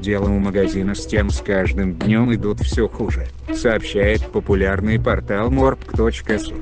Дела 0.00 0.28
у 0.28 0.38
магазина 0.38 0.94
с 0.94 1.06
тем 1.06 1.30
с 1.30 1.40
каждым 1.40 1.94
днем 1.94 2.34
идут 2.34 2.60
все 2.60 2.88
хуже, 2.88 3.26
сообщает 3.52 4.26
популярный 4.26 5.00
портал 5.00 5.50
morp.su. 5.50 6.54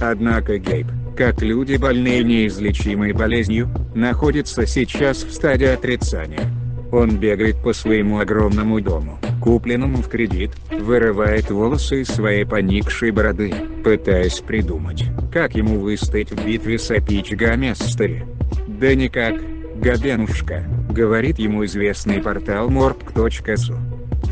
Однако 0.00 0.58
Гейб, 0.58 0.86
как 1.16 1.42
люди 1.42 1.76
больные 1.76 2.22
неизлечимой 2.22 3.12
болезнью, 3.12 3.68
находится 3.94 4.66
сейчас 4.66 5.24
в 5.24 5.32
стадии 5.32 5.66
отрицания. 5.66 6.50
Он 6.90 7.18
бегает 7.18 7.62
по 7.62 7.72
своему 7.72 8.18
огромному 8.18 8.80
дому, 8.80 9.18
купленному 9.42 9.98
в 9.98 10.08
кредит, 10.08 10.52
вырывает 10.70 11.50
волосы 11.50 12.02
из 12.02 12.08
своей 12.08 12.46
поникшей 12.46 13.10
бороды, 13.10 13.52
пытаясь 13.84 14.40
придумать, 14.40 15.04
как 15.32 15.54
ему 15.54 15.78
выстоять 15.80 16.30
в 16.30 16.46
битве 16.46 16.78
с 16.78 16.90
опичгами 16.90 17.70
Астери. 17.70 18.24
Да 18.66 18.94
никак, 18.94 19.34
Габенушка, 19.76 20.64
говорит 20.98 21.38
ему 21.38 21.64
известный 21.64 22.20
портал 22.20 22.68
morp.su. 22.68 23.76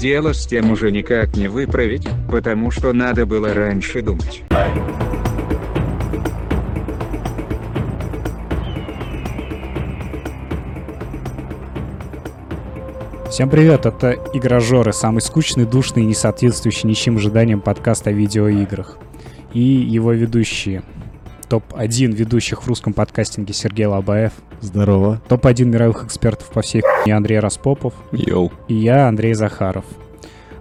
Дело 0.01 0.35
с 0.35 0.49
тем 0.49 0.73
уже 0.73 0.91
никак 0.91 1.37
не 1.37 1.47
выправить, 1.47 2.09
потому 2.29 2.73
что 2.73 2.93
надо 2.93 3.25
было 3.25 3.55
раньше 3.55 4.03
думать. 4.03 4.43
Всем 13.31 13.49
привет, 13.49 13.87
это 13.87 14.19
Игрожоры, 14.33 14.93
самый 14.93 15.21
скучный, 15.21 15.67
душный 15.67 16.03
и 16.03 16.07
не 16.07 16.15
соответствующий 16.15 16.89
ничем 16.89 17.17
ожиданиям 17.19 17.61
подкаст 17.61 18.09
о 18.09 18.11
видеоиграх. 18.11 18.99
И 19.53 19.61
его 19.61 20.11
ведущие. 20.11 20.83
Топ-1 21.49 22.13
ведущих 22.13 22.63
в 22.63 22.69
русском 22.69 22.93
подкастинге 22.93 23.55
Сергей 23.55 23.87
Лобаев. 23.87 24.33
Здорово. 24.61 25.21
Топ-1 25.29 25.65
мировых 25.65 26.05
экспертов 26.05 26.51
по 26.51 26.63
всей 26.63 26.83
хуйне 26.83 27.17
Андрей 27.17 27.39
Распопов. 27.39 27.95
Йоу. 28.13 28.53
И 28.69 28.75
я, 28.75 29.09
Андрей 29.09 29.35
Захаров. 29.35 29.85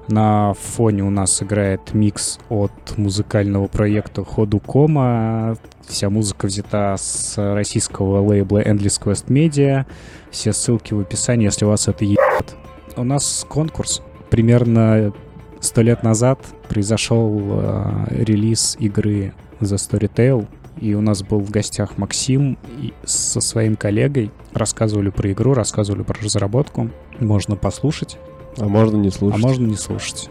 На 0.08 0.54
фоне 0.54 1.04
у 1.04 1.10
нас 1.10 1.42
играет 1.42 1.96
микс 1.96 2.38
от 2.50 2.72
музыкального 2.98 3.66
проекта 3.66 4.24
Ходу 4.24 4.60
Кома. 4.60 5.58
Вся 5.88 6.12
музыка 6.12 6.46
взята 6.46 6.96
с 6.98 7.36
российского 7.38 8.22
лейбла 8.22 8.62
Endless 8.62 9.02
Quest 9.02 9.26
Media. 9.28 9.86
Все 10.30 10.54
ссылки 10.54 10.94
в 10.94 11.00
описании, 11.00 11.46
если 11.46 11.66
у 11.66 11.70
вас 11.70 11.88
это 11.88 12.06
ебет. 12.06 12.56
У 12.96 13.04
нас 13.04 13.46
конкурс. 13.50 14.04
Примерно 14.30 15.12
сто 15.60 15.82
лет 15.82 16.04
назад 16.04 16.40
произошел 16.70 17.42
э, 17.44 18.06
релиз 18.10 18.78
игры 18.80 19.34
The 19.60 19.78
Storytale, 19.78 20.48
и 20.80 20.94
у 20.94 21.02
нас 21.02 21.24
был 21.24 21.40
в 21.40 21.52
гостях 21.52 21.98
Максим 21.98 22.58
со 23.04 23.42
своим 23.42 23.76
коллегой. 23.76 24.32
Рассказывали 24.54 25.10
про 25.10 25.32
игру, 25.32 25.54
рассказывали 25.54 26.04
про 26.04 26.22
разработку. 26.22 26.90
Можно 27.20 27.56
послушать, 27.56 28.18
А 28.58 28.66
можно 28.66 28.98
не 28.98 29.10
слушать. 29.10 29.44
а 29.44 29.48
можно 29.48 29.66
не 29.66 29.76
слушать. 29.76 30.30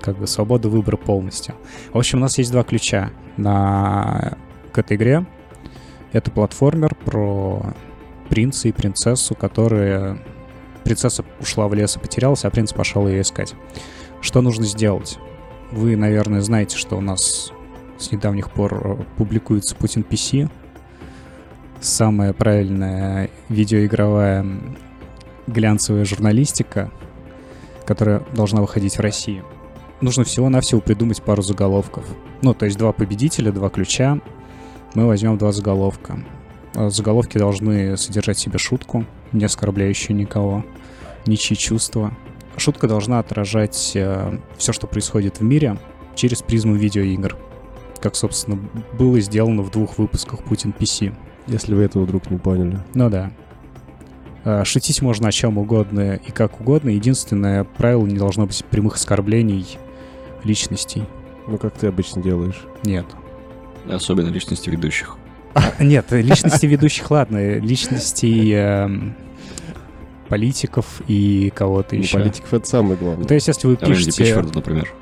Как 0.00 0.18
бы 0.18 0.26
свобода 0.26 0.68
выбора 0.68 0.96
полностью. 0.96 1.54
В 1.92 1.98
общем, 1.98 2.18
у 2.18 2.22
нас 2.22 2.38
есть 2.38 2.52
два 2.52 2.62
ключа 2.64 3.10
на... 3.36 4.36
к 4.72 4.78
этой 4.78 4.96
игре. 4.96 5.26
Это 6.12 6.30
платформер 6.30 6.94
про 7.04 7.74
принца 8.28 8.68
и 8.68 8.72
принцессу, 8.72 9.34
которые... 9.34 10.18
Принцесса 10.84 11.24
ушла 11.40 11.66
в 11.66 11.74
лес 11.74 11.96
и 11.96 11.98
потерялась, 11.98 12.44
а 12.44 12.50
принц 12.50 12.72
пошел 12.72 13.08
ее 13.08 13.22
искать. 13.22 13.54
Что 14.20 14.40
нужно 14.40 14.64
сделать? 14.64 15.18
Вы, 15.72 15.96
наверное, 15.96 16.40
знаете, 16.42 16.76
что 16.76 16.96
у 16.96 17.00
нас 17.00 17.52
с 17.98 18.12
недавних 18.12 18.50
пор 18.50 18.74
э, 18.74 19.04
публикуется 19.16 19.74
Путин 19.74 20.04
PC. 20.08 20.50
Самая 21.80 22.32
правильная 22.32 23.30
видеоигровая 23.48 24.46
глянцевая 25.46 26.04
журналистика, 26.04 26.90
которая 27.84 28.22
должна 28.34 28.60
выходить 28.60 28.96
в 28.96 29.00
России. 29.00 29.42
Нужно 30.00 30.24
всего-навсего 30.24 30.80
придумать 30.80 31.22
пару 31.22 31.42
заголовков. 31.42 32.04
Ну, 32.42 32.54
то 32.54 32.66
есть 32.66 32.76
два 32.76 32.92
победителя, 32.92 33.52
два 33.52 33.70
ключа. 33.70 34.20
Мы 34.94 35.06
возьмем 35.06 35.38
два 35.38 35.52
заголовка. 35.52 36.18
А 36.74 36.90
Заголовки 36.90 37.38
должны 37.38 37.96
содержать 37.96 38.36
в 38.36 38.40
себе 38.40 38.58
шутку, 38.58 39.06
не 39.32 39.44
оскорбляющую 39.44 40.14
никого, 40.14 40.64
ничьи 41.26 41.56
чувства. 41.56 42.12
Шутка 42.58 42.88
должна 42.88 43.18
отражать 43.18 43.74
все, 43.74 44.40
что 44.58 44.86
происходит 44.86 45.40
в 45.40 45.42
мире, 45.42 45.78
через 46.14 46.42
призму 46.42 46.74
видеоигр. 46.74 47.36
Как, 48.06 48.14
собственно, 48.14 48.56
было 48.96 49.18
сделано 49.18 49.62
в 49.62 49.72
двух 49.72 49.98
выпусках 49.98 50.44
Путин 50.44 50.72
PC. 50.78 51.12
Если 51.48 51.74
вы 51.74 51.82
этого 51.82 52.04
вдруг 52.04 52.30
не 52.30 52.38
поняли. 52.38 52.78
Ну 52.94 53.10
да. 53.10 53.32
А, 54.44 54.64
Шутить 54.64 55.02
можно 55.02 55.26
о 55.26 55.32
чем 55.32 55.58
угодно 55.58 56.14
и 56.14 56.30
как 56.30 56.60
угодно. 56.60 56.90
Единственное 56.90 57.64
правило 57.64 58.06
не 58.06 58.16
должно 58.16 58.46
быть 58.46 58.64
прямых 58.66 58.94
оскорблений 58.94 59.66
личностей. 60.44 61.02
Ну, 61.48 61.58
как 61.58 61.74
ты 61.74 61.88
обычно 61.88 62.22
делаешь. 62.22 62.64
Нет. 62.84 63.06
Особенно 63.90 64.28
личности 64.28 64.70
ведущих. 64.70 65.16
Нет, 65.80 66.06
личности 66.12 66.66
ведущих, 66.66 67.10
ладно. 67.10 67.58
Личностей 67.58 68.52
эм, 68.52 69.16
политиков 70.28 71.02
и 71.08 71.52
кого-то 71.56 71.96
Ну, 71.96 72.02
еще. 72.02 72.18
Политиков 72.18 72.54
это 72.54 72.68
самое 72.68 72.94
главное. 72.94 73.26
То 73.26 73.34
есть, 73.34 73.48
если 73.48 73.66
вы 73.66 73.74
Рэнди 73.74 73.94
пишете, 73.94 74.24
Пичфорд, 74.24 74.54
например. 74.54 74.94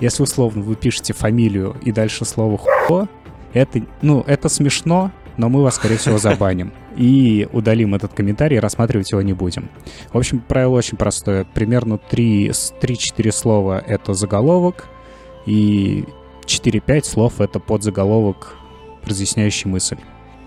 Если 0.00 0.22
условно 0.22 0.62
вы 0.62 0.76
пишете 0.76 1.12
фамилию 1.12 1.76
и 1.82 1.92
дальше 1.92 2.24
слово 2.24 2.58
хуо, 2.58 3.08
это, 3.52 3.82
ну, 4.02 4.22
это 4.26 4.48
смешно, 4.48 5.10
но 5.36 5.48
мы 5.48 5.62
вас, 5.62 5.76
скорее 5.76 5.96
всего, 5.96 6.18
забаним. 6.18 6.72
И 6.96 7.48
удалим 7.52 7.94
этот 7.94 8.12
комментарий, 8.12 8.58
рассматривать 8.58 9.10
его 9.12 9.22
не 9.22 9.32
будем. 9.32 9.70
В 10.12 10.18
общем, 10.18 10.40
правило 10.40 10.76
очень 10.76 10.96
простое. 10.98 11.44
Примерно 11.44 11.98
3 11.98 12.50
с- 12.52 12.72
3-4 12.80 13.30
слова— 13.32 13.78
это 13.86 14.12
заголовок, 14.14 14.88
и 15.46 16.04
4-5 16.46 17.06
слов— 17.06 17.34
это 17.40 17.58
подзаголовок, 17.60 18.56
разъясняющий 19.04 19.70
мысль. 19.70 19.96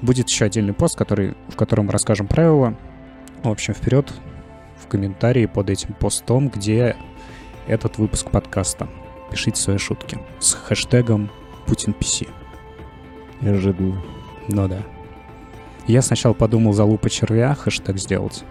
Будет 0.01 0.29
еще 0.29 0.45
отдельный 0.45 0.73
пост, 0.73 0.97
который, 0.97 1.35
в 1.47 1.55
котором 1.55 1.89
расскажем 1.89 2.27
правила. 2.27 2.77
В 3.41 3.49
общем, 3.49 3.73
вперед 3.73 4.13
в 4.77 4.87
комментарии 4.87 5.45
под 5.45 5.69
этим 5.69 5.93
постом, 5.93 6.49
где 6.49 6.95
этот 7.67 7.97
выпуск 7.97 8.29
подкаста. 8.29 8.89
Пишите 9.33 9.59
свои 9.59 9.77
шутки 9.79 10.19
с 10.39 10.53
хэштегом 10.53 11.27
PutinPC. 11.65 12.29
Неожиданно. 13.41 13.99
Ну 14.47 14.67
да. 14.67 14.83
Я 15.87 16.03
сначала 16.03 16.33
подумал 16.33 16.73
залупа 16.73 17.09
червя 17.09 17.55
хэштег 17.55 17.97
сделать, 17.97 18.43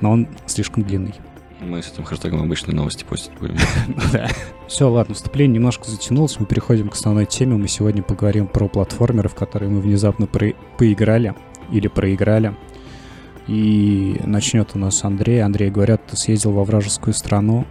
но 0.00 0.12
он 0.12 0.26
слишком 0.46 0.84
длинный. 0.84 1.12
Мы 1.60 1.82
с 1.82 1.92
этим 1.92 2.04
хэштегом 2.04 2.40
обычные 2.40 2.74
новости 2.74 3.04
постить 3.04 3.34
будем. 3.38 3.56
Да. 4.12 4.28
Все, 4.68 4.88
ладно, 4.90 5.14
вступление 5.14 5.56
немножко 5.56 5.90
затянулось, 5.90 6.40
мы 6.40 6.46
переходим 6.46 6.88
к 6.88 6.94
основной 6.94 7.26
теме. 7.26 7.56
Мы 7.56 7.68
сегодня 7.68 8.02
поговорим 8.02 8.46
про 8.46 8.68
платформеры, 8.68 9.28
в 9.28 9.34
которые 9.34 9.70
мы 9.70 9.80
внезапно 9.80 10.26
про- 10.26 10.54
поиграли 10.78 11.34
или 11.70 11.88
проиграли. 11.88 12.54
И 13.48 14.18
начнет 14.24 14.70
у 14.74 14.78
нас 14.78 15.04
Андрей. 15.04 15.42
Андрей, 15.42 15.70
говорят, 15.70 16.06
ты 16.06 16.16
съездил 16.16 16.52
во 16.52 16.64
вражескую 16.64 17.12
страну 17.12 17.66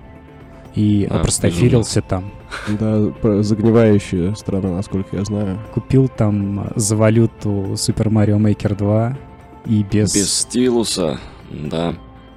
и 0.76 1.08
А, 1.10 1.20
опростофилился 1.20 2.02
там. 2.02 2.32
Да, 2.68 3.12
загнивающая 3.42 4.34
страна, 4.36 4.72
насколько 4.72 5.16
я 5.18 5.24
знаю. 5.24 5.60
Купил 5.74 6.08
там 6.08 6.72
за 6.76 6.96
валюту 6.96 7.74
Super 7.74 8.10
Mario 8.10 8.38
Maker 8.38 8.76
2 8.76 9.18
и 9.66 9.84
без... 9.84 10.14
Без 10.14 10.34
стилуса, 10.34 11.20
да. 11.50 11.96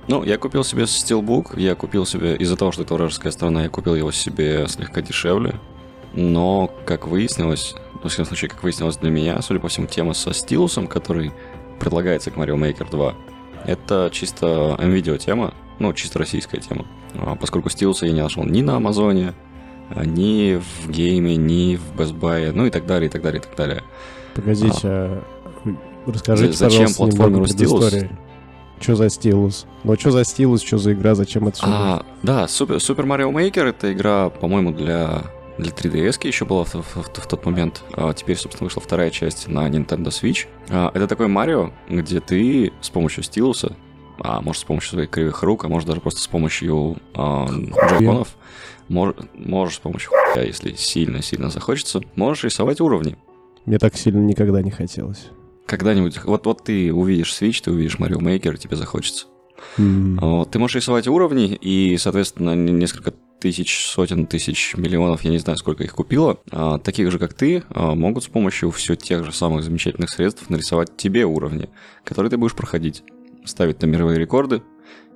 Ну, 0.08 0.24
я 0.24 0.38
купил 0.38 0.64
себе 0.64 0.86
стилбук, 0.86 1.56
я 1.58 1.74
купил 1.74 2.06
себе, 2.06 2.36
из-за 2.36 2.56
того, 2.56 2.72
что 2.72 2.82
это 2.82 2.94
вражеская 2.94 3.30
страна, 3.30 3.64
я 3.64 3.68
купил 3.68 3.94
его 3.94 4.10
себе 4.10 4.66
слегка 4.68 5.02
дешевле. 5.02 5.54
Но, 6.14 6.70
как 6.86 7.06
выяснилось, 7.06 7.74
ну, 8.02 8.08
в 8.08 8.08
всяком 8.08 8.24
случае, 8.24 8.48
как 8.48 8.62
выяснилось 8.62 8.96
для 8.96 9.10
меня, 9.10 9.40
судя 9.42 9.60
по 9.60 9.68
всему, 9.68 9.86
тема 9.86 10.14
со 10.14 10.32
стилусом, 10.32 10.86
который 10.86 11.32
предлагается 11.78 12.30
к 12.30 12.36
Mario 12.36 12.56
Maker 12.56 12.90
2, 12.90 13.14
это 13.66 14.08
чисто 14.10 14.76
NVIDIA 14.78 15.18
тема, 15.18 15.52
ну, 15.78 15.92
чисто 15.92 16.18
российская 16.18 16.58
тема. 16.58 16.86
А, 17.18 17.34
Поскольку 17.36 17.68
стилуса 17.70 18.06
я 18.06 18.12
не 18.12 18.22
нашел 18.22 18.44
ни 18.44 18.62
на 18.62 18.76
Амазоне, 18.76 19.34
а, 19.90 20.04
ни 20.04 20.56
в 20.60 20.90
гейме, 20.90 21.36
ни 21.36 21.76
в 21.76 22.00
Best 22.00 22.18
Buy, 22.18 22.52
ну 22.52 22.66
и 22.66 22.70
так 22.70 22.86
далее, 22.86 23.08
и 23.08 23.10
так 23.12 23.22
далее, 23.22 23.40
и 23.40 23.42
так 23.44 23.56
далее. 23.56 23.82
Погодите, 24.34 24.78
а... 24.84 25.22
расскажите, 26.06 26.52
За- 26.52 26.70
зачем 26.70 26.92
платформеру 26.94 27.46
стилус? 27.46 27.94
Что 28.80 28.94
за 28.94 29.08
стилус? 29.10 29.66
Ну, 29.82 29.96
что 29.98 30.10
за 30.12 30.24
стилус, 30.24 30.62
что 30.62 30.78
за 30.78 30.92
игра, 30.92 31.14
зачем 31.16 31.48
это 31.48 31.56
все? 31.56 31.66
А, 31.68 32.06
да, 32.22 32.44
Super, 32.44 32.76
Super 32.76 33.04
Mario 33.06 33.32
Maker 33.32 33.64
это 33.70 33.92
игра, 33.92 34.30
по-моему, 34.30 34.70
для, 34.70 35.24
для 35.58 35.72
3DS 35.72 36.24
еще 36.28 36.44
была 36.44 36.62
в, 36.64 36.74
в- 36.74 36.84
в- 36.94 37.08
в 37.12 37.26
тот 37.26 37.44
момент. 37.44 37.82
А 37.94 38.12
теперь, 38.14 38.36
собственно, 38.36 38.66
вышла 38.66 38.80
вторая 38.80 39.10
часть 39.10 39.48
на 39.48 39.68
Nintendo 39.68 40.08
Switch. 40.10 40.46
А, 40.68 40.92
это 40.94 41.08
такой 41.08 41.26
Марио, 41.26 41.70
где 41.88 42.20
ты 42.20 42.72
с 42.80 42.88
помощью 42.90 43.24
стилуса, 43.24 43.74
а 44.20 44.40
может 44.40 44.62
с 44.62 44.64
помощью 44.64 44.90
своих 44.90 45.10
кривых 45.10 45.42
рук, 45.42 45.64
а 45.64 45.68
может 45.68 45.88
даже 45.88 46.00
просто 46.00 46.20
с 46.20 46.26
помощью 46.26 46.96
а, 47.14 47.46
джойконов, 47.48 48.36
мож- 48.88 49.28
можешь 49.34 49.76
с 49.76 49.78
помощью 49.78 50.10
хуя, 50.10 50.44
если 50.44 50.74
сильно-сильно 50.74 51.50
захочется, 51.50 52.00
можешь 52.16 52.44
рисовать 52.44 52.80
уровни. 52.80 53.16
Мне 53.66 53.78
так 53.78 53.96
сильно 53.96 54.20
никогда 54.20 54.62
не 54.62 54.70
хотелось. 54.70 55.28
Когда-нибудь, 55.66 56.24
вот, 56.24 56.46
вот 56.46 56.64
ты 56.64 56.92
увидишь 56.92 57.32
Switch, 57.32 57.60
ты 57.62 57.70
увидишь 57.70 57.96
Mario 57.96 58.18
Maker, 58.18 58.56
тебе 58.56 58.76
захочется. 58.76 59.26
М. 59.76 60.16
Вот, 60.20 60.50
ты 60.50 60.58
можешь 60.58 60.76
рисовать 60.76 61.08
уровни, 61.08 61.54
и, 61.60 61.96
соответственно, 61.98 62.54
не- 62.54 62.72
несколько 62.72 63.12
тысяч, 63.40 63.86
сотен 63.86 64.26
тысяч, 64.26 64.74
миллионов, 64.76 65.22
я 65.24 65.30
не 65.30 65.38
знаю, 65.38 65.56
сколько 65.58 65.84
их 65.84 65.94
купило, 65.94 66.38
а, 66.50 66.78
таких 66.78 67.10
же, 67.12 67.18
как 67.18 67.34
ты, 67.34 67.62
могут 67.70 68.24
с 68.24 68.28
помощью 68.28 68.70
все 68.70 68.96
тех 68.96 69.24
же 69.24 69.32
самых 69.32 69.62
замечательных 69.62 70.10
средств 70.10 70.48
нарисовать 70.48 70.96
тебе 70.96 71.24
уровни, 71.24 71.68
которые 72.04 72.30
ты 72.30 72.36
будешь 72.36 72.54
проходить, 72.54 73.02
ставить 73.48 73.78
там 73.78 73.90
мировые 73.90 74.18
рекорды, 74.18 74.62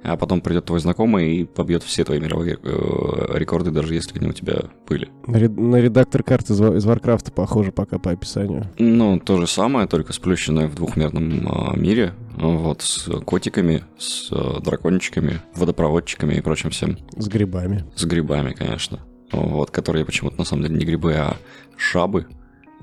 а 0.02 0.17
потом 0.17 0.40
придет 0.40 0.64
твой 0.64 0.81
знакомый 0.81 1.37
и 1.37 1.44
побьет 1.44 1.82
все 1.82 2.05
твои 2.05 2.19
мировые 2.19 2.58
э, 2.61 3.38
рекорды, 3.38 3.70
даже 3.70 3.94
если 3.94 4.19
они 4.19 4.29
у 4.29 4.32
тебя 4.32 4.64
были. 4.88 5.08
На, 5.26 5.37
ред- 5.37 5.56
на 5.56 5.76
редактор 5.76 6.23
карты 6.23 6.55
из, 6.55 6.61
из 6.61 6.84
Варкрафта 6.84 7.31
похоже 7.31 7.70
пока 7.70 7.99
по 7.99 8.11
описанию. 8.11 8.64
Ну, 8.79 9.20
то 9.20 9.40
же 9.40 9.46
самое, 9.46 9.87
только 9.87 10.12
сплющенное 10.12 10.67
в 10.67 10.75
двухмерном 10.75 11.49
а, 11.49 11.76
мире, 11.76 12.14
а, 12.37 12.49
вот, 12.49 12.82
с 12.82 13.08
котиками, 13.20 13.84
с 13.96 14.29
а, 14.32 14.61
дракончиками, 14.61 15.40
водопроводчиками 15.55 16.34
и 16.34 16.40
прочим 16.40 16.70
всем. 16.70 16.99
С 17.17 17.29
грибами. 17.29 17.84
С 17.94 18.05
грибами, 18.05 18.52
конечно. 18.52 19.00
Вот, 19.31 19.70
которые 19.70 20.05
почему-то 20.05 20.37
на 20.37 20.44
самом 20.44 20.64
деле 20.64 20.76
не 20.76 20.84
грибы, 20.84 21.14
а 21.14 21.37
шабы. 21.76 22.26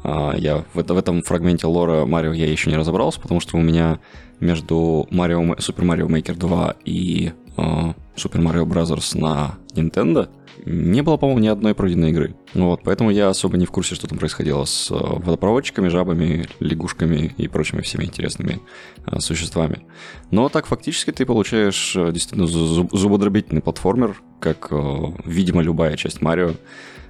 А, 0.04 0.34
я 0.38 0.64
в, 0.74 0.84
в 0.84 0.98
этом 0.98 1.22
фрагменте 1.24 1.68
лора 1.68 2.06
Марио 2.06 2.34
я 2.34 2.50
еще 2.50 2.70
не 2.70 2.78
разобрался, 2.78 3.20
потому 3.20 3.40
что 3.40 3.58
у 3.58 3.62
меня 3.62 4.00
между 4.40 5.08
М- 5.12 5.54
Super 5.54 5.84
Mario 5.84 6.08
Maker 6.08 6.36
2 6.36 6.76
и 6.86 7.32
а, 7.58 7.94
Super 8.16 8.42
Mario 8.42 8.66
Bros. 8.66 9.18
на 9.18 9.58
Nintendo 9.74 10.30
не 10.66 11.02
было, 11.04 11.16
по-моему, 11.16 11.40
ни 11.40 11.48
одной 11.48 11.74
пройденной 11.74 12.10
игры. 12.10 12.36
Вот, 12.54 12.82
поэтому 12.84 13.12
я 13.12 13.30
особо 13.30 13.58
не 13.58 13.66
в 13.66 13.72
курсе, 13.72 13.96
что 13.96 14.08
там 14.08 14.18
происходило 14.18 14.66
с 14.66 14.92
а, 14.92 14.96
водопроводчиками, 14.96 15.88
жабами, 15.88 16.48
лягушками 16.60 17.34
и 17.38 17.48
прочими 17.48 17.82
всеми 17.82 18.06
интересными 18.06 18.60
а, 19.06 19.20
существами. 19.22 19.84
Но 20.32 20.50
так 20.50 20.66
фактически 20.66 21.12
ты 21.12 21.26
получаешь 21.26 21.96
э, 21.96 22.12
действительно 22.12 22.46
зу- 22.48 22.90
зубодробительный 22.92 23.62
платформер, 23.62 24.22
как, 24.42 24.68
э, 24.72 24.98
видимо, 25.26 25.62
любая 25.62 25.96
часть 25.98 26.22
Марио. 26.22 26.52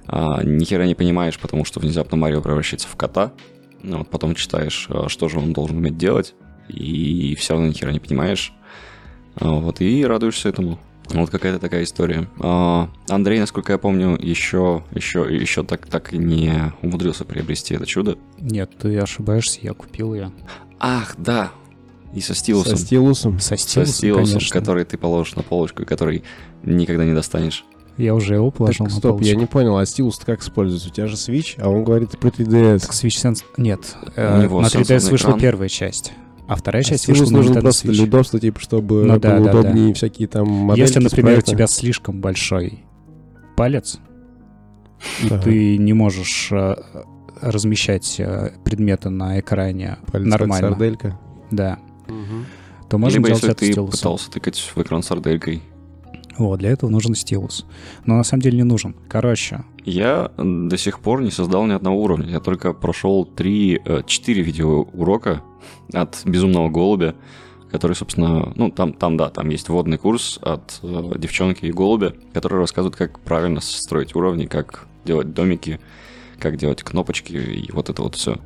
А, 0.06 0.42
Ни 0.42 0.64
хера 0.64 0.86
не 0.86 0.94
понимаешь, 0.94 1.38
потому 1.38 1.64
что 1.64 1.80
внезапно 1.80 2.16
Марио 2.16 2.40
превращается 2.42 2.88
в 2.88 2.96
кота. 2.96 3.32
Ну, 3.82 3.98
вот 3.98 4.08
потом 4.10 4.34
читаешь, 4.34 4.86
а, 4.90 5.08
что 5.08 5.28
же 5.28 5.38
он 5.38 5.52
должен 5.52 5.78
уметь 5.78 5.96
делать, 5.96 6.34
и 6.68 7.34
все 7.38 7.54
равно 7.54 7.68
ни 7.68 7.72
хера 7.72 7.92
не 7.92 8.00
понимаешь. 8.00 8.52
А, 9.36 9.48
Вот, 9.50 9.80
и 9.80 10.04
радуешься 10.04 10.48
этому. 10.48 10.78
Вот 11.12 11.28
какая-то 11.30 11.58
такая 11.58 11.82
история. 11.82 12.28
А, 12.38 12.88
Андрей, 13.08 13.40
насколько 13.40 13.72
я 13.72 13.78
помню, 13.78 14.16
еще, 14.20 14.84
еще, 14.92 15.26
еще 15.28 15.64
так, 15.64 15.86
так 15.86 16.12
и 16.12 16.18
не 16.18 16.72
умудрился 16.82 17.24
приобрести 17.24 17.74
это 17.74 17.84
чудо. 17.86 18.16
Нет, 18.38 18.70
ты 18.78 18.96
ошибаешься, 18.98 19.58
я 19.62 19.72
купил 19.74 20.14
ее. 20.14 20.30
Ах, 20.78 21.14
да. 21.18 21.50
И 22.14 22.20
со 22.20 22.34
стилусом. 22.34 22.76
Со 22.76 22.84
стилусом. 22.84 23.38
Со 23.40 23.48
Со 23.50 23.56
стилусом, 23.56 23.94
стилусом, 23.94 24.24
конечно. 24.34 24.58
который 24.60 24.84
ты 24.84 24.98
положишь 24.98 25.34
на 25.36 25.42
полочку, 25.42 25.82
и 25.82 25.84
который 25.86 26.22
никогда 26.62 27.04
не 27.04 27.14
достанешь. 27.14 27.64
Я 28.00 28.14
уже 28.14 28.34
его 28.34 28.50
положил 28.50 28.86
Так, 28.86 28.94
на 28.94 28.98
стоп, 28.98 29.12
я 29.20 29.34
полочку. 29.34 29.40
не 29.40 29.46
понял, 29.46 29.76
а 29.76 29.84
стилус 29.86 30.18
как 30.24 30.40
используется? 30.40 30.88
У 30.88 30.92
тебя 30.92 31.06
же 31.06 31.16
Switch, 31.16 31.54
а 31.60 31.68
он 31.68 31.84
говорит 31.84 32.18
про 32.18 32.28
3DS. 32.28 32.80
Так 32.80 32.90
Switch 32.92 33.08
Sense... 33.32 33.44
Нет, 33.56 33.94
э, 34.16 34.40
на 34.40 34.44
3DS 34.46 34.68
сенсорный 34.68 35.10
вышла 35.10 35.28
экран. 35.28 35.40
первая 35.40 35.68
часть, 35.68 36.12
а 36.48 36.56
вторая 36.56 36.82
А 36.82 36.84
часть 36.84 37.02
стилус 37.04 37.20
вышла 37.20 37.32
на 37.32 37.36
нужен 37.38 37.52
Nintendo 37.52 37.60
просто 37.60 37.88
Switch. 37.88 37.92
для 37.92 38.04
удобства, 38.04 38.40
типа, 38.40 38.60
чтобы 38.60 39.04
Ну 39.04 39.18
да, 39.18 39.36
было 39.36 39.44
да, 39.46 39.52
да. 39.52 39.58
удобнее 39.60 39.94
всякие 39.94 40.28
там 40.28 40.48
модельки 40.48 40.88
Если, 40.88 41.00
например, 41.00 41.38
у 41.38 41.42
тебя 41.42 41.66
слишком 41.66 42.20
большой 42.20 42.84
палец, 43.56 43.98
и 45.22 45.26
Ага. 45.26 45.42
ты 45.42 45.76
не 45.76 45.92
можешь 45.92 46.48
э, 46.52 46.76
размещать 47.40 48.16
э, 48.18 48.52
предметы 48.64 49.10
на 49.10 49.40
экране 49.40 49.98
Палец 50.10 50.26
нормально, 50.26 50.70
сарделька. 50.70 51.18
да, 51.50 51.78
то 52.88 52.98
можно 52.98 53.16
Либо 53.16 53.28
делать 53.28 53.42
если 53.42 53.52
это 53.54 53.60
ты 53.60 53.72
стилусом. 53.72 53.98
пытался 53.98 54.30
тыкать 54.30 54.58
в 54.74 54.82
экран 54.82 55.02
сарделькой. 55.02 55.62
Вот, 56.40 56.58
для 56.58 56.70
этого 56.70 56.88
нужен 56.88 57.14
стилус. 57.14 57.66
Но 58.06 58.16
на 58.16 58.24
самом 58.24 58.40
деле 58.40 58.56
не 58.56 58.64
нужен. 58.64 58.96
Короче, 59.08 59.62
Я 59.84 60.30
до 60.38 60.78
сих 60.78 61.00
пор 61.00 61.20
не 61.20 61.30
создал 61.30 61.66
ни 61.66 61.72
одного 61.72 62.02
уровня. 62.02 62.30
Я 62.30 62.40
только 62.40 62.72
прошел 62.72 63.28
3-4 63.36 64.32
видеоурока 64.40 65.42
от 65.92 66.22
Безумного 66.24 66.70
Голубя, 66.70 67.14
который, 67.70 67.92
собственно, 67.92 68.54
ну, 68.56 68.70
там, 68.70 68.94
там, 68.94 69.18
да, 69.18 69.28
там 69.28 69.50
есть 69.50 69.68
вводный 69.68 69.98
курс 69.98 70.38
от 70.40 70.80
э, 70.82 71.12
девчонки 71.18 71.66
и 71.66 71.72
голубя, 71.72 72.14
который 72.32 72.58
рассказывает, 72.58 72.96
как 72.96 73.20
правильно 73.20 73.60
строить 73.60 74.16
уровни, 74.16 74.46
как 74.46 74.86
делать 75.04 75.34
домики, 75.34 75.78
как 76.38 76.56
делать 76.56 76.82
кнопочки 76.82 77.34
и 77.34 77.70
вот 77.70 77.90
это 77.90 78.02
вот 78.02 78.14
все. 78.14 78.38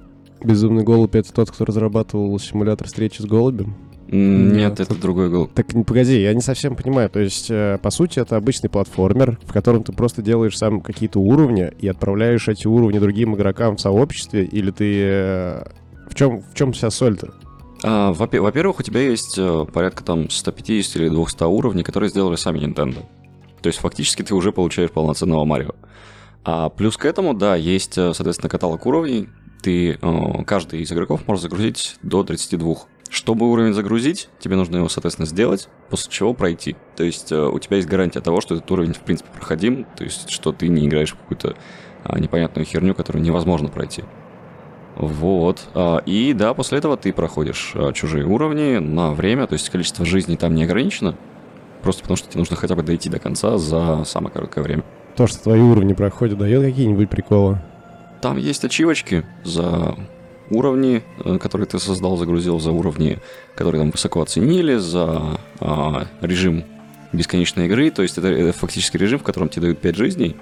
Безумный 0.43 0.83
голубь— 0.83 1.15
это 1.17 1.33
тот, 1.33 1.53
кто 1.53 1.65
разрабатывал 1.65 2.37
симулятор 2.41 2.89
встречи 2.89 3.23
с 3.23 3.25
голубем? 3.25 3.77
Нет, 4.09 4.55
Нет, 4.55 4.81
это 4.81 4.95
другой 4.95 5.31
голубь. 5.31 5.53
Так, 5.55 5.67
погоди, 5.87 6.21
я 6.21 6.35
не 6.35 6.41
совсем 6.41 6.77
понимаю. 6.77 7.09
То 7.11 7.21
есть, 7.21 7.51
э, 7.51 7.79
по 7.83 7.91
сути, 7.91 8.19
это 8.19 8.37
обычный 8.37 8.69
платформер, 8.71 9.39
в 9.45 9.53
котором 9.53 9.83
ты 9.83 9.93
просто 9.93 10.21
делаешь 10.23 10.57
сам 10.59 10.81
какие-то 10.81 11.19
уровни 11.21 11.71
и 11.81 11.89
отправляешь 11.89 12.49
эти 12.49 12.67
уровни 12.67 12.99
другим 12.99 13.35
игрокам 13.35 13.77
в 13.77 13.81
сообществе, 13.81 14.45
или 14.45 14.71
ты... 14.71 15.01
э, 15.05 15.65
В 16.11 16.15
чем, 16.15 16.43
в 16.43 16.55
чем 16.55 16.73
вся 16.73 16.91
соль-то? 16.91 17.33
А, 17.83 18.13
вопе- 18.13 18.41
Во-первых, 18.41 18.81
у 18.81 18.83
тебя 18.83 19.01
есть 19.01 19.37
э, 19.39 19.67
порядка 19.73 20.05
там 20.05 20.29
150 20.31 20.97
или 20.97 21.09
200 21.09 21.45
уровней, 21.45 21.83
которые 21.83 22.11
сделали 22.11 22.37
сами 22.37 22.59
Nintendo. 22.61 23.05
То 23.63 23.69
есть 23.69 23.79
фактически 23.79 24.23
ты 24.23 24.35
уже 24.35 24.53
получаешь 24.53 24.91
полноценного 24.91 25.45
Марио. 25.47 25.73
А 26.45 26.69
плюс 26.69 26.97
к 26.99 27.07
этому, 27.07 27.33
да, 27.35 27.57
есть, 27.57 27.97
э, 27.97 28.13
соответственно, 28.15 28.51
каталог 28.51 28.85
уровней. 28.87 29.29
Ты, 29.63 29.99
э, 30.01 30.45
каждый 30.47 30.83
из 30.83 30.93
игроков 30.93 31.23
может 31.27 31.43
загрузить 31.43 31.97
до 32.03 32.23
32. 32.23 32.87
Чтобы 33.11 33.51
уровень 33.51 33.75
загрузить, 33.75 34.29
тебе 34.41 34.57
нужно 34.57 34.79
его, 34.79 34.89
соответственно, 34.89 35.27
сделать, 35.27 35.69
после 35.91 36.11
чего 36.11 36.35
пройти. 36.35 36.77
То 36.97 37.05
есть 37.05 37.31
э, 37.31 37.47
у 37.47 37.59
тебя 37.59 37.77
есть 37.77 37.89
гарантия 37.89 38.21
того, 38.21 38.41
что 38.41 38.55
этот 38.57 38.71
уровень, 38.71 38.93
в 38.93 39.01
принципе, 39.01 39.31
проходим, 39.33 39.87
то 39.97 40.05
есть 40.05 40.31
что 40.31 40.53
ты 40.53 40.69
не 40.69 40.87
играешь 40.87 41.13
в 41.13 41.17
какую-то 41.17 41.55
а, 42.05 42.19
непонятную 42.19 42.67
херню, 42.67 42.95
которую 42.95 43.23
невозможно 43.23 43.69
пройти. 43.69 44.05
Вот. 44.97 45.69
А, 45.75 45.99
И 46.07 46.35
да, 46.35 46.55
после 46.55 46.79
этого 46.79 46.97
ты 46.97 47.13
проходишь 47.13 47.73
а, 47.75 47.93
чужие 47.93 48.25
уровни 48.27 48.79
на 48.79 49.13
время, 49.13 49.47
то 49.47 49.55
есть 49.55 49.69
количество 49.71 50.05
жизней 50.05 50.37
там 50.37 50.55
не 50.55 50.65
ограничено, 50.65 51.17
просто 51.83 52.03
потому 52.03 52.17
что 52.17 52.29
тебе 52.29 52.41
нужно 52.41 52.57
хотя 52.57 52.75
бы 52.75 52.83
дойти 52.83 53.09
до 53.09 53.19
конца 53.19 53.59
за 53.59 54.05
самое 54.05 54.33
короткое 54.33 54.63
время. 54.63 54.85
То, 55.17 55.27
что 55.27 55.43
твои 55.43 55.61
уровни 55.61 55.95
проходят, 55.95 56.39
дает 56.39 56.63
какие-нибудь 56.63 57.09
приколы? 57.09 57.61
Там 58.21 58.37
есть 58.37 58.65
ачивочки 58.65 59.25
за 59.45 59.97
уровни, 60.51 61.03
э, 61.25 61.39
которые 61.39 61.67
ты 61.67 61.79
создал, 61.79 62.17
загрузил, 62.17 62.61
за 62.61 62.73
уровни, 62.73 63.19
которые 63.55 63.83
там 63.83 63.91
высоко 63.91 64.23
оценили, 64.23 64.77
за 64.77 65.39
а, 65.61 66.07
режим 66.21 66.65
бесконечной 67.13 67.67
игры, 67.67 67.91
то 67.91 68.03
есть 68.03 68.19
это, 68.19 68.29
это 68.29 68.53
фактически 68.53 68.97
режим, 68.97 69.19
в 69.19 69.23
котором 69.23 69.49
тебе 69.49 69.63
дают 69.63 69.79
5 69.79 69.97
жизней, 69.97 70.37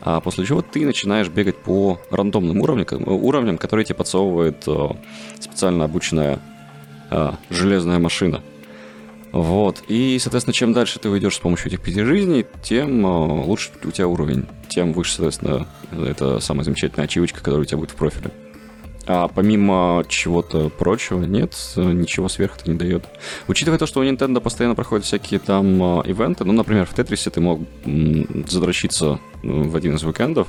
а 0.00 0.20
после 0.20 0.44
чего 0.44 0.62
ты 0.62 0.84
начинаешь 0.84 1.28
бегать 1.28 1.56
по 1.56 2.00
рандомным 2.10 2.60
уровням, 2.60 2.86
уровням 3.06 3.58
которые 3.58 3.84
тебе 3.84 3.96
подсовывает 3.96 4.64
э, 4.66 4.88
специально 5.40 5.84
обученная 5.84 6.40
э, 7.10 7.32
железная 7.50 7.98
машина. 7.98 8.42
Вот. 9.32 9.82
И, 9.88 10.16
соответственно, 10.20 10.54
чем 10.54 10.72
дальше 10.72 11.00
ты 11.00 11.08
уйдешь 11.08 11.34
с 11.34 11.40
помощью 11.40 11.66
этих 11.66 11.80
пяти 11.80 12.04
жизней, 12.04 12.46
тем 12.62 13.04
лучше 13.04 13.70
у 13.82 13.90
тебя 13.90 14.06
уровень. 14.06 14.46
Тем 14.68 14.92
выше, 14.92 15.14
соответственно, 15.14 15.66
это 15.90 16.38
самая 16.38 16.62
замечательная 16.64 17.06
ачивочка, 17.06 17.38
которая 17.40 17.62
у 17.62 17.64
тебя 17.64 17.78
будет 17.78 17.90
в 17.90 17.96
профиле. 17.96 18.30
А 19.06 19.28
помимо 19.28 20.04
чего-то 20.08 20.70
прочего, 20.70 21.22
нет, 21.24 21.54
ничего 21.76 22.28
сверх 22.28 22.56
это 22.56 22.70
не 22.70 22.78
дает. 22.78 23.04
Учитывая 23.48 23.78
то, 23.78 23.86
что 23.86 24.00
у 24.00 24.04
Nintendo 24.04 24.40
постоянно 24.40 24.74
проходят 24.74 25.04
всякие 25.04 25.40
там 25.40 26.00
э, 26.00 26.08
ивенты, 26.08 26.44
ну, 26.44 26.52
например, 26.52 26.86
в 26.86 26.94
Тетрисе 26.94 27.30
ты 27.30 27.40
мог 27.40 27.60
задрочиться 28.46 29.18
э, 29.42 29.46
в 29.46 29.76
один 29.76 29.96
из 29.96 30.04
уикендов 30.04 30.48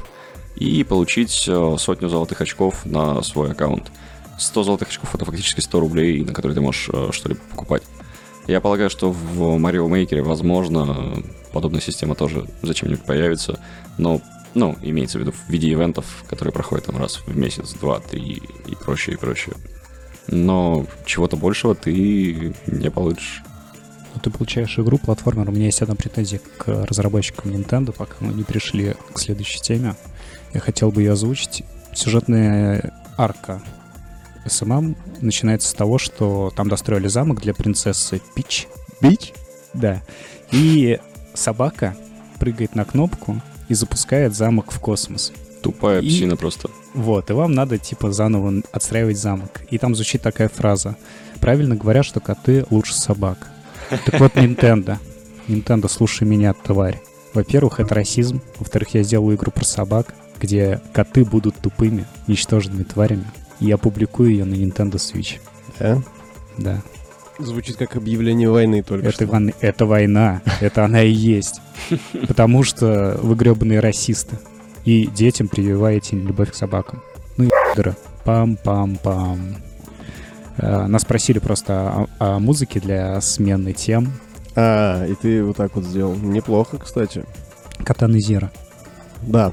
и 0.55 0.83
получить 0.85 1.45
э, 1.49 1.75
сотню 1.77 2.07
золотых 2.07 2.39
очков 2.39 2.85
на 2.85 3.21
свой 3.23 3.51
аккаунт. 3.51 3.91
100 4.37 4.63
золотых 4.63 4.87
очков 4.89 5.13
это 5.15 5.25
фактически 5.25 5.59
100 5.59 5.79
рублей, 5.79 6.23
на 6.23 6.33
которые 6.33 6.55
ты 6.55 6.61
можешь 6.61 6.89
э, 6.93 7.09
что-либо 7.11 7.41
покупать. 7.51 7.83
Я 8.47 8.61
полагаю, 8.61 8.89
что 8.89 9.11
в 9.11 9.57
Mario 9.57 9.89
Maker, 9.89 10.21
возможно, 10.21 11.23
подобная 11.51 11.81
система 11.81 12.15
тоже 12.15 12.45
зачем-нибудь 12.61 13.03
появится, 13.03 13.59
но, 13.97 14.21
ну, 14.55 14.75
имеется 14.81 15.17
в 15.17 15.21
виду 15.21 15.31
в 15.31 15.49
виде 15.49 15.71
ивентов, 15.71 16.23
которые 16.27 16.53
проходят 16.53 16.85
там 16.85 16.97
раз 16.97 17.17
в 17.17 17.37
месяц, 17.37 17.73
два, 17.73 17.99
три 17.99 18.41
и 18.67 18.75
прочее, 18.75 19.15
и 19.15 19.19
прочее. 19.19 19.55
Но 20.27 20.87
чего-то 21.05 21.35
большего 21.37 21.75
ты 21.75 22.55
не 22.65 22.89
получишь. 22.89 23.43
ну, 24.13 24.21
ты 24.21 24.31
получаешь 24.31 24.79
игру, 24.79 24.97
платформер. 24.97 25.49
У 25.49 25.51
меня 25.51 25.65
есть 25.65 25.81
одна 25.81 25.95
претензия 25.95 26.39
к 26.57 26.85
разработчикам 26.85 27.51
Nintendo, 27.51 27.91
пока 27.91 28.15
мы 28.21 28.33
не 28.33 28.43
пришли 28.43 28.95
к 29.13 29.19
следующей 29.19 29.59
теме. 29.59 29.95
Я 30.53 30.61
хотел 30.61 30.89
бы 30.89 31.01
ее 31.01 31.11
озвучить. 31.11 31.63
Сюжетная 31.93 32.93
арка 33.17 33.61
SMM 34.45 34.95
начинается 35.21 35.69
с 35.69 35.73
того, 35.73 35.97
что 35.97 36.51
там 36.55 36.69
достроили 36.69 37.07
замок 37.07 37.41
для 37.41 37.53
принцессы 37.53 38.21
Пич. 38.35 38.67
Бич? 39.01 39.33
Да. 39.73 40.01
И 40.51 40.99
собака 41.33 41.95
прыгает 42.39 42.75
на 42.75 42.85
кнопку 42.85 43.41
и 43.69 43.73
запускает 43.73 44.35
замок 44.35 44.71
в 44.71 44.79
космос. 44.79 45.31
Тупая 45.61 46.01
И- 46.01 46.07
псина 46.07 46.35
просто. 46.35 46.69
Вот, 46.93 47.29
и 47.29 47.33
вам 47.33 47.51
надо, 47.53 47.77
типа, 47.77 48.11
заново 48.11 48.61
отстраивать 48.71 49.17
замок. 49.17 49.61
И 49.69 49.77
там 49.77 49.95
звучит 49.95 50.21
такая 50.21 50.47
фраза. 50.49 50.95
Правильно 51.41 51.75
говорят, 51.75 52.05
что 52.05 52.19
коты 52.19 52.65
лучше 52.69 52.93
собак. 52.93 53.49
Так 53.89 54.19
вот, 54.19 54.33
Nintendo. 54.35 54.97
Nintendo, 55.47 55.89
слушай 55.89 56.23
меня, 56.27 56.53
тварь. 56.53 57.01
Во-первых, 57.33 57.79
это 57.79 57.93
расизм. 57.95 58.41
Во-вторых, 58.59 58.93
я 58.93 59.03
сделаю 59.03 59.35
игру 59.35 59.51
про 59.51 59.65
собак, 59.65 60.13
где 60.39 60.79
коты 60.93 61.25
будут 61.25 61.57
тупыми, 61.57 62.05
ничтожными 62.27 62.83
тварями. 62.83 63.25
И 63.59 63.65
я 63.65 63.77
публикую 63.77 64.31
ее 64.31 64.45
на 64.45 64.53
Nintendo 64.55 64.93
Switch. 64.95 65.39
Да? 65.79 66.01
Да. 66.57 66.81
Звучит 67.37 67.75
как 67.77 67.95
объявление 67.97 68.49
войны 68.49 68.81
только 68.81 69.07
Это, 69.07 69.15
что. 69.15 69.27
вон- 69.27 69.53
это 69.59 69.85
война. 69.85 70.41
Это 70.61 70.85
она 70.85 71.01
и 71.03 71.11
есть. 71.11 71.59
Потому 72.27 72.63
что 72.63 73.19
вы 73.21 73.35
гребаные 73.35 73.79
расисты. 73.81 74.37
И 74.85 75.07
детям 75.07 75.47
прививаете 75.47 76.15
любовь 76.15 76.51
к 76.51 76.55
собакам. 76.55 77.01
Ну 77.37 77.45
и 77.45 77.49
пидоры. 77.71 77.95
Пам-пам-пам. 78.23 79.55
Э, 80.57 80.85
Нас 80.87 81.03
просили 81.03 81.39
просто 81.39 82.07
о, 82.19 82.35
о 82.35 82.39
музыке 82.39 82.79
для 82.79 83.19
смены 83.21 83.73
тем. 83.73 84.13
А, 84.55 85.05
и 85.05 85.13
ты 85.15 85.43
вот 85.43 85.57
так 85.57 85.75
вот 85.75 85.83
сделал. 85.83 86.15
Неплохо, 86.15 86.77
кстати. 86.77 87.25
Катаны 87.83 88.19
Зира. 88.19 88.51
Да. 89.23 89.51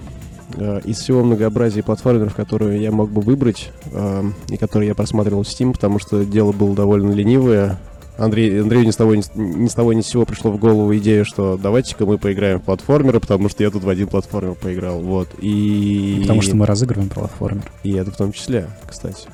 Э, 0.57 0.81
Из 0.85 0.99
всего 0.99 1.23
многообразия 1.23 1.83
платформеров, 1.83 2.35
которые 2.35 2.83
я 2.83 2.91
мог 2.91 3.11
бы 3.11 3.21
выбрать, 3.21 3.71
эм, 3.93 4.35
и 4.49 4.57
которые 4.57 4.89
я 4.89 4.95
просматривал 4.95 5.43
в 5.43 5.47
Steam, 5.47 5.73
потому 5.73 5.99
что 5.99 6.25
дело 6.25 6.53
было 6.53 6.75
довольно 6.75 7.13
ленивое, 7.13 7.79
Андрей, 8.19 8.61
Андрею 8.61 8.85
ни 8.85 8.91
с, 8.91 8.97
того, 8.97 9.15
ни, 9.15 9.23
с, 9.23 9.31
ни 9.35 9.67
с 9.67 9.75
того 9.75 9.95
ни 9.95 10.03
с 10.03 10.07
сего 10.07 10.27
пришло 10.27 10.51
в 10.51 10.59
голову 10.59 10.95
идея, 10.97 11.25
что 11.25 11.59
давайте-ка 11.61 12.05
мы 12.05 12.19
поиграем 12.19 12.61
в 12.61 12.63
платформеры, 12.63 13.21
потому 13.21 13.49
что 13.49 13.63
я 13.63 13.71
тут 13.71 13.85
в 13.85 13.89
один 13.89 14.07
платформер 14.07 14.55
поиграл, 14.55 15.01
вот. 15.01 15.29
И... 15.41 16.19
Потому 16.23 16.43
что 16.43 16.55
мы 16.55 16.67
разыгрываем 16.67 17.09
платформер. 17.09 17.65
И 17.83 17.93
это 17.93 18.11
в 18.11 18.17
том 18.17 18.33
числе, 18.33 18.69
кстати. 18.87 19.29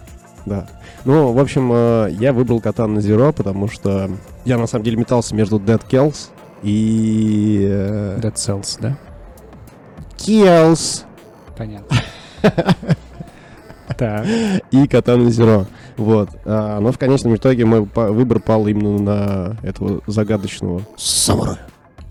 Да. 0.46 0.68
Ну, 1.04 1.32
в 1.32 1.38
общем, 1.40 1.70
э, 1.72 2.10
я 2.20 2.32
выбрал 2.32 2.60
Катан 2.60 2.96
Zero, 2.98 3.32
потому 3.32 3.68
что 3.68 4.10
я 4.44 4.56
на 4.56 4.68
самом 4.68 4.84
деле 4.84 4.96
метался 4.96 5.34
между 5.34 5.58
Dead 5.58 5.82
Kills 5.90 6.28
и... 6.62 7.66
э, 7.68 8.20
Dead 8.22 8.34
Cells, 8.34 8.78
да? 8.80 8.96
Kills 10.16 11.04
Понятно. 11.58 11.96
Так. 13.96 14.26
и 14.70 14.86
Катана 14.86 15.28
Zero. 15.28 15.66
Вот. 15.96 16.28
А, 16.44 16.78
но 16.78 16.92
в 16.92 16.98
конечном 16.98 17.34
итоге 17.34 17.64
мой 17.64 17.80
выбор 17.80 18.38
пал 18.38 18.68
именно 18.68 18.98
на 18.98 19.56
этого 19.66 20.02
загадочного 20.06 20.82
самурая 20.96 21.58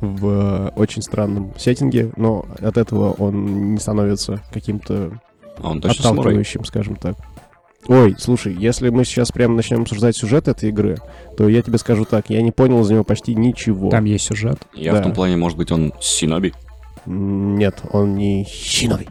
в 0.01 0.27
э, 0.27 0.71
очень 0.75 1.01
странном 1.01 1.53
сеттинге, 1.57 2.11
но 2.17 2.45
от 2.61 2.77
этого 2.77 3.13
он 3.13 3.73
не 3.73 3.79
становится 3.79 4.41
каким-то 4.51 5.11
А 5.61 5.69
он 5.69 5.79
точно 5.81 6.03
самурай? 6.03 6.19
отталкивающим, 6.33 6.65
скажем 6.65 6.95
так. 6.97 7.15
Ой, 7.87 8.15
слушай, 8.19 8.53
если 8.53 8.89
мы 8.89 9.05
сейчас 9.05 9.31
прямо 9.31 9.55
начнем 9.55 9.83
обсуждать 9.83 10.15
сюжет 10.17 10.47
этой 10.47 10.69
игры, 10.69 10.97
то 11.37 11.47
я 11.47 11.61
тебе 11.61 11.77
скажу 11.77 12.05
так, 12.05 12.29
я 12.29 12.41
не 12.41 12.51
понял 12.51 12.81
из 12.81 12.89
него 12.89 13.03
почти 13.03 13.33
ничего. 13.33 13.89
Там 13.89 14.03
есть 14.05 14.25
сюжет. 14.25 14.59
Я 14.73 14.93
Да. 14.93 14.99
в 14.99 15.03
том 15.03 15.13
плане, 15.13 15.37
может 15.37 15.57
быть, 15.57 15.71
он 15.71 15.93
синоби? 16.01 16.53
Нет, 17.05 17.81
он 17.91 18.15
не 18.15 18.45
Шинови. 18.51 19.07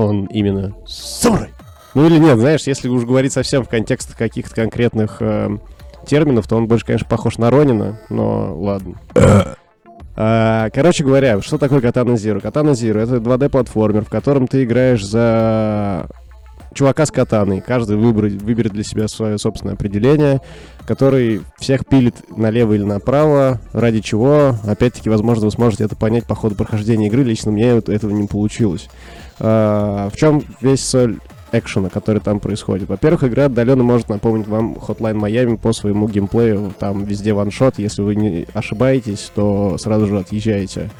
Он 0.00 0.26
именно 0.26 0.74
самурай. 0.86 1.50
Ну 1.94 2.06
или 2.06 2.18
нет, 2.18 2.38
знаешь, 2.38 2.62
если 2.62 2.88
уж 2.88 3.04
говорить 3.04 3.32
совсем 3.32 3.64
в 3.64 3.68
контекстах 3.68 4.16
каких-то 4.16 4.54
конкретных 4.54 5.16
э, 5.20 5.50
терминов, 6.06 6.46
то 6.46 6.56
он 6.56 6.66
больше, 6.68 6.86
конечно, 6.86 7.06
похож 7.08 7.36
на 7.38 7.50
Ронина, 7.50 8.00
но 8.08 8.56
ладно. 8.56 8.94
А, 10.16 10.68
Короче 10.70 11.02
говоря, 11.02 11.40
что 11.40 11.56
такое 11.56 11.80
Катана 11.80 12.12
Zero? 12.12 12.40
Катана 12.40 12.70
Zero— 12.70 12.98
это 13.02 13.16
2D-платформер, 13.16 14.04
в 14.04 14.10
котором 14.10 14.48
ты 14.48 14.64
играешь 14.64 15.04
за 15.04 16.08
чувака 16.74 17.06
с 17.06 17.10
катаной. 17.10 17.60
Каждый 17.60 17.96
выберет, 17.96 18.42
выберет 18.42 18.72
для 18.72 18.84
себя 18.84 19.08
свое 19.08 19.38
собственное 19.38 19.74
определение, 19.74 20.40
который 20.86 21.42
всех 21.58 21.86
пилит 21.86 22.16
налево 22.36 22.74
или 22.74 22.84
направо, 22.84 23.60
ради 23.72 24.00
чего, 24.00 24.56
опять-таки, 24.64 25.08
возможно, 25.08 25.46
вы 25.46 25.52
сможете 25.52 25.84
это 25.84 25.96
понять 25.96 26.26
по 26.26 26.34
ходу 26.34 26.54
прохождения 26.54 27.08
игры. 27.08 27.22
Лично 27.22 27.50
мне 27.50 27.70
этого 27.70 28.10
не 28.10 28.26
получилось. 28.26 28.88
А, 29.40 30.10
в 30.10 30.16
чем 30.16 30.42
весь 30.60 30.84
соль 30.84 31.18
экшена, 31.52 31.88
который 31.88 32.20
там 32.20 32.38
происходит? 32.40 32.88
Во-первых, 32.88 33.24
игра 33.24 33.46
отдаленно 33.46 33.82
может 33.82 34.08
напомнить 34.08 34.46
вам 34.46 34.74
Hotline 34.74 35.18
Miami 35.18 35.56
по 35.56 35.72
своему 35.72 36.08
геймплею. 36.08 36.72
Там 36.78 37.04
везде 37.04 37.32
ваншот. 37.32 37.78
Если 37.78 38.02
вы 38.02 38.14
не 38.14 38.46
ошибаетесь, 38.52 39.32
то 39.34 39.76
сразу 39.78 40.06
же 40.06 40.18
отъезжаете 40.18 40.90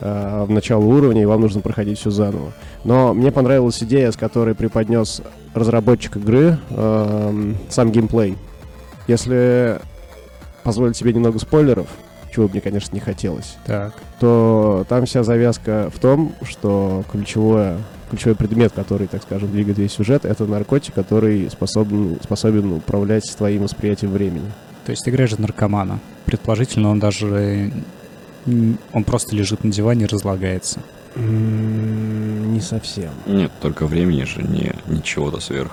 а, 0.00 0.46
в 0.46 0.50
начало 0.50 0.84
уровня, 0.84 1.22
и 1.22 1.26
вам 1.26 1.40
нужно 1.40 1.60
проходить 1.60 1.98
все 1.98 2.10
заново. 2.10 2.52
Но 2.84 3.12
мне 3.12 3.32
понравилась 3.32 3.82
идея, 3.82 4.12
с 4.12 4.16
которой 4.16 4.54
преподнес 4.54 5.20
разработчик 5.54 6.16
игры 6.16 6.58
эм, 6.70 7.56
сам 7.68 7.92
геймплей. 7.92 8.36
Если 9.06 9.80
позволить 10.62 10.96
себе 10.96 11.12
немного 11.12 11.38
спойлеров, 11.38 11.88
чего 12.32 12.46
бы 12.46 12.52
мне, 12.52 12.60
конечно, 12.60 12.94
не 12.94 13.00
хотелось, 13.00 13.56
Так. 13.66 13.94
то 14.18 14.84
там 14.88 15.04
вся 15.06 15.22
завязка 15.22 15.90
в 15.94 15.98
том, 15.98 16.34
что 16.42 17.04
ключевое, 17.12 17.78
ключевой 18.10 18.36
предмет, 18.36 18.72
который, 18.72 19.06
так 19.06 19.22
скажем, 19.22 19.50
двигает 19.50 19.78
весь 19.78 19.92
сюжет, 19.92 20.24
это 20.24 20.46
наркотик, 20.46 20.94
который 20.94 21.50
способен, 21.50 22.18
способен 22.22 22.72
управлять 22.72 23.24
твоим 23.36 23.62
восприятием 23.62 24.12
времени. 24.12 24.50
То 24.84 24.90
есть 24.90 25.04
ты 25.04 25.10
играешь 25.10 25.30
за 25.30 25.40
наркомана. 25.40 25.98
Предположительно, 26.24 26.90
он 26.90 26.98
даже... 26.98 27.70
Он 28.92 29.04
просто 29.04 29.36
лежит 29.36 29.62
на 29.62 29.70
диване 29.70 30.04
и 30.04 30.08
разлагается. 30.08 30.80
Не 31.14 32.60
совсем. 32.60 33.10
Нет, 33.26 33.52
только 33.60 33.86
времени 33.86 34.24
же 34.24 34.42
не, 34.42 34.72
ничего-то 34.86 35.40
сверх. 35.40 35.72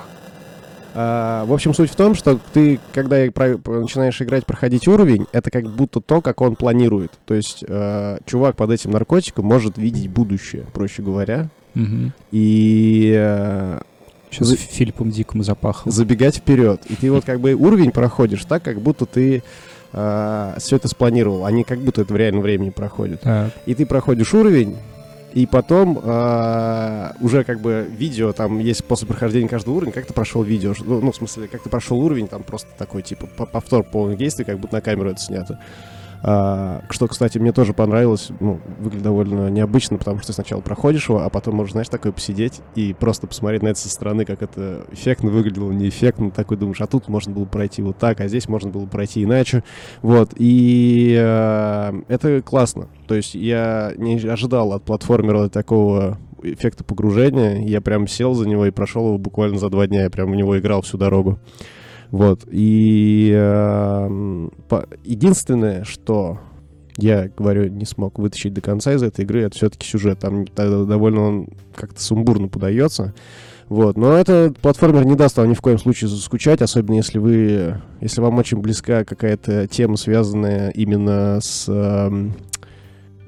А, 1.02 1.46
в 1.46 1.54
общем, 1.54 1.74
суть 1.74 1.90
в 1.92 1.96
том, 1.96 2.14
что 2.14 2.38
ты, 2.52 2.78
когда 2.94 3.16
начинаешь 3.16 4.22
играть, 4.22 4.46
проходить 4.46 4.86
уровень, 4.86 5.28
это 5.32 5.50
как 5.50 5.66
будто 5.70 6.02
то, 6.02 6.20
как 6.22 6.42
он 6.42 6.58
планирует. 6.58 7.12
То 7.26 7.36
есть 7.36 7.64
э, 7.66 8.18
чувак 8.26 8.58
под 8.58 8.72
этим 8.72 8.92
наркотиком 8.92 9.46
может 9.46 9.78
видеть 9.78 10.10
будущее, 10.10 10.66
проще 10.74 11.02
говоря. 11.02 11.48
И 12.32 13.14
Сейчас 14.30 14.48
За- 14.50 14.58
Филиппом 14.58 15.10
Диком 15.10 15.42
запахал. 15.42 15.90
забегать 15.92 16.36
вперед. 16.36 16.82
И 16.90 16.96
ты 16.96 17.10
вот 17.12 17.24
как 17.24 17.40
бы 17.40 17.54
уровень 17.54 17.92
проходишь 17.92 18.44
так, 18.44 18.62
как 18.62 18.82
будто 18.82 19.06
ты 19.06 19.42
все 19.92 20.76
это 20.76 20.88
спланировал, 20.90 21.46
а 21.46 21.52
не 21.52 21.64
как 21.64 21.80
будто 21.80 22.02
это 22.02 22.14
в 22.14 22.18
реальном 22.18 22.42
времени 22.44 22.70
проходит. 22.72 23.22
Так. 23.22 23.52
И 23.66 23.74
ты 23.74 23.86
проходишь 23.88 24.34
уровень, 24.34 24.76
и 25.34 25.46
потом 25.46 26.00
а, 26.04 27.16
уже 27.22 27.44
как 27.44 27.60
бы 27.60 27.88
видео, 27.90 28.34
там 28.34 28.60
есть 28.60 28.84
после 28.86 29.08
прохождения 29.08 29.48
каждого 29.48 29.76
уровня, 29.76 29.94
как 29.94 30.06
ты 30.06 30.14
прошел 30.14 30.42
видео. 30.44 30.74
Ну, 30.80 31.02
ну, 31.02 31.12
в 31.12 31.16
смысле, 31.16 31.48
как 31.48 31.64
ты 31.64 31.70
прошел 31.70 32.00
уровень, 32.00 32.28
там 32.28 32.44
просто 32.44 32.68
такой, 32.78 33.02
типа, 33.04 33.28
по- 33.28 33.46
повтор 33.46 33.84
полных 33.84 34.18
действий, 34.18 34.46
как 34.46 34.60
будто 34.60 34.76
на 34.76 34.82
камеру 34.82 35.10
это 35.12 35.20
снято. 35.20 35.60
А, 36.22 36.84
что, 36.90 37.08
кстати, 37.08 37.38
мне 37.38 37.52
тоже 37.52 37.74
понравилось, 37.74 38.30
ну, 38.40 38.60
выглядит 38.80 39.04
довольно 39.04 39.50
необычно, 39.50 39.98
потому 39.98 40.20
что 40.20 40.34
сначала 40.34 40.62
проходишь 40.62 41.10
его, 41.10 41.22
а 41.22 41.30
потом 41.30 41.56
можешь, 41.56 41.74
знаешь, 41.74 41.90
такой 41.90 42.12
посидеть 42.12 42.62
и 42.76 42.94
просто 42.94 43.28
посмотреть 43.28 43.64
на 43.64 43.70
это 43.70 43.80
со 43.80 43.90
стороны, 43.90 44.26
как 44.26 44.42
это 44.42 44.86
эффектно 44.92 45.30
выглядело, 45.30 45.72
неэффектно, 45.72 46.32
такой 46.32 46.58
думаешь, 46.58 46.82
а 46.82 46.88
тут 46.88 47.08
можно 47.08 47.34
было 47.34 47.46
пройти 47.46 47.82
вот 47.82 47.98
так, 47.98 48.20
а 48.20 48.28
здесь 48.28 48.50
можно 48.50 48.70
было 48.70 48.86
пройти 48.86 49.24
иначе. 49.24 49.64
Вот, 50.02 50.34
и 50.36 51.16
э, 51.18 52.02
это 52.08 52.42
классно. 52.42 52.88
То 53.08 53.16
есть 53.16 53.36
я 53.36 53.94
не 53.98 54.20
ожидал 54.28 54.74
от 54.74 54.84
платформера 54.84 55.50
такого 55.50 56.18
эффекта 56.44 56.84
погружения. 56.84 57.66
Я 57.66 57.82
прям 57.82 58.08
сел 58.08 58.34
за 58.34 58.48
него 58.48 58.66
и 58.66 58.72
прошел 58.72 59.08
его 59.08 59.18
буквально 59.18 59.58
за 59.58 59.70
два 59.70 59.88
дня. 59.88 60.04
Я 60.04 60.10
прям 60.10 60.32
в 60.32 60.36
него 60.36 60.58
играл 60.58 60.82
всю 60.82 60.98
дорогу. 60.98 61.40
Вот. 62.12 62.42
И 62.52 63.32
э, 63.34 64.48
по- 64.68 64.88
единственное, 65.04 65.84
что 65.84 66.40
я 66.98 67.30
говорю, 67.38 67.70
не 67.70 67.86
смог 67.86 68.20
вытащить 68.20 68.54
до 68.54 68.62
конца 68.62 68.94
из 68.94 69.04
этой 69.04 69.24
игры, 69.24 69.42
это 69.44 69.56
все-таки 69.56 69.88
сюжет. 69.88 70.20
Там 70.20 70.46
довольно 70.46 71.22
он 71.22 71.48
как-то 71.76 72.02
сумбурно 72.02 72.48
подается. 72.48 73.14
Вот. 73.70 73.98
Но 73.98 74.14
этот 74.14 74.58
платформер 74.58 75.06
не 75.06 75.16
даст 75.16 75.38
вам 75.38 75.50
ни 75.50 75.54
в 75.54 75.62
коем 75.62 75.78
случае 75.78 76.10
заскучать, 76.10 76.62
особенно 76.62 76.96
если 76.96 77.20
вы, 77.20 77.80
если 78.02 78.20
вам 78.20 78.38
очень 78.40 78.58
близка 78.58 79.06
какая-то 79.06 79.68
тема, 79.68 79.96
связанная 79.96 80.72
именно 80.72 81.40
с, 81.42 81.70
эм, 81.70 82.34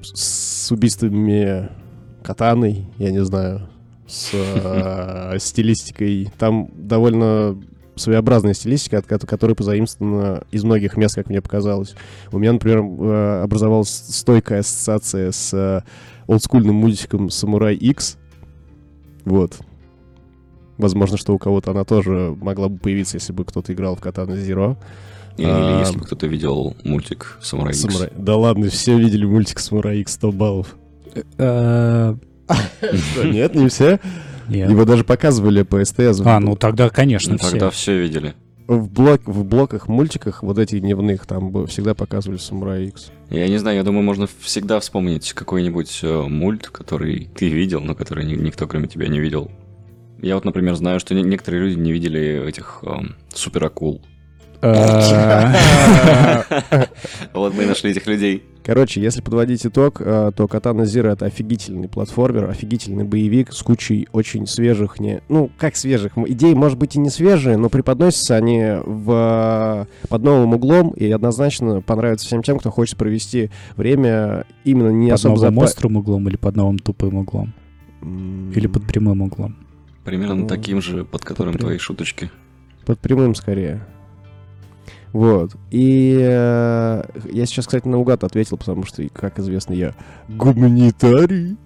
с 0.02 0.70
убийствами 0.72 1.68
катаной, 2.22 2.86
я 2.98 3.10
не 3.12 3.24
знаю, 3.24 3.68
с 4.06 4.30
э, 4.34 5.36
стилистикой. 5.38 6.30
Там 6.38 6.68
довольно 6.74 7.56
своеобразная 7.96 8.54
стилистика, 8.54 8.98
от 8.98 9.06
ко- 9.06 9.18
которой 9.18 9.54
позаимствована 9.54 10.44
из 10.50 10.64
многих 10.64 10.96
мест, 10.96 11.14
как 11.14 11.28
мне 11.28 11.40
показалось. 11.42 11.94
У 12.30 12.38
меня, 12.38 12.52
например, 12.54 12.78
э, 12.80 13.42
образовалась 13.42 13.90
стойкая 13.90 14.60
ассоциация 14.60 15.30
с 15.32 15.52
э, 15.52 15.82
олдскульным 16.26 16.74
мультиком 16.74 17.28
«Самурай 17.30 17.74
X». 17.74 18.16
Вот. 19.24 19.58
Возможно, 20.78 21.16
что 21.16 21.34
у 21.34 21.38
кого-то 21.38 21.70
она 21.72 21.84
тоже 21.84 22.34
могла 22.40 22.68
бы 22.68 22.78
появиться, 22.78 23.16
если 23.16 23.32
бы 23.32 23.44
кто-то 23.44 23.72
играл 23.72 23.94
в 23.94 24.00
Катана 24.00 24.36
Зеро. 24.36 24.76
Или, 25.36 25.46
А, 25.48 25.80
если 25.80 25.98
бы 25.98 26.04
кто-то 26.04 26.26
видел 26.26 26.76
мультик 26.84 27.38
Самурай 27.40 27.72
Икс. 27.72 27.80
Самурай. 27.82 28.10
Да 28.16 28.36
ладно, 28.36 28.68
все 28.68 28.98
видели 28.98 29.24
мультик 29.24 29.58
«Самурай 29.60 30.00
X» 30.00 30.14
100 30.14 30.32
баллов. 30.32 30.76
Э, 31.38 32.14
нет, 33.24 33.54
не 33.54 33.68
все? 33.68 34.00
Нет. 34.52 34.70
Его 34.70 34.84
даже 34.84 35.04
показывали 35.04 35.62
по 35.62 35.84
СТС. 35.84 36.20
А, 36.24 36.38
ну 36.40 36.54
тогда, 36.56 36.88
конечно, 36.90 37.32
Ну, 37.32 37.38
тогда 37.38 37.70
все. 37.70 37.78
все 37.94 38.00
видели. 38.02 38.34
в, 38.68 38.88
блок, 38.90 39.22
в 39.26 39.44
блоках, 39.44 39.88
мультиках 39.88 40.42
вот 40.42 40.58
этих 40.58 40.80
дневных 40.80 41.26
там 41.26 41.66
всегда 41.66 41.94
показывали 41.94 42.38
Самурай 42.38 42.86
X. 42.86 43.10
Я 43.28 43.48
не 43.48 43.58
знаю, 43.58 43.76
я 43.78 43.82
думаю, 43.82 44.02
можно 44.04 44.28
всегда 44.40 44.78
вспомнить 44.80 45.32
какой-нибудь 45.32 46.00
э, 46.02 46.22
мульт, 46.28 46.68
который 46.68 47.28
ты 47.34 47.48
видел, 47.48 47.80
но 47.80 47.94
который 47.94 48.24
ни- 48.24 48.36
никто 48.36 48.66
кроме 48.66 48.86
тебя 48.88 49.08
не 49.08 49.18
видел. 49.20 49.50
Я 50.20 50.36
вот, 50.36 50.44
например, 50.44 50.76
знаю, 50.76 51.00
что 51.00 51.14
не- 51.14 51.22
некоторые 51.22 51.64
люди 51.64 51.78
не 51.78 51.92
видели 51.92 52.46
этих 52.48 52.78
эм, 52.84 53.16
суперакул. 53.34 54.00
Э, 54.62 55.52
Вот 57.34 57.54
мы 57.54 57.64
и 57.64 57.66
нашли 57.66 57.90
этих 57.90 58.06
людей. 58.06 58.44
Короче, 58.64 59.00
если 59.02 59.20
подводить 59.22 59.66
итог, 59.66 60.00
э, 60.00 60.30
то 60.36 60.46
Катана 60.46 60.84
Зира 60.84 61.10
это 61.10 61.26
офигительный 61.26 61.88
платформер, 61.88 62.48
офигительный 62.48 63.02
боевик 63.04 63.52
с 63.52 63.60
кучей 63.62 64.06
очень 64.12 64.46
свежих, 64.46 65.00
не, 65.00 65.20
ну, 65.28 65.50
как 65.58 65.74
свежих, 65.74 66.12
идей, 66.16 66.54
может 66.54 66.78
быть, 66.78 66.94
и 66.94 67.00
не 67.00 67.10
свежие, 67.10 67.56
но 67.56 67.68
преподносятся 67.68 68.36
они 68.36 68.62
в, 68.84 69.88
под 70.08 70.22
новым 70.22 70.54
углом 70.54 70.90
и 70.90 71.10
однозначно 71.10 71.80
понравятся 71.80 72.26
всем 72.26 72.44
тем, 72.44 72.58
кто 72.60 72.70
хочет 72.70 72.96
провести 72.96 73.50
время 73.76 74.46
именно 74.62 74.90
не 74.90 75.08
Под 75.10 75.14
особо 75.18 75.34
новым 75.34 75.54
запа- 75.58 75.64
острым 75.64 75.96
углом 75.96 76.28
или 76.28 76.36
под 76.36 76.54
новым 76.54 76.78
тупым 76.78 77.16
углом? 77.16 77.52
Или 78.54 78.68
под 78.68 78.86
прямым 78.86 79.22
углом? 79.22 79.56
Примерно 80.04 80.34
Ну, 80.36 80.46
таким 80.46 80.80
же, 80.80 81.04
под 81.04 81.24
которым 81.24 81.54
прям- 81.54 81.62
твои 81.66 81.78
шуточки. 81.78 82.30
Под 82.86 83.00
прямым 83.00 83.34
скорее. 83.34 83.84
Вот. 85.12 85.56
И 85.70 86.16
э, 86.18 87.02
я 87.30 87.46
сейчас, 87.46 87.66
кстати, 87.66 87.86
наугад 87.86 88.24
ответил, 88.24 88.56
потому 88.56 88.84
что, 88.84 89.06
как 89.10 89.38
известно, 89.38 89.74
я 89.74 89.94
гуманитарий. 90.28 91.56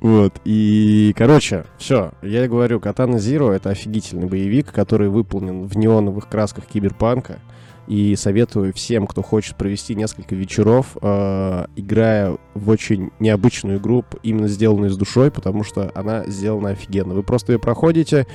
Вот. 0.00 0.40
И, 0.44 1.12
короче, 1.16 1.64
все. 1.78 2.12
Я 2.22 2.48
говорю, 2.48 2.80
Катана 2.80 3.18
Зиро— 3.18 3.52
это 3.52 3.70
офигительный 3.70 4.26
боевик, 4.26 4.72
который 4.72 5.08
выполнен 5.08 5.66
в 5.66 5.76
неоновых 5.76 6.28
красках 6.28 6.66
киберпанка. 6.66 7.40
И 7.86 8.16
советую 8.16 8.72
всем, 8.72 9.06
кто 9.06 9.22
хочет 9.22 9.56
провести 9.56 9.94
несколько 9.94 10.34
вечеров, 10.34 10.96
э, 11.02 11.66
играя 11.76 12.38
в 12.54 12.70
очень 12.70 13.10
необычную 13.20 13.78
игру, 13.78 14.04
именно 14.22 14.48
сделанную 14.48 14.88
с 14.88 14.96
душой, 14.96 15.30
потому 15.30 15.64
что 15.64 15.92
она 15.94 16.24
сделана 16.24 16.70
офигенно. 16.70 17.12
Вы 17.12 17.22
просто 17.22 17.52
ее 17.52 17.58
проходите, 17.58 18.26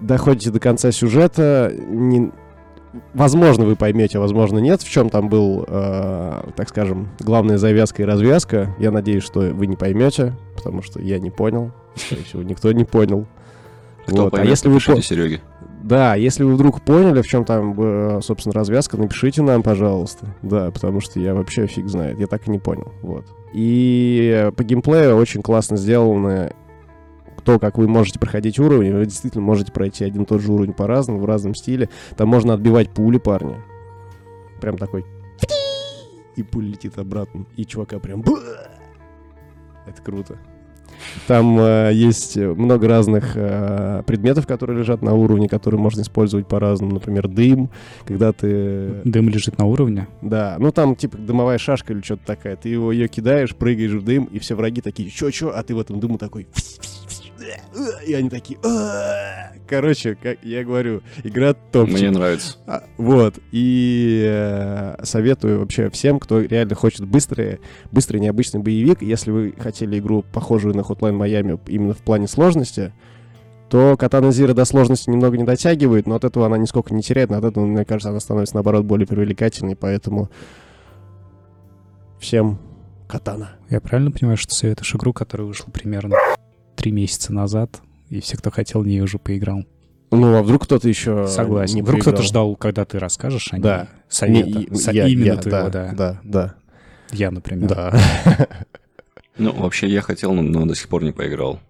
доходите 0.00 0.52
до 0.52 0.60
конца 0.60 0.92
сюжета, 0.92 1.74
не- 1.76 2.30
возможно, 3.14 3.64
вы 3.64 3.76
поймете, 3.76 4.18
а 4.18 4.20
возможно, 4.20 4.58
нет, 4.58 4.82
в 4.82 4.90
чем 4.90 5.10
там 5.10 5.28
был, 5.28 5.64
э, 5.66 6.50
так 6.56 6.68
скажем, 6.68 7.08
главная 7.20 7.58
завязка 7.58 8.02
и 8.02 8.06
развязка. 8.06 8.74
Я 8.78 8.90
надеюсь, 8.90 9.24
что 9.24 9.40
вы 9.40 9.66
не 9.66 9.76
поймете, 9.76 10.34
потому 10.56 10.82
что 10.82 11.00
я 11.00 11.18
не 11.18 11.30
понял. 11.30 11.72
Скорее 11.94 12.24
всего, 12.24 12.42
никто 12.42 12.72
не 12.72 12.84
понял. 12.84 13.26
Кто 14.06 14.24
Вот, 14.24 14.26
а 14.28 14.36
поймет, 14.36 14.50
если 14.50 14.68
вы 14.68 14.80
по- 14.80 15.00
Сереге. 15.02 15.40
Да, 15.82 16.14
если 16.14 16.44
вы 16.44 16.54
вдруг 16.54 16.82
поняли, 16.82 17.22
в 17.22 17.26
чем 17.26 17.44
там, 17.44 17.74
э, 17.78 18.20
собственно, 18.22 18.52
развязка, 18.52 18.98
напишите 18.98 19.40
нам, 19.42 19.62
пожалуйста. 19.62 20.26
Да, 20.42 20.70
потому 20.70 21.00
что 21.00 21.18
я 21.20 21.34
вообще 21.34 21.66
фиг 21.66 21.88
знает, 21.88 22.18
я 22.18 22.26
так 22.26 22.46
и 22.46 22.50
не 22.50 22.58
понял. 22.58 22.92
Вот. 23.02 23.24
И 23.54 24.50
по 24.56 24.62
геймплею 24.62 25.16
очень 25.16 25.42
классно 25.42 25.76
сделано 25.76 26.52
то, 27.40 27.58
как 27.58 27.78
вы 27.78 27.88
можете 27.88 28.18
проходить 28.18 28.58
уровни. 28.58 28.90
Вы 28.90 29.04
действительно 29.04 29.42
можете 29.42 29.72
пройти 29.72 30.04
один 30.04 30.22
и 30.22 30.26
тот 30.26 30.40
же 30.40 30.52
уровень 30.52 30.72
по-разному, 30.72 31.20
в 31.20 31.24
разном 31.24 31.54
стиле. 31.54 31.88
Там 32.16 32.28
можно 32.28 32.54
отбивать 32.54 32.90
пули, 32.90 33.18
парни. 33.18 33.56
Прям 34.60 34.76
такой... 34.76 35.04
И 36.36 36.42
пуля 36.42 36.68
летит 36.68 36.98
обратно. 36.98 37.46
И 37.56 37.64
чувака 37.64 37.98
прям... 37.98 38.22
Это 39.86 40.02
круто. 40.02 40.38
Там 41.26 41.58
э, 41.58 41.90
есть 41.92 42.36
много 42.36 42.88
разных 42.88 43.32
э, 43.34 44.02
предметов, 44.06 44.46
которые 44.46 44.78
лежат 44.78 45.02
на 45.02 45.14
уровне, 45.14 45.48
которые 45.48 45.80
можно 45.80 46.02
использовать 46.02 46.46
по-разному. 46.46 46.94
Например, 46.94 47.28
дым, 47.28 47.70
когда 48.04 48.32
ты... 48.32 49.00
Дым 49.04 49.28
лежит 49.28 49.58
на 49.58 49.66
уровне. 49.66 50.08
Да, 50.22 50.56
ну 50.58 50.72
там 50.72 50.96
типа 50.96 51.18
дымовая 51.18 51.58
шашка 51.58 51.92
или 51.92 52.02
что-то 52.02 52.26
такая. 52.26 52.56
Ты 52.56 52.68
его 52.68 52.92
ее 52.92 53.08
кидаешь, 53.08 53.54
прыгаешь 53.54 53.92
в 53.92 54.04
дым, 54.04 54.24
и 54.24 54.38
все 54.38 54.54
враги 54.54 54.80
такие, 54.80 55.08
чё-чё, 55.08 55.52
а 55.54 55.62
ты 55.62 55.74
в 55.74 55.80
этом 55.80 56.00
дыму 56.00 56.18
такой... 56.18 56.46
И 58.06 58.14
они 58.14 58.30
такие... 58.30 58.58
«А-а-а». 58.62 59.50
Короче, 59.70 60.16
как 60.16 60.42
я 60.42 60.64
говорю, 60.64 61.00
игра 61.22 61.54
топчик. 61.54 61.98
Мне 61.98 62.10
нравится. 62.10 62.58
А, 62.66 62.82
Вот. 62.98 63.38
И 63.52 64.24
э, 64.28 64.96
советую 65.04 65.60
вообще 65.60 65.90
всем, 65.90 66.18
кто 66.18 66.40
реально 66.40 66.74
хочет 66.74 67.06
быстрый, 67.06 67.60
быстрый 67.92 68.18
необычный 68.18 68.60
боевик. 68.60 69.00
Если 69.00 69.30
вы 69.30 69.54
хотели 69.56 70.00
игру, 70.00 70.24
похожую 70.32 70.74
на 70.74 70.80
Hotline 70.80 71.16
Miami 71.16 71.60
именно 71.68 71.94
в 71.94 71.98
плане 71.98 72.26
сложности, 72.26 72.92
то 73.68 73.96
Катана 73.96 74.32
Зира 74.32 74.54
до 74.54 74.64
сложности 74.64 75.08
немного 75.08 75.38
не 75.38 75.44
дотягивает, 75.44 76.08
но 76.08 76.16
от 76.16 76.24
этого 76.24 76.46
она 76.46 76.58
нисколько 76.58 76.92
не 76.92 77.02
теряет. 77.02 77.30
но 77.30 77.38
От 77.38 77.44
этого, 77.44 77.64
мне 77.64 77.84
кажется, 77.84 78.10
она 78.10 78.18
становится, 78.18 78.56
наоборот, 78.56 78.84
более 78.84 79.06
привлекательной. 79.06 79.76
Поэтому 79.76 80.30
всем 82.18 82.58
Катана. 83.06 83.52
Я 83.68 83.80
правильно 83.80 84.10
понимаю, 84.10 84.36
что 84.36 84.52
советуешь 84.52 84.96
игру, 84.96 85.12
которая 85.12 85.46
вышла 85.46 85.70
примерно 85.70 86.16
три 86.80 86.92
месяца 86.92 87.32
назад, 87.32 87.82
и 88.08 88.20
все, 88.20 88.36
кто 88.38 88.50
хотел, 88.50 88.80
в 88.82 88.86
нее 88.86 89.02
уже 89.02 89.18
поиграл? 89.18 89.64
Ну, 90.10 90.34
а 90.34 90.42
вдруг 90.42 90.64
кто-то 90.64 90.88
еще 90.88 91.26
Согласен. 91.28 91.76
не 91.76 91.82
Вдруг 91.82 92.00
кто-то 92.00 92.22
ждал, 92.22 92.56
когда 92.56 92.84
ты 92.86 92.98
расскажешь, 92.98 93.48
а 93.52 93.58
не 93.58 93.62
Да. 93.62 93.88
совета. 94.08 94.48
Не, 94.70 94.74
Со- 94.76 94.90
я- 94.92 95.06
именно 95.06 95.24
я, 95.26 95.36
твоего, 95.36 95.68
да, 95.68 95.88
да. 95.88 95.92
да, 95.92 96.20
да, 96.24 96.54
Я, 97.12 97.30
например. 97.30 97.68
да. 97.68 98.48
Ну, 99.38 99.52
вообще, 99.52 99.88
я 99.88 100.00
хотел, 100.00 100.32
но, 100.32 100.42
но 100.42 100.66
до 100.66 100.74
сих 100.74 100.88
пор 100.88 101.04
не 101.04 101.12
поиграл. 101.12 101.60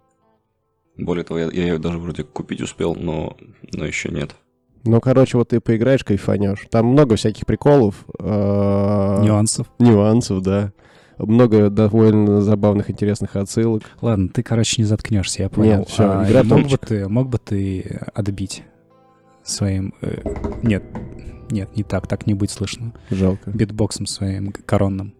Более 0.96 1.24
того, 1.24 1.38
я, 1.40 1.46
я 1.52 1.62
ее 1.64 1.78
даже 1.78 1.98
вроде 1.98 2.22
купить 2.24 2.60
успел, 2.60 2.94
но, 2.94 3.36
но 3.72 3.84
еще 3.84 4.08
нет. 4.10 4.34
Ну, 4.84 5.00
короче, 5.00 5.36
вот 5.36 5.48
ты 5.50 5.60
поиграешь, 5.60 6.02
кайфанешь. 6.04 6.66
Там 6.70 6.86
много 6.86 7.16
всяких 7.16 7.44
приколов. 7.46 8.04
э, 8.18 9.20
Нюансов. 9.22 9.66
Нюансов, 9.78 10.40
да. 10.42 10.72
Много 11.26 11.70
довольно 11.70 12.40
забавных, 12.40 12.90
интересных 12.90 13.36
отсылок. 13.36 13.82
Ладно, 14.00 14.28
ты, 14.28 14.42
короче, 14.42 14.82
не 14.82 14.86
заткнешься, 14.86 15.42
я 15.42 15.48
понял. 15.48 15.78
Нет, 15.80 15.88
всё, 15.88 16.10
А 16.10 16.28
игра 16.28 16.42
мог 16.42 16.68
бы 16.68 16.78
ты, 16.78 17.08
мог 17.08 17.28
бы 17.28 17.38
ты 17.38 18.00
отбить 18.14 18.62
своим... 19.42 19.94
э, 20.00 20.22
нет, 20.62 20.84
нет, 21.50 21.76
не 21.76 21.82
так, 21.82 22.06
так 22.06 22.26
не 22.26 22.34
будет 22.34 22.50
слышно. 22.50 22.92
Жалко. 23.10 23.50
Битбоксом 23.50 24.06
своим 24.06 24.52
коронным. 24.52 25.14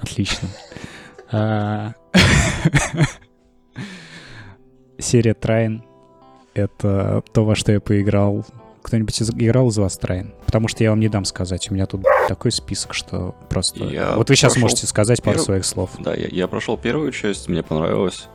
Отлично. 0.00 0.48
А, 1.32 1.94
Серия 4.98 5.34
Трайн— 5.34 5.82
это 6.54 7.22
то, 7.32 7.44
во 7.44 7.56
что 7.56 7.72
я 7.72 7.80
поиграл. 7.80 8.46
Кто-нибудь 8.84 9.18
из- 9.18 9.30
играл 9.30 9.68
из 9.70 9.78
вас 9.78 9.96
Трайн? 9.96 10.34
Потому 10.44 10.68
что 10.68 10.84
я 10.84 10.90
вам 10.90 11.00
не 11.00 11.08
дам 11.08 11.24
сказать. 11.24 11.70
У 11.70 11.74
меня 11.74 11.86
тут 11.86 12.04
такой 12.28 12.52
список, 12.52 12.92
что 12.92 13.34
просто... 13.48 13.82
Я 13.82 14.14
вот 14.14 14.28
вы 14.28 14.36
сейчас 14.36 14.58
можете 14.58 14.86
сказать 14.86 15.22
пару 15.22 15.36
первый- 15.38 15.44
своих 15.46 15.64
слов. 15.64 15.90
Да, 15.98 16.14
я, 16.14 16.28
я 16.28 16.46
прошел 16.48 16.76
первую 16.76 17.10
часть, 17.10 17.48
мне 17.48 17.62
понравилось. 17.62 18.26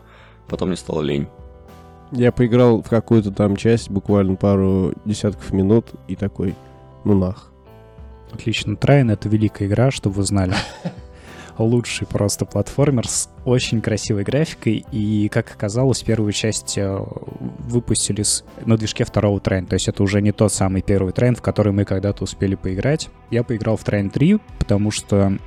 Потом 0.48 0.70
мне 0.70 0.78
стало 0.78 1.02
лень. 1.04 1.28
Я 2.12 2.32
поиграл 2.32 2.82
в 2.82 2.90
какую-то 2.90 3.30
там 3.32 3.56
часть, 3.58 3.92
буквально 3.92 4.36
пару 4.36 4.96
десятков 5.06 5.54
минут, 5.54 5.86
и 6.08 6.16
такой, 6.16 6.56
ну 7.06 7.14
нах. 7.14 7.52
Отлично. 8.32 8.76
Трайн— 8.76 9.12
это 9.12 9.30
великая 9.30 9.68
игра, 9.68 9.92
чтобы 9.92 10.16
вы 10.16 10.24
знали. 10.24 10.56
Лучший 11.60 12.08
просто 12.08 12.46
платформер 12.46 13.08
с 13.08 13.30
очень 13.44 13.82
красивой 13.82 14.24
графикой. 14.24 14.86
И, 14.92 15.30
как 15.30 15.52
оказалось, 15.52 16.02
первую 16.02 16.32
часть 16.32 16.78
э, 16.78 16.98
выпустили 17.60 18.24
на 18.66 18.78
движке 18.78 19.04
второго 19.04 19.40
Трайн. 19.42 19.66
То 19.66 19.74
есть 19.74 19.90
это 19.90 20.02
уже 20.02 20.22
не 20.22 20.32
тот 20.32 20.54
самый 20.54 20.82
первый 20.82 21.12
Трайн, 21.12 21.36
в 21.36 21.42
который 21.42 21.74
мы 21.74 21.84
когда-то 21.84 22.24
успели 22.24 22.56
поиграть. 22.56 23.10
Я 23.30 23.44
поиграл 23.44 23.76
в 23.76 23.84
Трайн 23.84 24.10
3, 24.10 24.40
потому 24.58 24.90
что 24.90 25.38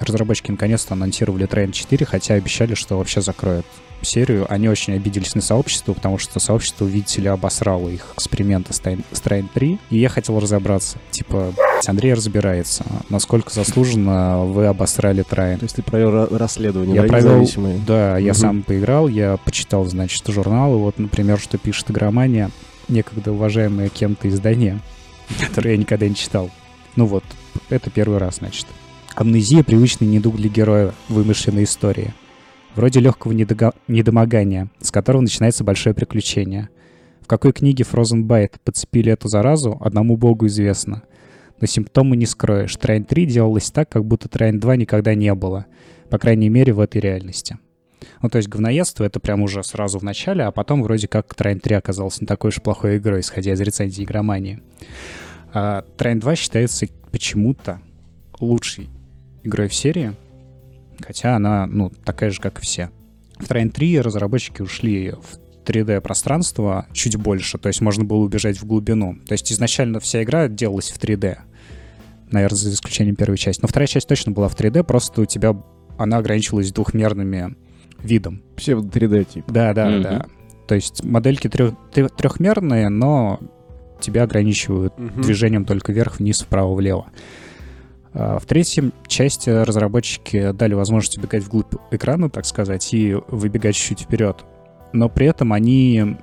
разработчики 0.00 0.50
наконец-то 0.50 0.94
анонсировали 0.94 1.46
Трайн 1.46 1.72
4, 1.72 2.04
хотя 2.06 2.34
обещали, 2.34 2.74
что 2.74 2.98
вообще 2.98 3.20
закроют 3.20 3.66
серию. 4.02 4.46
Они 4.48 4.68
очень 4.68 4.94
обиделись 4.94 5.34
на 5.34 5.40
сообщество, 5.40 5.92
потому 5.92 6.18
что 6.18 6.38
сообщество, 6.40 6.84
видите 6.86 7.20
ли, 7.22 7.28
обосрало 7.28 7.88
их 7.88 8.12
эксперименты 8.16 8.72
с 8.72 8.80
Трайн 9.20 9.48
3. 9.52 9.78
И 9.90 9.98
я 9.98 10.08
хотел 10.08 10.38
разобраться. 10.40 10.98
Типа, 11.10 11.52
«Блядь, 11.56 11.88
Андрей 11.88 12.14
разбирается, 12.14 12.84
насколько 13.08 13.52
заслуженно 13.52 14.44
вы 14.44 14.66
обосрали 14.66 15.22
Трайн. 15.22 15.58
То 15.58 15.64
есть 15.64 15.76
ты 15.76 15.82
провел 15.82 16.10
ра- 16.10 16.36
расследование, 16.36 16.96
Я 16.96 17.02
да, 17.02 17.08
провел-? 17.08 17.46
Да, 17.86 18.18
я 18.18 18.32
Мгм. 18.32 18.40
сам 18.40 18.62
поиграл, 18.62 19.08
я 19.08 19.36
почитал, 19.38 19.84
значит, 19.86 20.26
журналы. 20.28 20.78
Вот, 20.78 20.98
например, 20.98 21.38
что 21.38 21.58
пишет 21.58 21.90
игромания, 21.90 22.50
некогда 22.88 23.32
уважаемое 23.32 23.88
кем-то 23.88 24.28
издание, 24.28 24.80
которое 25.40 25.72
я 25.72 25.76
никогда 25.76 26.08
не 26.08 26.14
читал. 26.14 26.50
Ну 26.96 27.06
вот, 27.06 27.24
это 27.68 27.88
первый 27.90 28.18
раз, 28.18 28.36
значит. 28.38 28.66
Амнезия— 29.14 29.62
привычный 29.64 30.06
недуг 30.06 30.36
для 30.36 30.48
героя 30.48 30.92
вымышленной 31.08 31.64
истории. 31.64 32.12
Вроде 32.76 33.00
легкого 33.00 33.32
недога- 33.32 33.74
недомогания, 33.88 34.70
с 34.80 34.90
которого 34.90 35.22
начинается 35.22 35.64
большое 35.64 35.94
приключение. 35.94 36.68
В 37.20 37.26
какой 37.26 37.52
книге 37.52 37.84
Frozen 37.84 38.24
Byte 38.24 38.54
подцепили 38.64 39.12
эту 39.12 39.28
заразу, 39.28 39.76
одному 39.80 40.16
богу 40.16 40.46
известно. 40.46 41.02
Но 41.60 41.66
симптомы 41.66 42.16
не 42.16 42.26
скроешь. 42.26 42.74
Трайн 42.76 43.04
3 43.04 43.26
делалось 43.26 43.70
так, 43.70 43.88
как 43.88 44.04
будто 44.04 44.28
Трайн 44.28 44.58
2 44.58 44.76
никогда 44.76 45.14
не 45.14 45.34
было. 45.34 45.66
По 46.08 46.18
крайней 46.18 46.48
мере, 46.48 46.72
в 46.72 46.80
этой 46.80 47.00
реальности. 47.00 47.58
Ну, 48.22 48.30
то 48.30 48.38
есть 48.38 48.48
говноедство— 48.48 49.04
это 49.04 49.20
прям 49.20 49.42
уже 49.42 49.62
сразу 49.62 49.98
в 49.98 50.02
начале, 50.02 50.44
а 50.44 50.52
потом 50.52 50.82
вроде 50.82 51.06
как 51.06 51.34
Train 51.34 51.60
3 51.60 51.76
оказался 51.76 52.22
не 52.22 52.26
такой 52.26 52.48
уж 52.48 52.62
плохой 52.62 52.96
игрой, 52.96 53.20
исходя 53.20 53.52
из 53.52 53.60
рецензии 53.60 54.04
игромании. 54.04 54.62
А 55.52 55.84
Train 55.98 56.18
2 56.20 56.36
считается 56.36 56.86
почему-то 57.10 57.80
лучшей 58.40 58.88
игрой 59.42 59.68
в 59.68 59.74
серии, 59.74 60.14
хотя 61.04 61.36
она, 61.36 61.66
ну, 61.66 61.90
такая 62.04 62.30
же, 62.30 62.40
как 62.40 62.58
и 62.58 62.62
все. 62.62 62.90
В 63.38 63.44
Train 63.50 63.70
3 63.70 64.00
разработчики 64.00 64.62
ушли 64.62 65.12
в 65.12 65.38
3D-пространство 65.64 66.86
чуть 66.92 67.16
больше, 67.16 67.58
то 67.58 67.68
есть 67.68 67.80
можно 67.80 68.04
было 68.04 68.18
убежать 68.18 68.58
в 68.60 68.64
глубину. 68.66 69.16
То 69.26 69.32
есть 69.32 69.50
изначально 69.52 70.00
вся 70.00 70.22
игра 70.22 70.48
делалась 70.48 70.90
в 70.90 70.98
3D, 70.98 71.38
наверное, 72.30 72.56
за 72.56 72.72
исключением 72.72 73.16
первой 73.16 73.38
части. 73.38 73.60
Но 73.62 73.68
вторая 73.68 73.86
часть 73.86 74.08
точно 74.08 74.32
была 74.32 74.48
в 74.48 74.56
3D, 74.56 74.82
просто 74.84 75.22
у 75.22 75.26
тебя 75.26 75.54
она 75.98 76.18
ограничивалась 76.18 76.72
двухмерными 76.72 77.56
видом. 78.02 78.42
Псевдо 78.56 78.88
3D 78.88 79.24
типа. 79.24 79.52
Да, 79.52 79.74
да, 79.74 79.88
Мгм. 79.90 80.02
да. 80.02 80.26
То 80.66 80.74
есть 80.74 81.04
модельки 81.04 81.48
трех- 81.48 81.74
трехмерные, 82.16 82.88
но 82.88 83.40
тебя 84.00 84.22
ограничивают 84.22 84.98
Мгм. 84.98 85.20
движением 85.22 85.64
только 85.66 85.92
вверх, 85.92 86.18
вниз, 86.20 86.40
вправо, 86.40 86.74
влево. 86.74 87.06
А 88.12 88.38
В 88.38 88.46
третьем 88.46 88.92
части 89.06 89.50
разработчики 89.50 90.52
дали 90.52 90.74
возможность 90.74 91.18
убегать 91.18 91.44
вглубь 91.44 91.74
экрана, 91.90 92.28
так 92.28 92.44
сказать, 92.44 92.92
и 92.92 93.16
выбегать 93.28 93.76
чуть-чуть 93.76 94.00
вперед. 94.00 94.44
Но 94.92 95.08
при 95.08 95.26
этом 95.26 95.52
они... 95.52 96.16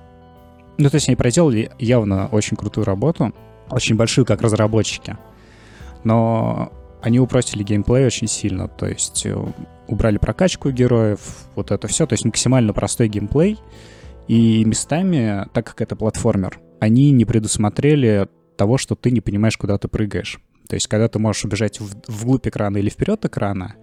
Ну, 0.78 0.90
то 0.90 0.96
есть 0.96 1.08
они 1.08 1.16
проделали 1.16 1.72
явно 1.80 2.28
очень 2.28 2.58
крутую 2.58 2.86
работу, 2.86 3.34
очень 3.70 3.96
большую, 3.96 4.26
как 4.26 4.42
разработчики. 4.42 5.18
Но 6.04 6.72
они 7.02 7.20
упростили 7.20 7.64
геймплей 7.64 8.06
очень 8.06 8.28
сильно, 8.28 8.68
то 8.68 8.88
есть 8.88 9.26
э, 9.26 9.36
убрали 9.88 10.18
прокачку 10.18 10.70
героев, 10.72 11.20
вот 11.56 11.72
это 11.72 11.88
все, 11.88 12.06
то 12.06 12.14
есть 12.14 12.26
максимально 12.26 12.74
простой 12.74 13.08
геймплей. 13.08 13.60
И 14.28 14.66
местами, 14.66 15.48
так 15.54 15.66
как 15.68 15.82
это 15.82 15.96
платформер, 15.96 16.60
они 16.80 17.12
не 17.12 17.24
предусмотрели 17.24 18.28
того, 18.58 18.78
что 18.78 18.96
ты 18.96 19.12
не 19.12 19.22
понимаешь, 19.22 19.58
куда 19.58 19.78
ты 19.78 19.88
прыгаешь. 19.88 20.40
То 20.68 20.76
есть, 20.76 20.88
когда 20.88 21.08
ты 21.08 21.20
можешь 21.20 21.46
убежать 21.46 21.80
в- 21.80 21.96
вглубь 22.08 22.48
экрана 22.48 22.78
или 22.78 22.90
вперед 22.90 23.24
экрана, 23.26 23.76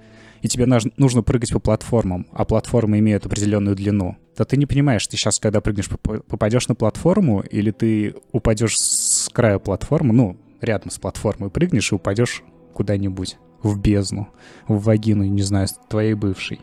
и 0.43 0.49
тебе 0.49 0.67
нужно 0.99 1.23
прыгать 1.23 1.53
по 1.53 1.59
платформам, 1.59 2.27
а 2.33 2.45
платформы 2.45 2.99
имеют 2.99 3.25
определенную 3.25 3.75
длину, 3.75 4.17
то 4.37 4.45
ты 4.45 4.57
не 4.59 4.67
понимаешь, 4.67 5.07
ты 5.07 5.17
сейчас, 5.17 5.39
когда 5.39 5.61
прыгнешь, 5.63 5.89
поп- 5.89 6.25
попадешь 6.27 6.69
на 6.69 6.75
платформу, 6.75 7.41
или 7.41 7.71
ты 7.71 8.15
упадешь 8.33 8.77
с 8.77 9.31
края 9.33 9.59
платформы, 9.59 10.13
ну, 10.13 10.37
рядом 10.61 10.91
с 10.91 10.99
платформой 10.99 11.49
прыгнешь 11.51 11.93
и 11.93 11.95
упадешь 11.95 12.43
куда-нибудь 12.75 13.39
в 13.63 13.79
бездну, 13.81 14.29
в 14.69 14.83
вагину, 14.83 15.25
не 15.25 15.41
знаю, 15.43 15.69
твоей 15.89 16.13
бывшей, 16.15 16.61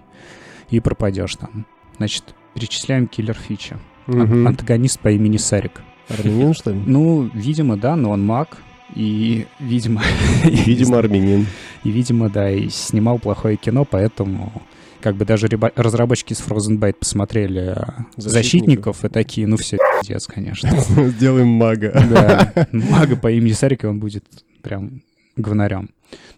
и 0.70 0.80
пропадешь 0.80 1.36
там. 1.36 1.66
Значит, 1.98 2.36
перечисляем 2.54 3.08
киллер 3.08 3.34
фичи. 3.36 3.78
Мгм. 4.06 4.48
Антагонист 4.48 5.00
по 5.00 5.10
имени 5.10 5.38
Сарик. 5.38 5.82
Армянин, 6.10 6.54
что 6.54 6.72
ли? 6.72 6.80
Ну, 6.86 7.30
видимо, 7.34 7.78
да, 7.78 7.96
но 7.96 8.12
он 8.12 8.24
маг. 8.26 8.58
И, 8.96 9.48
видимо... 9.60 10.02
Видимо, 10.44 10.98
армянин. 11.00 11.48
И, 11.84 11.92
видимо, 11.92 12.30
да, 12.30 12.50
и 12.52 12.70
снимал 12.70 13.20
плохое 13.20 13.56
кино, 13.58 13.86
поэтому 13.86 14.52
как 15.00 15.16
бы 15.16 15.26
даже 15.26 15.48
реба- 15.48 15.72
разработчики 15.76 16.34
с 16.34 16.42
Frozen 16.42 16.78
Byte 16.78 16.94
посмотрели 17.00 17.74
э, 17.76 17.76
Защитников. 18.18 18.32
защитников 18.32 19.06
и 19.06 19.10
такие, 19.10 19.48
ну 19.48 19.58
все, 19.58 19.78
пиздец, 20.02 20.28
конечно. 20.28 20.70
Сделаем 21.10 21.48
мага. 21.48 21.92
Да, 22.10 22.68
мага 22.72 23.16
по 23.16 23.32
имени 23.32 23.54
Сарик, 23.54 23.84
и 23.84 23.88
он 23.88 24.00
будет 24.00 24.26
прям 24.62 25.02
говнарем. 25.38 25.90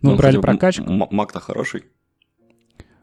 Ну, 0.01 0.11
Он, 0.11 0.17
брали 0.17 0.37
прокачку. 0.37 0.83
м- 0.89 1.07
Маг-то 1.11 1.39
хороший. 1.39 1.83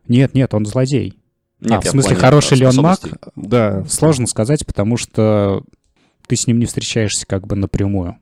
Нет, 0.08 0.34
нет, 0.34 0.54
он 0.54 0.64
злодей. 0.64 1.18
Нет, 1.60 1.72
а, 1.72 1.80
в 1.80 1.86
смысле, 1.88 2.10
плане 2.14 2.20
хороший 2.20 2.56
ли 2.58 2.66
он 2.66 2.76
маг? 2.76 3.00
Да. 3.36 3.84
Сложно 3.86 4.26
сказать, 4.26 4.64
потому 4.64 4.96
что 4.96 5.62
ты 6.26 6.36
с 6.36 6.46
ним 6.46 6.58
не 6.58 6.64
встречаешься 6.66 7.26
как 7.26 7.46
бы 7.46 7.54
напрямую. 7.56 8.16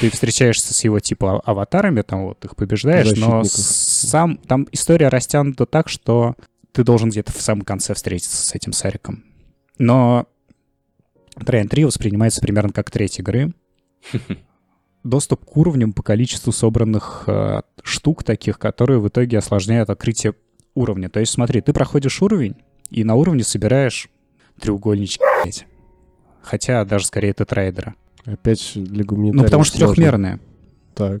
Ты 0.00 0.10
встречаешься 0.10 0.72
с 0.72 0.82
его 0.82 0.98
типа 0.98 1.36
а- 1.36 1.50
аватарами, 1.50 2.02
там 2.02 2.24
вот 2.24 2.44
их 2.44 2.56
побеждаешь, 2.56 3.16
но 3.18 3.44
сам 3.44 4.38
там 4.38 4.66
история 4.72 5.08
растянута 5.08 5.66
так, 5.66 5.88
что 5.88 6.36
ты 6.72 6.84
должен 6.84 7.10
где-то 7.10 7.32
в 7.32 7.40
самом 7.40 7.62
конце 7.62 7.94
встретиться 7.94 8.36
с 8.36 8.54
этим 8.54 8.72
Сариком. 8.72 9.24
Но 9.78 10.26
Train 11.36 11.68
3 11.68 11.84
воспринимается 11.84 12.40
примерно 12.40 12.72
как 12.72 12.90
треть 12.90 13.18
игры. 13.18 13.52
Доступ 15.04 15.44
к 15.44 15.56
уровням 15.56 15.92
по 15.92 16.02
количеству 16.02 16.50
собранных 16.50 17.24
э, 17.26 17.60
штук 17.82 18.24
таких, 18.24 18.58
которые 18.58 19.00
в 19.00 19.08
итоге 19.08 19.38
осложняют 19.38 19.90
открытие 19.90 20.34
уровня. 20.74 21.10
То 21.10 21.20
есть 21.20 21.32
смотри, 21.32 21.60
ты 21.60 21.74
проходишь 21.74 22.22
уровень, 22.22 22.56
и 22.90 23.04
на 23.04 23.14
уровне 23.14 23.44
собираешь 23.44 24.08
треугольнички. 24.60 25.66
Хотя 26.42 26.84
даже 26.84 27.06
скорее 27.06 27.34
тетрайдера. 27.34 27.94
Опять 28.24 28.72
для 28.74 29.04
гуманитариев 29.04 29.34
Ну, 29.42 29.44
потому 29.44 29.64
что 29.64 29.76
сложно. 29.78 29.94
трехмерные. 29.94 30.40
Так. 30.94 31.20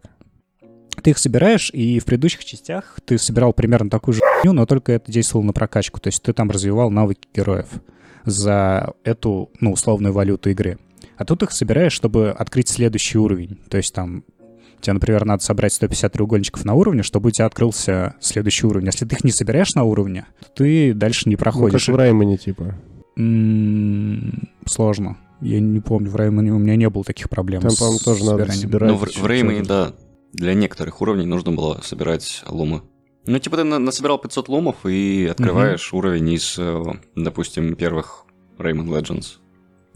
Ты 1.02 1.10
их 1.10 1.18
собираешь, 1.18 1.70
и 1.70 1.98
в 1.98 2.04
предыдущих 2.04 2.44
частях 2.44 2.98
ты 3.04 3.18
собирал 3.18 3.52
примерно 3.52 3.90
такую 3.90 4.14
же 4.14 4.20
хуйню, 4.20 4.54
но 4.54 4.64
только 4.64 4.92
это 4.92 5.10
действовало 5.12 5.46
на 5.46 5.52
прокачку. 5.52 6.00
То 6.00 6.08
есть 6.08 6.22
ты 6.22 6.32
там 6.32 6.50
развивал 6.50 6.90
навыки 6.90 7.28
героев 7.34 7.68
за 8.24 8.94
эту, 9.02 9.50
ну, 9.60 9.72
условную 9.72 10.14
валюту 10.14 10.48
игры. 10.50 10.78
А 11.16 11.24
тут 11.24 11.42
их 11.42 11.50
собираешь, 11.52 11.92
чтобы 11.92 12.30
открыть 12.30 12.68
следующий 12.68 13.18
уровень. 13.18 13.58
То 13.68 13.76
есть 13.76 13.92
там 13.92 14.24
тебе, 14.80 14.94
например, 14.94 15.24
надо 15.26 15.42
собрать 15.42 15.72
150 15.72 16.12
треугольничков 16.12 16.64
на 16.64 16.74
уровне, 16.74 17.02
чтобы 17.02 17.28
у 17.28 17.30
тебя 17.30 17.46
открылся 17.46 18.14
следующий 18.20 18.66
уровень. 18.66 18.86
Если 18.86 19.04
ты 19.04 19.16
их 19.16 19.24
не 19.24 19.30
собираешь 19.32 19.74
на 19.74 19.82
уровне, 19.84 20.26
то 20.40 20.46
ты 20.64 20.94
дальше 20.94 21.28
не 21.28 21.34
Ну, 21.34 21.38
как 21.38 21.42
проходишь. 21.52 21.88
в 21.88 21.94
Раймоне, 21.96 22.38
типа. 22.38 22.74
М, 23.16 24.48
Сложно. 24.66 25.18
Я 25.44 25.60
не 25.60 25.80
помню, 25.80 26.10
в 26.10 26.16
Раймоне 26.16 26.52
у 26.52 26.58
меня 26.58 26.76
не 26.76 26.88
было 26.88 27.04
таких 27.04 27.28
проблем 27.28 27.60
Там, 27.62 27.70
с 27.70 27.76
по-моему, 27.76 27.98
тоже 27.98 28.24
надо 28.24 28.50
собирать. 28.52 28.90
Ну, 28.90 28.96
в, 28.96 29.02
в 29.02 29.26
Реймоне, 29.26 29.58
чё-то. 29.58 29.68
да, 29.68 29.92
для 30.32 30.54
некоторых 30.54 31.00
уровней 31.00 31.26
нужно 31.26 31.52
было 31.52 31.80
собирать 31.82 32.42
лумы. 32.48 32.82
Ну, 33.26 33.38
типа 33.38 33.56
ты 33.58 33.64
на- 33.64 33.78
насобирал 33.78 34.18
500 34.18 34.48
лумов 34.48 34.76
и 34.86 35.28
открываешь 35.30 35.92
уровень 35.92 36.30
из, 36.30 36.56
э, 36.58 36.82
допустим, 37.14 37.74
первых 37.74 38.24
Rayman 38.58 38.86
Legends. 38.86 39.38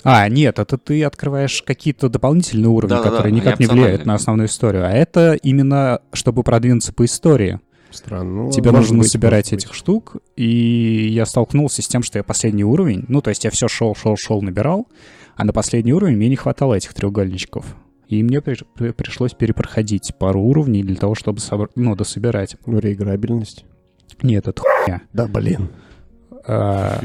А, 0.04 0.28
нет, 0.28 0.58
это 0.58 0.78
ты 0.78 1.02
открываешь 1.02 1.62
какие-то 1.62 2.08
дополнительные 2.08 2.68
уровни, 2.68 2.90
Да-да-да, 2.94 3.10
которые 3.10 3.30
они 3.32 3.40
никак 3.40 3.58
не 3.58 3.66
влияют 3.66 4.06
на 4.06 4.14
основную 4.14 4.46
историю. 4.48 4.86
А 4.86 4.90
это 4.90 5.34
именно, 5.34 6.00
чтобы 6.12 6.42
продвинуться 6.42 6.92
по 6.92 7.04
истории. 7.04 7.58
Странно. 7.90 8.44
Ну, 8.44 8.50
Тебе 8.52 8.70
нужно 8.70 8.98
быть, 8.98 9.10
собирать 9.10 9.52
этих 9.52 9.74
штук, 9.74 10.16
и 10.36 11.08
я 11.10 11.24
столкнулся 11.26 11.82
с 11.82 11.88
тем, 11.88 12.02
что 12.02 12.18
я 12.18 12.22
последний 12.22 12.64
уровень, 12.64 13.04
ну, 13.08 13.20
то 13.22 13.30
есть 13.30 13.44
я 13.44 13.50
все 13.50 13.66
шел, 13.66 13.94
шел, 13.94 14.16
шел, 14.16 14.42
набирал, 14.42 14.86
а 15.38 15.44
на 15.44 15.52
последний 15.52 15.92
уровень 15.94 16.16
мне 16.16 16.28
не 16.28 16.36
хватало 16.36 16.74
этих 16.74 16.92
треугольничков. 16.92 17.64
И 18.08 18.22
мне 18.22 18.40
при- 18.40 18.58
при- 18.74 18.90
пришлось 18.90 19.34
перепроходить 19.34 20.12
пару 20.18 20.42
уровней 20.42 20.82
для 20.82 20.96
того, 20.96 21.14
чтобы 21.14 21.38
собр- 21.38 21.70
ну, 21.76 21.94
дособирать. 21.94 22.56
Ну, 22.66 22.78
реиграбельность. 22.80 23.64
Нет, 24.22 24.48
это 24.48 24.60
хуйня. 24.62 25.02
Да, 25.12 25.26
блин. 25.28 25.68
А, 26.46 27.00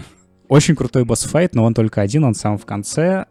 Очень 0.47 0.75
крутой 0.75 1.05
босс-файт, 1.05 1.53
но 1.55 1.63
он 1.63 1.73
только 1.73 2.01
один, 2.01 2.23
он 2.23 2.33
сам 2.33 2.57
в 2.57 2.65
конце. 2.65 3.25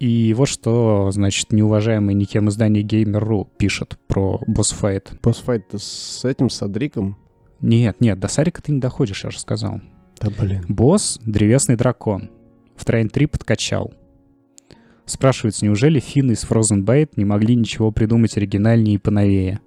И 0.00 0.34
вот 0.34 0.48
что, 0.48 1.10
значит, 1.10 1.52
неуважаемый 1.52 2.14
никем 2.14 2.48
издание 2.48 2.82
Gamer.ru 2.82 3.46
пишет 3.58 3.98
про 4.06 4.40
босс-файт. 4.46 5.12
Босс-файт 5.22 5.66
с 5.76 6.24
этим, 6.24 6.48
с 6.50 6.62
Адриком? 6.62 7.16
Нет, 7.60 8.00
нет, 8.00 8.18
до 8.20 8.28
Сарика 8.28 8.62
ты 8.62 8.72
не 8.72 8.80
доходишь, 8.80 9.24
я 9.24 9.30
же 9.30 9.38
сказал. 9.38 9.80
Да, 10.20 10.28
блин. 10.38 10.64
Босс— 10.68 11.18
древесный 11.26 11.76
дракон. 11.76 12.30
В 12.76 12.84
Train 12.84 13.08
3 13.08 13.26
подкачал. 13.26 13.92
Спрашивается, 15.06 15.64
неужели 15.64 16.00
финны 16.00 16.32
из 16.32 16.44
Frozen 16.44 16.84
Byte 16.84 17.12
не 17.16 17.24
могли 17.24 17.54
ничего 17.56 17.90
придумать 17.90 18.36
оригинальнее 18.36 18.96
и 18.96 18.98
поновее? 18.98 19.60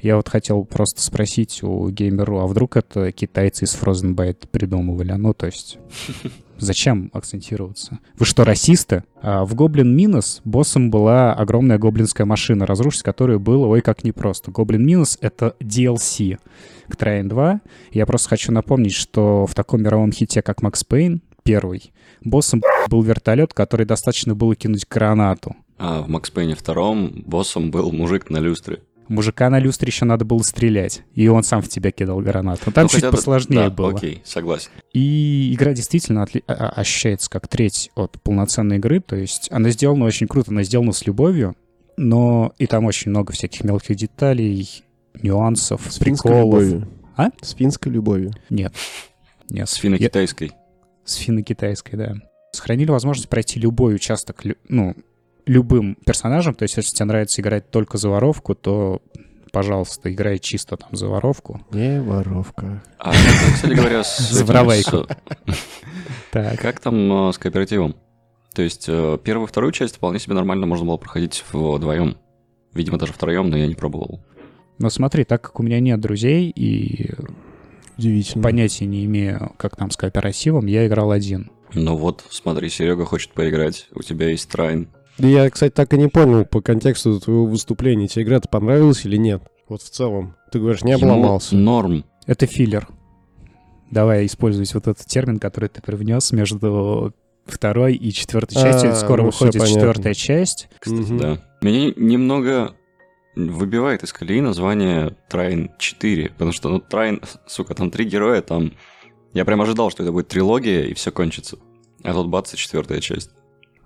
Я 0.00 0.16
вот 0.16 0.28
хотел 0.28 0.64
просто 0.64 1.00
спросить 1.00 1.62
у 1.62 1.88
Gamer.ru, 1.88 2.42
а 2.42 2.46
вдруг 2.48 2.76
это 2.76 3.12
китайцы 3.12 3.64
из 3.66 3.74
Frozen 3.80 4.16
Byte 4.16 4.48
придумывали? 4.50 5.12
Ну, 5.12 5.32
то 5.32 5.46
есть, 5.46 5.78
зачем 6.58 7.08
акцентироваться? 7.12 8.00
Вы 8.18 8.26
что, 8.26 8.42
расисты? 8.42 9.04
А 9.22 9.44
в 9.44 9.54
Goblin 9.54 9.94
Minus 9.94 10.40
боссом 10.44 10.90
была 10.90 11.32
огромная 11.32 11.78
гоблинская 11.78 12.26
машина, 12.26 12.66
разрушить 12.66 13.04
которую 13.04 13.38
было 13.38 13.66
ой 13.66 13.80
как 13.80 14.02
непросто. 14.02 14.50
Goblin 14.50 14.84
Minus— 14.84 15.18
это 15.20 15.54
DLC 15.60 16.38
к 16.88 16.96
Train 16.96 17.28
2. 17.28 17.60
Я 17.92 18.06
просто 18.06 18.30
хочу 18.30 18.50
напомнить, 18.50 18.94
что 18.94 19.46
в 19.46 19.54
таком 19.54 19.82
мировом 19.82 20.10
хите, 20.10 20.42
как 20.42 20.62
Макс 20.62 20.82
Пейн, 20.82 21.22
первый, 21.42 21.92
боссом 22.22 22.62
был 22.88 23.02
вертолет, 23.02 23.54
который 23.54 23.86
достаточно 23.86 24.34
было 24.34 24.54
кинуть 24.54 24.86
гранату. 24.88 25.56
А 25.78 26.02
в 26.02 26.08
Макс 26.08 26.30
Пейне 26.30 26.54
втором 26.54 27.22
боссом 27.26 27.70
был 27.70 27.90
мужик 27.92 28.30
на 28.30 28.38
люстре. 28.38 28.82
Мужика 29.08 29.50
на 29.50 29.58
люстре 29.58 29.88
еще 29.88 30.04
надо 30.04 30.24
было 30.24 30.38
стрелять, 30.42 31.02
и 31.14 31.26
он 31.28 31.42
сам 31.42 31.60
в 31.60 31.68
тебя 31.68 31.90
кидал 31.90 32.20
гранату. 32.20 32.70
Там 32.70 32.84
Ну, 32.84 32.88
чуть 32.88 33.10
посложнее 33.10 33.64
да, 33.64 33.70
было. 33.70 33.90
окей, 33.94 34.22
согласен. 34.24 34.70
И 34.92 35.52
игра 35.52 35.72
действительно 35.74 36.20
отли- 36.24 36.44
а- 36.46 36.52
а- 36.52 36.68
ощущается 36.80 37.28
как 37.28 37.48
треть 37.48 37.90
от 37.96 38.22
полноценной 38.22 38.76
игры, 38.76 39.00
то 39.00 39.16
есть 39.16 39.48
она 39.50 39.70
сделана 39.70 40.04
очень 40.04 40.28
круто, 40.28 40.52
она 40.52 40.62
сделана 40.62 40.92
с 40.92 41.04
любовью, 41.04 41.56
но 41.96 42.52
и 42.58 42.66
там 42.66 42.84
очень 42.86 43.10
много 43.10 43.32
всяких 43.32 43.64
мелких 43.64 43.96
деталей, 43.96 44.84
нюансов, 45.20 45.82
С 45.90 45.96
финской 45.98 46.30
приколов. 46.30 46.62
любовью. 46.62 46.88
А? 47.16 47.28
С 47.42 47.54
финской 47.54 47.92
любовью. 47.92 48.32
Нет. 48.48 48.72
Нет, 49.50 49.68
С 49.68 49.76
я- 49.76 49.82
финно-китайской. 49.82 50.52
С 51.04 51.14
финно-китайской, 51.14 51.96
да. 51.96 52.14
Сохранили 52.52 52.90
возможность 52.90 53.28
пройти 53.28 53.58
любой 53.58 53.94
участок, 53.94 54.42
ну, 54.68 54.94
любым 55.46 55.96
персонажем. 56.04 56.54
То 56.54 56.64
есть, 56.64 56.76
если 56.76 56.94
тебе 56.94 57.06
нравится 57.06 57.40
играть 57.40 57.70
только 57.70 57.98
за 57.98 58.08
воровку, 58.08 58.54
то, 58.54 59.02
пожалуйста, 59.52 60.12
играй 60.12 60.38
чисто 60.38 60.76
там 60.76 60.90
за 60.92 61.08
воровку. 61.08 61.60
Не 61.70 62.00
воровка. 62.00 62.82
А 62.98 63.12
там, 63.12 63.54
кстати 63.54 63.72
говоря, 63.72 64.04
с... 64.04 64.18
За 64.30 64.44
воровайку. 64.44 65.06
Как 66.32 66.80
там 66.80 67.28
э, 67.28 67.32
с 67.32 67.38
кооперативом? 67.38 67.96
То 68.54 68.62
есть 68.62 68.86
э, 68.88 69.18
первую 69.22 69.46
и 69.46 69.48
вторую 69.48 69.72
часть 69.72 69.96
вполне 69.96 70.18
себе 70.18 70.34
нормально 70.34 70.66
можно 70.66 70.86
было 70.86 70.96
проходить 70.96 71.44
вдвоем. 71.52 72.16
Видимо, 72.74 72.98
даже 72.98 73.12
втроем, 73.12 73.50
но 73.50 73.56
я 73.56 73.66
не 73.66 73.74
пробовал. 73.74 74.22
Но 74.78 74.90
смотри, 74.90 75.24
так 75.24 75.42
как 75.42 75.60
у 75.60 75.62
меня 75.62 75.78
нет 75.80 76.00
друзей 76.00 76.50
и 76.50 77.10
Удивительно. 78.02 78.42
понятия 78.42 78.86
не 78.86 79.04
имею, 79.04 79.52
как 79.56 79.76
там 79.76 79.90
с 79.90 79.96
кооперативом, 79.96 80.66
я 80.66 80.86
играл 80.86 81.10
один. 81.10 81.50
Ну 81.74 81.96
вот, 81.96 82.24
смотри, 82.30 82.68
Серега 82.68 83.04
хочет 83.04 83.32
поиграть, 83.32 83.88
у 83.94 84.02
тебя 84.02 84.28
есть 84.28 84.48
трайн. 84.48 84.88
Да 85.18 85.28
я, 85.28 85.48
кстати, 85.50 85.72
так 85.72 85.92
и 85.94 85.98
не 85.98 86.08
понял 86.08 86.44
по 86.44 86.60
контексту 86.60 87.20
твоего 87.20 87.46
выступления. 87.46 88.08
Тебе 88.08 88.24
игра-то 88.24 88.48
понравилась 88.48 89.04
или 89.04 89.16
нет? 89.16 89.42
Вот 89.68 89.82
в 89.82 89.90
целом. 89.90 90.34
Ты 90.50 90.58
говоришь, 90.58 90.82
не 90.84 90.92
Ему 90.92 91.04
обломался. 91.06 91.54
Норм. 91.54 92.04
Это 92.26 92.46
филлер. 92.46 92.88
Давай 93.90 94.26
использовать 94.26 94.72
вот 94.74 94.86
этот 94.88 95.06
термин, 95.06 95.38
который 95.38 95.68
ты 95.68 95.82
привнес 95.82 96.32
между 96.32 97.14
второй 97.46 97.94
и 97.94 98.12
четвертой 98.12 98.56
частью. 98.60 98.92
А, 98.92 98.94
Скоро 98.94 99.20
ну, 99.22 99.26
выходит 99.26 99.54
четвертая 99.66 100.14
часть. 100.14 100.68
Кстати, 100.78 101.00
Мгм. 101.00 101.18
да. 101.18 101.38
Меня 101.60 101.92
немного 101.96 102.74
выбивает 103.34 104.02
из 104.02 104.12
колеи 104.12 104.40
название 104.40 105.16
Трайн 105.28 105.70
4, 105.78 106.30
потому 106.30 106.52
что, 106.52 106.68
ну, 106.68 106.80
Трайн, 106.80 107.20
сука, 107.46 107.74
там 107.74 107.90
три 107.90 108.04
героя, 108.04 108.42
там... 108.42 108.72
Я 109.32 109.46
прям 109.46 109.62
ожидал, 109.62 109.90
что 109.90 110.02
это 110.02 110.12
будет 110.12 110.28
трилогия, 110.28 110.82
и 110.84 110.94
все 110.94 111.10
кончится. 111.10 111.56
А 112.04 112.12
тут 112.12 112.28
бац, 112.28 112.52
и 112.52 112.56
четвертая 112.58 113.00
часть. 113.00 113.30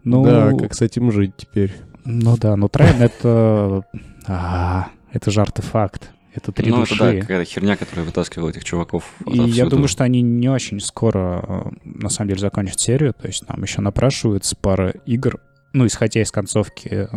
Ну, 0.03 0.25
Да, 0.25 0.53
как 0.53 0.75
с 0.75 0.83
этим 0.83 1.13
жить 1.13 1.37
теперь? 1.37 1.73
ну 2.05 2.37
да, 2.37 2.57
но 2.57 2.69
Трайн 2.69 3.03
это... 3.03 3.85
А, 4.27 4.89
это 5.13 5.31
же 5.31 5.41
артефакт. 5.41 6.11
Это 6.35 6.53
три 6.53 6.71
ну, 6.71 6.81
души. 6.81 6.95
это 6.95 7.13
да, 7.13 7.21
какая-то 7.21 7.51
херня, 7.51 7.77
которая 7.77 8.05
вытаскивала 8.05 8.51
этих 8.51 8.65
чуваков. 8.65 9.15
И 9.25 9.39
я 9.39 9.67
думаю, 9.67 9.89
что 9.89 10.05
они 10.05 10.21
не 10.21 10.51
очень 10.51 10.81
скоро, 10.81 11.43
э, 11.49 11.71
на 11.85 12.11
самом 12.11 12.29
деле, 12.29 12.41
закончат 12.41 12.79
серию. 12.79 13.15
То 13.15 13.27
есть 13.27 13.47
там 13.47 13.63
еще 13.63 13.81
напрашивается 13.81 14.55
пара 14.55 14.91
игр, 15.07 15.41
ну, 15.73 15.87
исходя 15.87 16.21
из 16.21 16.31
концовки 16.31 17.09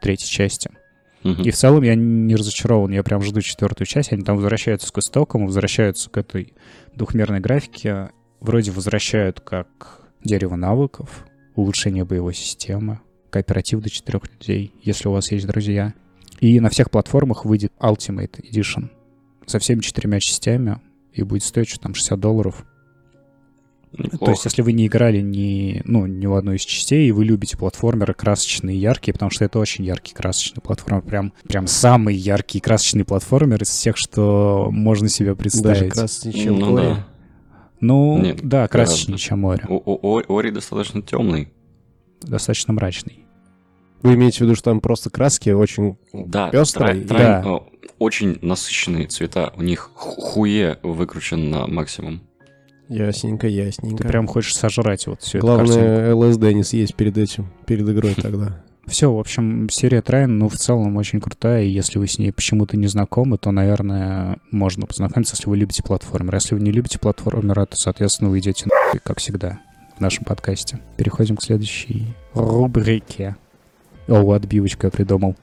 третьей 0.00 0.28
части. 0.28 0.70
Мгм. 1.22 1.42
И 1.42 1.50
в 1.50 1.56
целом 1.56 1.82
я 1.82 1.94
не 1.94 2.34
разочарован, 2.34 2.92
я 2.92 3.02
прям 3.02 3.22
жду 3.22 3.40
четвертую 3.40 3.86
часть. 3.86 4.12
Они 4.12 4.22
там 4.22 4.36
возвращаются 4.36 4.92
к 4.92 4.98
истокам, 4.98 5.46
возвращаются 5.46 6.08
к 6.08 6.16
этой 6.16 6.54
двухмерной 6.94 7.40
графике. 7.40 8.10
Вроде 8.40 8.70
возвращают 8.70 9.40
как 9.40 10.00
дерево 10.24 10.56
навыков, 10.56 11.26
улучшение 11.54 12.04
боевой 12.04 12.34
системы, 12.34 13.00
кооператив 13.30 13.80
до 13.80 13.90
четырех 13.90 14.22
людей, 14.30 14.74
если 14.82 15.08
у 15.08 15.12
вас 15.12 15.30
есть 15.30 15.46
друзья. 15.46 15.94
И 16.40 16.58
на 16.58 16.70
всех 16.70 16.90
платформах 16.90 17.44
выйдет 17.44 17.72
Ultimate 17.78 18.40
Edition 18.40 18.88
со 19.46 19.58
всеми 19.58 19.80
четырьмя 19.80 20.20
частями 20.20 20.78
и 21.12 21.22
будет 21.22 21.44
стоить 21.44 21.68
что 21.68 21.80
там 21.80 21.94
60 21.94 22.18
долларов. 22.18 22.64
Неплохо. 23.92 24.24
То 24.24 24.30
есть, 24.30 24.44
если 24.44 24.62
вы 24.62 24.72
не 24.72 24.86
играли 24.86 25.20
ни, 25.20 25.82
ну, 25.84 26.06
ни 26.06 26.24
в 26.26 26.34
одну 26.34 26.52
из 26.52 26.62
частей, 26.62 27.08
и 27.08 27.12
вы 27.12 27.24
любите 27.24 27.56
платформеры 27.56 28.14
красочные 28.14 28.76
и 28.76 28.78
яркие, 28.78 29.12
потому 29.12 29.30
что 29.30 29.44
это 29.44 29.58
очень 29.58 29.84
яркий 29.84 30.14
красочный 30.14 30.62
платформер, 30.62 31.02
прям, 31.02 31.32
прям 31.48 31.66
самый 31.66 32.14
яркий 32.14 32.60
красочный 32.60 33.04
платформер 33.04 33.62
из 33.62 33.68
всех, 33.68 33.96
что 33.96 34.68
можно 34.70 35.08
себе 35.08 35.34
Даже 35.34 35.36
представить. 35.36 35.92
краснее, 35.92 36.32
чем 36.44 36.58
Ну 36.60 36.76
Ори. 36.76 36.86
да. 36.86 37.06
Ну, 37.80 38.18
Нет, 38.22 38.40
да, 38.42 38.68
красочнее, 38.68 39.16
гораздо. 39.16 39.26
чем 39.26 39.46
Ори- 39.46 40.24
Ори 40.28 40.50
достаточно 40.50 41.02
темный. 41.02 41.52
Достаточно 42.22 42.72
мрачный. 42.74 43.24
Вы 44.02 44.14
имеете 44.14 44.38
в 44.38 44.40
виду, 44.42 44.54
что 44.54 44.64
там 44.70 44.80
просто 44.80 45.10
краски 45.10 45.50
очень... 45.50 45.96
Да, 46.12 46.50
Трайн, 46.50 47.06
да. 47.06 47.42
э, 47.44 47.58
очень 47.98 48.38
насыщенные 48.40 49.06
цвета. 49.08 49.52
У 49.56 49.62
них 49.62 49.90
ху- 49.94 50.20
хуе 50.20 50.78
выкручен 50.82 51.50
на 51.50 51.66
максимум. 51.66 52.22
Ясненько, 52.90 53.46
Ты 53.46 53.52
ясненько. 53.52 54.06
прям 54.06 54.26
хочешь 54.26 54.56
сожрать 54.56 55.06
вот 55.06 55.20
эту 55.20 55.46
картинку. 55.46 55.46
Главное, 55.46 56.14
ЛСД 56.14 56.42
не 56.42 56.64
съесть 56.64 56.96
перед 56.96 57.16
этим, 57.16 57.46
перед 57.64 57.88
игрой 57.88 58.14
тогда. 58.14 58.60
Все, 58.86 59.12
в 59.12 59.18
общем, 59.18 59.68
серия 59.70 60.02
Трайн, 60.02 60.38
ну, 60.38 60.48
в 60.48 60.56
целом 60.56 60.96
очень 60.96 61.20
крутая, 61.20 61.62
и 61.62 61.68
если 61.68 62.00
вы 62.00 62.08
с 62.08 62.18
ней 62.18 62.32
почему-то 62.32 62.76
не 62.76 62.88
знакомы, 62.88 63.38
то, 63.38 63.52
наверное, 63.52 64.38
можно 64.50 64.86
познакомиться, 64.86 65.36
если 65.36 65.48
вы 65.48 65.56
любите 65.56 65.84
платформер. 65.84 66.34
Если 66.34 66.56
вы 66.56 66.60
не 66.62 66.72
любите 66.72 66.98
платформера, 66.98 67.66
то, 67.66 67.76
соответственно, 67.76 68.30
вы 68.30 68.40
идете 68.40 68.66
на 68.66 68.98
как 68.98 69.18
всегда 69.20 69.60
в 69.96 70.00
нашем 70.00 70.24
подкасте. 70.24 70.80
Переходим 70.96 71.36
к 71.36 71.42
следующей 71.44 72.16
рубрике. 72.34 73.36
О, 74.08 74.32
отбивочку 74.32 74.86
я 74.86 74.90
придумал. 74.90 75.36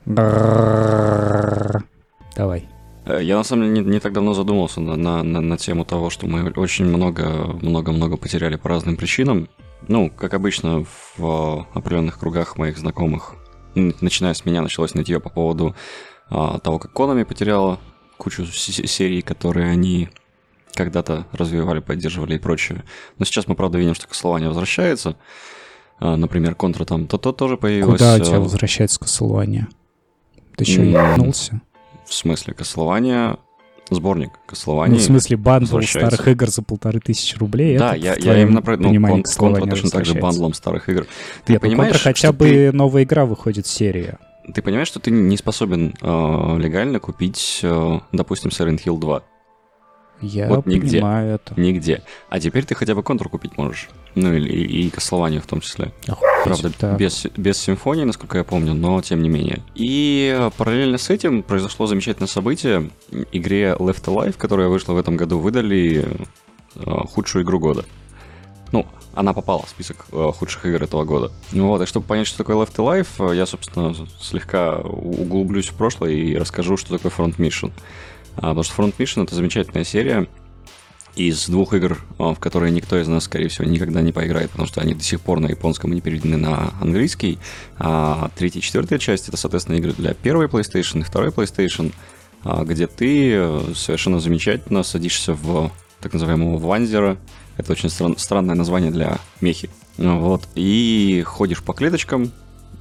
Давай. 2.36 2.68
Э, 3.08 3.24
Я 3.24 3.38
на 3.38 3.44
самом 3.44 3.74
деле 3.74 3.86
не, 3.86 3.92
не 3.94 4.00
так 4.00 4.14
давно 4.14 4.34
задумался 4.34 4.82
на, 4.82 4.96
на, 4.96 5.24
на, 5.24 5.42
на 5.42 5.58
тему 5.58 5.86
того, 5.86 6.10
что 6.10 6.28
мы 6.28 6.50
очень 6.52 6.86
много, 6.86 7.58
много, 7.62 7.92
много 7.92 8.18
потеряли 8.18 8.56
по 8.58 8.70
разным 8.70 8.98
причинам. 8.98 9.48
Ну, 9.88 10.10
как 10.10 10.34
обычно, 10.34 10.86
в 11.18 11.68
определенных 11.74 12.20
кругах 12.20 12.58
моих 12.58 12.78
знакомых, 12.78 13.36
начиная 13.76 14.34
с 14.34 14.44
меня, 14.46 14.62
началось 14.62 14.96
нытье 14.96 15.20
по 15.20 15.30
поводу 15.30 15.76
а, 16.30 16.60
того, 16.60 16.80
как 16.80 16.92
Konami 16.94 17.26
потеряла 17.26 17.80
кучу 18.18 18.46
серий, 18.46 19.22
которые 19.22 19.70
они 19.70 20.10
когда-то 20.74 21.26
развивали, 21.32 21.80
поддерживали 21.80 22.36
и 22.36 22.40
прочее. 22.40 22.84
Но 23.18 23.26
сейчас 23.26 23.48
мы, 23.48 23.56
правда, 23.56 23.78
видим, 23.78 23.94
что 23.96 24.08
Кослование 24.08 24.50
возвращается. 24.50 25.16
А, 26.00 26.18
например, 26.18 26.56
Контра 26.56 26.86
там 26.86 27.08
то-то 27.08 27.32
тоже 27.32 27.56
появилась. 27.58 28.00
Куда 28.02 28.16
у 28.16 28.20
тебя 28.20 28.38
э, 28.38 28.40
возвращается 28.40 29.00
Castlevania? 29.00 29.66
Ты 30.56 30.66
М, 30.80 30.90
ебнулся? 31.14 31.62
В 32.08 32.14
смысле, 32.14 32.54
Castlevania... 32.54 33.38
Сборник 33.90 34.32
Ну, 34.34 34.40
Castlevania. 34.48 34.98
в 34.98 35.02
смысле, 35.02 35.38
bundle 35.38 35.80
старых 35.80 36.28
игр 36.28 36.50
за 36.50 36.62
полторы 36.62 37.00
тысячи 37.00 37.38
рублей? 37.38 37.78
Да, 37.78 37.96
это 37.96 38.04
я, 38.06 38.16
я 38.34 38.42
именно 38.42 38.62
про... 38.62 38.76
Ну, 38.76 38.90
кон- 39.08 39.24
Контра 39.24 39.66
точно 39.66 39.90
так 39.90 40.04
же 40.04 40.16
bundle 40.16 40.44
ом 40.44 40.54
старых 40.54 40.90
игр. 40.90 41.08
Ты 41.46 41.54
Нет, 41.54 41.62
ну, 41.62 41.70
понимаешь, 41.70 41.94
Контра 41.94 42.10
хотя 42.10 42.34
бы 42.34 42.50
ты- 42.50 42.72
новая 42.74 43.04
игра 43.04 43.26
выходит 43.26 43.66
серия. 43.66 44.18
Ты 44.54 44.62
понимаешь, 44.62 44.88
что 44.90 45.00
ты 45.00 45.10
не 45.12 45.38
способен 45.38 45.94
э, 46.02 46.58
легально 46.60 47.00
купить, 47.00 47.62
э, 47.64 48.00
допустим, 48.12 48.50
Silent 48.50 48.84
Hill 48.86 49.00
2? 49.00 49.24
Я 50.22 50.48
Вот 50.48 50.66
нигде. 50.66 50.98
понимаю 50.98 51.36
это. 51.36 51.54
Нигде. 51.60 52.02
А 52.30 52.40
теперь 52.40 52.66
ты 52.66 52.74
хотя 52.76 52.96
бы 52.96 53.04
Контру 53.04 53.30
купить 53.30 53.58
можешь. 53.58 53.88
Ну, 54.16 54.34
или 54.34 54.50
и, 54.50 54.88
и 54.88 54.90
Castlevania 54.90 55.40
в 55.40 55.46
том 55.46 55.62
числе. 55.62 55.94
Правда, 56.44 56.72
Так. 56.72 56.98
без, 56.98 57.26
без 57.38 57.58
симфонии, 57.60 58.04
насколько 58.04 58.38
я 58.40 58.44
помню, 58.44 58.74
но 58.74 59.00
тем 59.02 59.22
не 59.22 59.30
менее. 59.30 59.62
И 59.76 60.50
параллельно 60.58 60.98
с 60.98 61.10
этим 61.12 61.44
произошло 61.44 61.86
замечательное 61.86 62.28
событие. 62.28 62.90
Игре 63.32 63.76
Left 63.78 64.06
Alive, 64.06 64.36
которая 64.38 64.70
вышла 64.70 64.94
в 64.94 64.98
этом 64.98 65.18
году, 65.18 65.38
выдали 65.38 66.08
э, 66.76 66.82
худшую 67.14 67.44
игру 67.44 67.60
года. 67.60 67.86
Ну, 68.72 68.86
она 69.14 69.34
попала 69.34 69.64
в 69.66 69.70
список 69.70 70.06
э, 70.12 70.32
худших 70.36 70.66
игр 70.66 70.84
этого 70.84 71.04
года. 71.04 71.32
Ну 71.52 71.68
Вот, 71.68 71.82
и 71.82 71.86
чтобы 71.86 72.06
понять, 72.06 72.28
что 72.28 72.38
такое 72.40 72.56
Left 72.56 72.76
Alive, 72.76 73.32
э, 73.32 73.36
я, 73.36 73.46
собственно, 73.46 73.94
слегка 74.20 74.78
углублюсь 74.80 75.68
в 75.68 75.76
прошлое 75.76 76.12
и 76.12 76.36
расскажу, 76.36 76.76
что 76.78 76.98
такое 76.98 77.12
Front 77.12 77.38
Mission. 77.38 77.72
А, 78.38 78.54
потому 78.54 78.64
что 78.64 78.82
Front 78.82 78.96
Mission— 78.98 79.24
это 79.26 79.36
замечательная 79.36 79.84
серия, 79.84 80.28
из 81.18 81.48
двух 81.48 81.74
игр, 81.74 82.00
а, 82.20 82.34
в 82.36 82.40
которые 82.40 82.72
никто 82.72 83.00
из 83.00 83.08
нас, 83.08 83.24
скорее 83.24 83.50
всего, 83.50 83.66
никогда 83.66 84.02
не 84.02 84.12
поиграет, 84.12 84.52
потому 84.52 84.68
что 84.68 84.82
они 84.82 84.94
до 84.94 85.04
сих 85.04 85.20
пор 85.20 85.40
на 85.40 85.48
японском 85.48 85.92
и 85.92 85.96
не 85.96 86.02
переведены 86.02 86.38
на 86.38 86.74
английский. 86.80 87.40
А 87.78 88.30
третья 88.36 88.60
и 88.60 88.62
четвертая 88.62 89.00
часть— 89.00 89.28
это, 89.30 89.38
соответственно, 89.38 89.78
игры 89.78 89.94
для 89.94 90.14
первой 90.14 90.46
PlayStation 90.46 91.00
и 91.00 91.04
второй 91.04 91.30
PlayStation, 91.30 91.92
а, 92.44 92.64
где 92.64 92.86
ты 92.88 93.34
э, 93.34 93.62
совершенно 93.76 94.20
замечательно 94.20 94.84
садишься 94.84 95.34
в 95.34 95.72
так 96.00 96.14
называемого 96.14 96.60
ванзера. 96.60 97.18
Это 97.58 97.72
очень 97.72 97.90
стран- 97.90 98.18
странное 98.18 98.56
название 98.56 98.92
для 98.92 99.18
мехи. 99.42 99.72
Вот. 99.98 100.48
И 100.54 101.24
ходишь 101.26 101.64
по 101.64 101.74
клеточкам, 101.74 102.32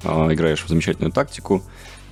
играешь 0.05 0.63
в 0.63 0.69
замечательную 0.69 1.11
тактику, 1.11 1.63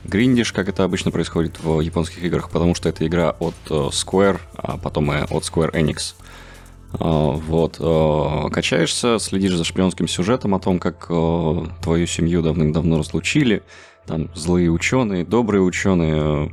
гриндишь, 0.05 0.53
как 0.53 0.69
это 0.69 0.85
обычно 0.85 1.11
происходит 1.11 1.63
в 1.63 1.81
японских 1.81 2.23
играх, 2.25 2.51
потому 2.51 2.75
что 2.75 2.89
это 2.89 3.07
игра 3.07 3.31
от 3.39 3.55
э, 3.71 3.75
Square, 3.75 4.41
а 4.57 4.77
потом 4.77 5.13
и 5.13 5.17
от 5.17 5.43
Square 5.43 5.73
Enix. 5.73 6.15
А, 6.93 7.33
Вот, 7.33 7.77
э, 7.81 8.51
качаешься, 8.51 9.19
следишь 9.19 9.57
за 9.57 9.65
шпионским 9.65 10.09
сюжетом 10.09 10.55
о 10.55 10.61
том, 10.61 10.79
как 10.79 11.07
э, 11.09 11.67
твою 11.83 12.07
семью 12.07 12.43
давным-давно 12.43 12.99
разлучили, 12.99 13.63
там 14.07 14.31
злые 14.35 14.71
ученые, 14.71 15.25
добрые 15.25 15.63
ученые, 15.63 16.15
э, 16.17 16.49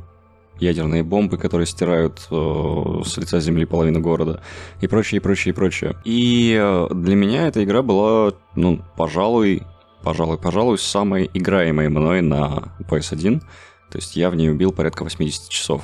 ядерные 0.58 1.02
бомбы, 1.02 1.38
которые 1.38 1.66
стирают 1.66 2.26
э, 2.30 3.00
с 3.04 3.16
лица 3.16 3.40
земли 3.40 3.64
половину 3.64 4.00
города, 4.00 4.42
и 4.80 4.86
прочее, 4.86 5.18
и 5.18 5.20
прочее, 5.20 5.52
и 5.52 5.54
прочее. 5.54 5.96
И 6.04 6.56
э, 6.60 6.88
для 6.92 7.14
меня 7.16 7.48
эта 7.48 7.62
игра 7.62 7.82
была, 7.82 8.32
ну, 8.54 8.80
пожалуй, 8.96 9.62
пожалуй, 10.02 10.38
пожалуй, 10.38 10.78
самой 10.78 11.30
играемой 11.32 11.88
мной 11.88 12.20
на 12.20 12.74
PS1. 12.88 13.40
То 13.90 13.98
есть 13.98 14.16
я 14.16 14.30
в 14.30 14.36
ней 14.36 14.50
убил 14.50 14.72
порядка 14.72 15.04
80 15.04 15.48
часов. 15.48 15.82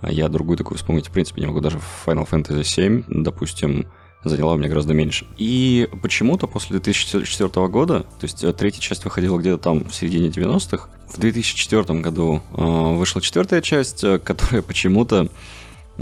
А 0.00 0.10
я 0.10 0.28
другую 0.28 0.56
такую 0.56 0.78
вспомнить, 0.78 1.08
в 1.08 1.10
принципе, 1.10 1.40
не 1.42 1.46
могу. 1.46 1.60
Даже 1.60 1.78
Final 2.06 2.28
Fantasy 2.28 2.62
VII, 2.62 3.04
допустим, 3.08 3.86
заняла 4.24 4.54
у 4.54 4.58
меня 4.58 4.68
гораздо 4.68 4.94
меньше. 4.94 5.26
И 5.36 5.88
почему-то 6.02 6.46
после 6.46 6.78
2004 6.78 7.68
года, 7.68 8.00
то 8.00 8.24
есть 8.24 8.44
э, 8.44 8.52
третья 8.52 8.80
часть 8.80 9.04
выходила 9.04 9.38
где-то 9.38 9.58
там 9.58 9.84
в 9.84 9.94
середине 9.94 10.28
90-х, 10.28 10.88
в 11.08 11.18
2004 11.18 12.00
году 12.00 12.42
э, 12.52 12.62
вышла 12.62 13.20
четвертая 13.22 13.62
часть, 13.62 14.04
э, 14.04 14.18
которая 14.18 14.62
почему-то 14.62 15.28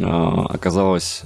оказалась 0.01 1.23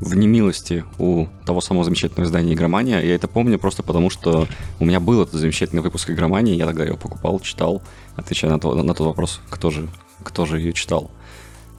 в 0.00 0.14
немилости 0.14 0.84
у 0.98 1.26
того 1.44 1.60
самого 1.60 1.84
замечательного 1.84 2.26
издания 2.26 2.54
«Игромания». 2.54 3.00
Я 3.00 3.14
это 3.14 3.28
помню 3.28 3.58
просто 3.58 3.82
потому, 3.82 4.10
что 4.10 4.46
у 4.78 4.84
меня 4.84 5.00
был 5.00 5.22
этот 5.22 5.34
замечательный 5.34 5.82
выпуск 5.82 6.10
«Игромании», 6.10 6.56
я 6.56 6.66
тогда 6.66 6.84
его 6.84 6.96
покупал, 6.96 7.40
читал, 7.40 7.82
отвечая 8.16 8.50
на, 8.50 8.60
то, 8.60 8.74
на 8.74 8.94
тот 8.94 9.06
вопрос, 9.06 9.40
кто 9.50 9.70
же, 9.70 9.88
кто 10.22 10.46
же 10.46 10.58
ее 10.58 10.72
читал. 10.72 11.10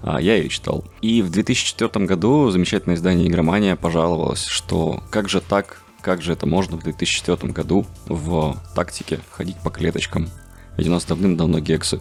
А, 0.02 0.20
я 0.20 0.36
ее 0.36 0.50
читал. 0.50 0.84
И 1.02 1.22
в 1.22 1.30
2004 1.30 2.06
году 2.06 2.50
замечательное 2.52 2.96
издание 2.96 3.28
«Игромания» 3.28 3.76
пожаловалось, 3.76 4.46
что 4.46 5.02
как 5.10 5.30
же 5.30 5.42
так, 5.42 5.82
как 6.02 6.22
же 6.22 6.34
это 6.34 6.46
можно 6.46 6.78
в 6.78 6.84
2004 6.84 7.52
году 7.54 7.86
в 8.06 8.58
тактике 8.76 9.20
ходить 9.32 9.58
по 9.58 9.70
клеточкам? 9.70 10.30
Ведь 10.78 10.88
у 10.88 10.92
нас 10.92 11.06
давным-давно 11.06 11.60
гексы. 11.60 12.00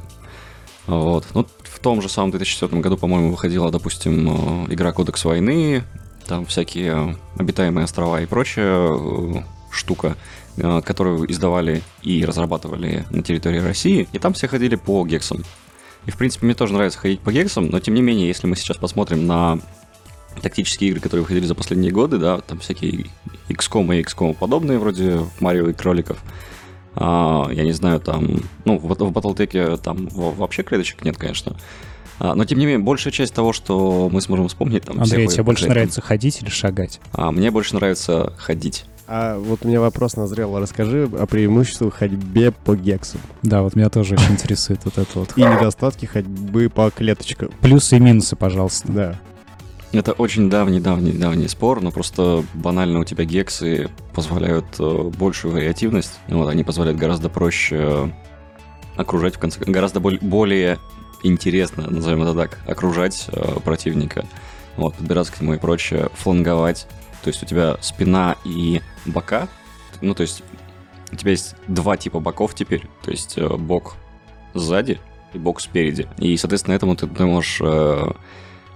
Вот. 0.87 1.26
Ну, 1.35 1.46
в 1.64 1.78
том 1.81 2.00
же 2.00 2.09
самом 2.09 2.31
2004 2.31 2.81
году, 2.81 2.96
по-моему, 2.96 3.31
выходила, 3.31 3.70
допустим, 3.70 4.66
игра 4.72 4.92
«Кодекс 4.92 5.24
войны», 5.24 5.85
там 6.29 6.47
всякие 6.47 7.17
обитаемые 7.37 7.85
острова 7.85 8.21
и 8.21 8.27
прочая 8.27 8.93
э, 8.93 9.43
штука, 9.73 10.17
э, 10.57 10.83
которую 10.83 11.31
издавали 11.31 11.83
и 12.03 12.25
разрабатывали 12.25 13.07
на 13.11 13.23
территории 13.23 13.59
России, 13.59 14.09
и 14.12 14.19
там 14.19 14.35
все 14.35 14.47
ходили 14.47 14.77
по 14.77 15.05
гексам. 15.05 15.43
И, 16.07 16.11
в 16.11 16.17
принципе, 16.17 16.47
мне 16.47 16.55
тоже 16.55 16.75
нравится 16.75 16.99
ходить 16.99 17.21
по 17.21 17.33
гексам, 17.33 17.69
но, 17.69 17.81
тем 17.81 17.95
не 17.95 18.03
менее, 18.03 18.29
если 18.29 18.47
мы 18.47 18.57
сейчас 18.57 18.77
посмотрим 18.77 19.27
на 19.27 19.59
тактические 20.43 20.91
игры, 20.91 21.01
которые 21.01 21.23
выходили 21.23 21.47
за 21.47 21.55
последние 21.55 21.91
годы, 21.91 22.19
да, 22.19 22.41
там 22.41 22.61
всякие 22.61 23.07
XCOM 23.49 23.97
и 23.97 24.03
XCOM 24.03 24.35
подобные, 24.35 24.79
вроде 24.79 25.21
Марио 25.41 25.69
и 25.69 25.73
Кроликов, 25.73 26.23
а, 26.95 27.49
я 27.51 27.64
не 27.64 27.73
знаю, 27.73 28.01
там, 28.01 28.43
ну, 28.64 28.79
в, 28.79 28.87
в 28.87 28.93
Battletech 28.93 29.79
там 29.79 30.09
вообще 30.12 30.62
клеточек 30.62 31.05
нет, 31.05 31.17
конечно, 31.17 31.57
но, 32.20 32.44
тем 32.44 32.59
не 32.59 32.66
менее, 32.66 32.85
большая 32.85 33.12
часть 33.12 33.35
того, 33.35 33.52
что 33.52 34.09
мы 34.12 34.20
сможем 34.20 34.48
вспомнить... 34.48 34.85
Там, 34.85 35.00
Андрей, 35.00 35.26
тебе 35.28 35.42
больше 35.42 35.68
нравится 35.68 36.00
ходить 36.00 36.42
или 36.42 36.48
шагать? 36.48 37.00
А, 37.12 37.31
мне 37.31 37.50
больше 37.50 37.74
нравится 37.74 38.33
ходить. 38.38 38.85
А 39.11 39.38
вот 39.38 39.61
у 39.64 39.68
меня 39.68 39.81
вопрос 39.81 40.16
назрел. 40.16 40.59
Расскажи 40.59 41.09
о 41.18 41.26
преимуществах 41.26 41.94
ходьбе 41.94 42.52
по 42.52 42.76
гексам. 42.76 43.20
Да, 43.42 43.62
вот 43.62 43.74
меня 43.74 43.88
тоже 43.88 44.14
очень 44.14 44.33
интересует 44.33 44.81
вот 44.85 44.98
это 44.98 45.18
вот. 45.18 45.33
И 45.37 45.40
недостатки 45.40 46.04
ходьбы 46.04 46.68
по 46.68 46.90
клеточкам. 46.90 47.50
Плюсы 47.62 47.96
и 47.96 48.00
минусы, 48.00 48.37
пожалуйста. 48.37 48.92
Да. 48.92 49.20
Это 49.92 50.12
очень 50.12 50.50
давний-давний-давний 50.50 51.48
спор, 51.48 51.81
но 51.81 51.90
просто 51.90 52.44
банально 52.52 53.00
у 53.00 53.04
тебя 53.04 53.24
гексы 53.24 53.88
позволяют 54.12 54.66
э, 54.78 55.11
большую 55.18 55.54
вариативность. 55.54 56.12
Вот, 56.28 56.48
они 56.48 56.62
позволяют 56.62 56.98
гораздо 56.98 57.31
проще 57.31 58.12
окружать, 58.96 59.37
в 59.37 59.38
конце 59.38 59.59
гораздо 59.64 60.00
более 60.00 60.78
интересно, 61.22 61.88
назовем 61.88 62.22
это 62.22 62.35
так, 62.35 62.59
окружать 62.66 63.26
э, 63.28 63.61
противника, 63.64 64.24
вот, 64.76 64.94
подбираться 64.94 65.33
к 65.33 65.40
нему 65.40 65.54
и 65.54 65.59
прочее, 65.59 66.09
фланговать. 66.14 66.87
То 67.22 67.28
есть 67.28 67.42
у 67.42 67.46
тебя 67.46 67.76
спина 67.81 68.37
и 68.44 68.81
бока, 69.07 69.48
ну, 70.00 70.14
то 70.14 70.22
есть 70.22 70.42
у 71.12 71.16
тебя 71.16 71.33
есть 71.33 71.57
два 71.66 71.96
типа 71.96 72.20
боков 72.20 72.54
теперь, 72.54 72.87
то 73.02 73.11
есть 73.11 73.37
э, 73.37 73.48
бок 73.57 73.96
сзади 74.54 75.00
и 75.33 75.38
бок 75.38 75.61
спереди. 75.61 76.09
И, 76.18 76.37
соответственно, 76.37 76.74
этому 76.74 76.96
ты, 76.96 77.07
ты 77.07 77.24
можешь 77.26 77.59
э, 77.61 78.12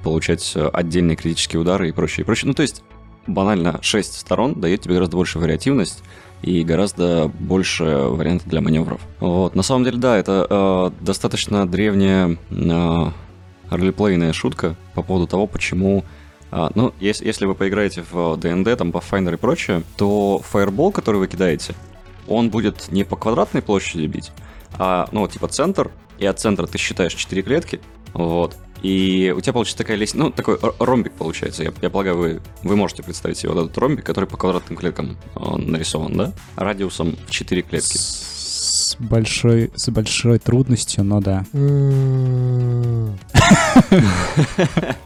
получать 0.03 0.57
отдельные 0.73 1.17
критические 1.17 1.61
удары 1.61 1.89
и 1.89 1.93
прочее, 1.93 2.23
и 2.23 2.27
прочее. 2.27 2.49
Ну, 2.49 2.55
то 2.55 2.63
есть 2.63 2.83
банально 3.27 3.79
6 3.83 4.19
сторон 4.19 4.61
дает 4.61 4.83
тебе 4.83 4.95
гораздо 4.95 5.17
большую 5.17 5.43
вариативность, 5.43 6.03
и 6.43 6.65
гораздо 6.65 7.29
больше 7.29 7.85
вариантов 7.85 8.49
для 8.49 8.61
маневров. 8.61 9.01
Вот. 9.21 9.55
На 9.55 9.63
самом 9.63 9.85
деле, 9.85 9.99
да, 9.99 10.17
это 10.19 10.47
э, 10.49 11.05
достаточно 11.05 11.67
древняя 11.67 12.37
э, 12.51 13.11
ролеплейная 13.71 14.33
шутка 14.33 14.77
по 14.95 15.03
поводу 15.03 15.27
того, 15.27 15.47
почему 15.47 16.05
а, 16.55 16.71
ну, 16.75 16.93
если, 17.01 17.25
если 17.25 17.47
вы 17.47 17.55
поиграете 17.55 18.05
в 18.11 18.37
D&D, 18.37 18.77
там, 18.77 18.91
Pathfinder 18.91 19.33
и 19.33 19.37
прочее, 19.39 19.83
то 19.97 20.39
фаербол, 20.39 20.93
который 20.93 21.17
вы 21.17 21.27
кидаете, 21.27 21.75
он 22.29 22.51
будет 22.51 22.93
не 22.93 23.05
по 23.05 23.17
квадратной 23.17 23.63
площади 23.63 24.05
бить, 24.05 24.33
а, 24.79 25.09
ну, 25.13 25.27
типа 25.27 25.49
центр, 25.49 25.91
и 26.19 26.27
от 26.27 26.39
центра 26.39 26.67
ты 26.67 26.77
считаешь 26.77 27.15
4 27.15 27.41
клетки, 27.41 27.81
вот, 28.13 28.55
и 28.83 29.33
у 29.37 29.41
тебя 29.41 29.53
получится 29.53 29.79
такая 29.79 29.97
лестница, 29.97 30.25
ну, 30.25 30.31
такой 30.31 30.59
ромбик 30.81 31.13
получается. 31.13 31.63
Я, 31.63 31.73
я 31.81 31.91
полагаю, 31.91 32.17
вы, 32.17 32.41
вы 32.65 32.77
можете 32.77 33.03
представить 33.03 33.39
себе 33.39 33.53
вот 33.53 33.65
этот 33.65 33.79
ромбик, 33.79 34.05
который 34.05 34.29
по 34.29 34.37
квадратным 34.37 34.77
клеткам 34.77 35.17
нарисован, 35.37 36.17
да? 36.17 36.33
Радиусом 36.57 37.17
в 37.27 37.31
4 37.31 37.63
клетки. 37.63 37.97
С 37.97 38.97
большой, 38.99 39.71
с 39.77 39.89
большой 39.91 40.39
трудностью, 40.39 41.05
но 41.05 41.21
да. 41.21 41.45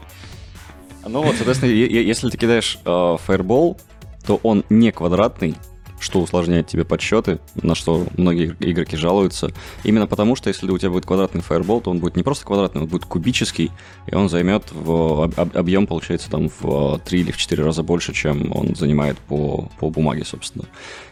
Ну 1.09 1.23
вот, 1.23 1.35
соответственно, 1.35 1.71
если 1.71 2.29
ты 2.29 2.37
кидаешь 2.37 2.79
э, 2.83 3.17
фаербол, 3.25 3.79
то 4.25 4.41
он 4.43 4.65
не 4.69 4.91
квадратный, 4.91 5.55
что 5.99 6.21
усложняет 6.21 6.67
тебе 6.67 6.85
подсчеты, 6.85 7.39
на 7.55 7.75
что 7.75 8.05
многие 8.17 8.55
игроки 8.59 8.95
жалуются. 8.95 9.51
Именно 9.83 10.07
потому, 10.07 10.35
что 10.35 10.49
если 10.49 10.69
у 10.69 10.77
тебя 10.77 10.91
будет 10.91 11.05
квадратный 11.05 11.41
фаербол, 11.41 11.81
то 11.81 11.91
он 11.91 11.99
будет 11.99 12.15
не 12.15 12.23
просто 12.23 12.45
квадратный, 12.45 12.81
он 12.81 12.87
будет 12.87 13.05
кубический, 13.05 13.71
и 14.05 14.15
он 14.15 14.29
займет 14.29 14.71
в 14.71 15.31
объем, 15.35 15.87
получается, 15.87 16.29
там 16.29 16.49
в 16.59 16.99
3 16.99 17.19
или 17.19 17.31
в 17.31 17.37
4 17.37 17.63
раза 17.63 17.83
больше, 17.83 18.13
чем 18.13 18.55
он 18.55 18.75
занимает 18.75 19.17
по, 19.17 19.69
по 19.79 19.89
бумаге, 19.89 20.23
собственно. 20.25 20.65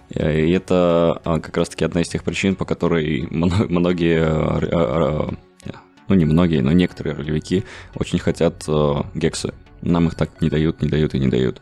И 0.09 0.19
это 0.19 1.19
а, 1.23 1.39
как 1.39 1.57
раз-таки 1.57 1.83
одна 1.83 2.01
из 2.01 2.09
тех 2.09 2.23
причин, 2.23 2.55
по 2.55 2.65
которой 2.65 3.27
многие 3.31 4.23
а, 4.23 5.33
ну 6.07 6.15
не 6.15 6.25
многие, 6.25 6.61
но 6.61 6.71
некоторые 6.71 7.15
ролевики 7.15 7.63
очень 7.95 8.19
хотят 8.19 8.63
гексы. 9.15 9.53
Нам 9.81 10.07
их 10.07 10.15
так 10.15 10.41
не 10.41 10.49
дают, 10.49 10.81
не 10.81 10.87
дают 10.87 11.15
и 11.15 11.19
не 11.19 11.27
дают. 11.27 11.61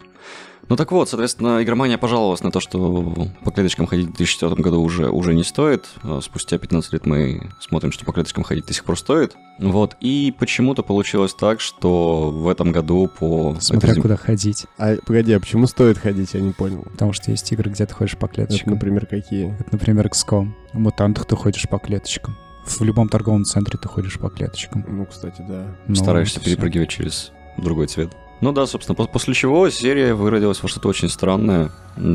Ну 0.73 0.77
так 0.77 0.91
вот, 0.91 1.07
соответственно, 1.07 1.61
игромания 1.61 1.99
пожаловалась 1.99 2.41
на 2.41 2.49
то, 2.49 2.59
что 2.59 3.29
по 3.43 3.51
клеточкам 3.51 3.85
ходить 3.85 4.07
в 4.07 4.13
2004 4.13 4.55
году 4.55 4.81
уже, 4.81 5.07
уже 5.07 5.35
не 5.35 5.43
стоит. 5.43 5.85
А 6.01 6.19
спустя 6.19 6.57
15 6.57 6.93
лет 6.93 7.05
мы 7.05 7.51
смотрим, 7.59 7.91
что 7.91 8.05
по 8.05 8.11
клеточкам 8.11 8.43
ходить 8.43 8.65
до 8.65 8.73
сих 8.73 8.83
пор 8.83 8.97
стоит. 8.97 9.35
Вот, 9.59 9.95
и 9.99 10.33
почему-то 10.35 10.81
получилось 10.81 11.35
так, 11.35 11.59
что 11.59 12.31
в 12.31 12.47
этом 12.47 12.71
году 12.71 13.07
по... 13.07 13.55
Смотря 13.59 13.91
этой... 13.91 14.01
куда 14.01 14.17
ходить. 14.17 14.65
А, 14.79 14.95
погоди, 15.05 15.33
а 15.33 15.39
почему 15.39 15.67
стоит 15.67 15.99
ходить, 15.99 16.33
я 16.33 16.41
не 16.41 16.53
понял. 16.53 16.81
Потому 16.91 17.13
что 17.13 17.29
есть 17.29 17.51
игры, 17.51 17.69
где 17.69 17.85
ты 17.85 17.93
ходишь 17.93 18.17
по 18.17 18.27
клеточкам. 18.27 18.73
Это, 18.73 18.83
например, 18.83 19.05
какие? 19.05 19.55
Это, 19.59 19.73
например, 19.73 20.07
XCOM. 20.07 20.53
В 20.73 20.79
мутантах 20.79 21.25
ты 21.25 21.35
ходишь 21.35 21.69
по 21.69 21.77
клеточкам. 21.77 22.35
В 22.65 22.81
любом 22.81 23.09
торговом 23.09 23.45
центре 23.45 23.77
ты 23.77 23.87
ходишь 23.87 24.17
по 24.17 24.31
клеточкам. 24.31 24.83
Ну, 24.87 25.05
кстати, 25.05 25.45
да. 25.47 25.67
Ну, 25.87 25.93
Стараешься 25.93 26.39
перепрыгивать 26.39 26.89
через 26.89 27.31
другой 27.59 27.85
цвет. 27.85 28.11
Ну 28.43 28.51
да, 28.51 28.67
собственно, 28.67 28.95
после 28.95 29.33
чего 29.33 29.69
серия 29.69 30.13
выродилась 30.13 30.61
во 30.61 30.67
что-то 30.67 30.89
очень 30.89 31.07
странное. 31.07 31.71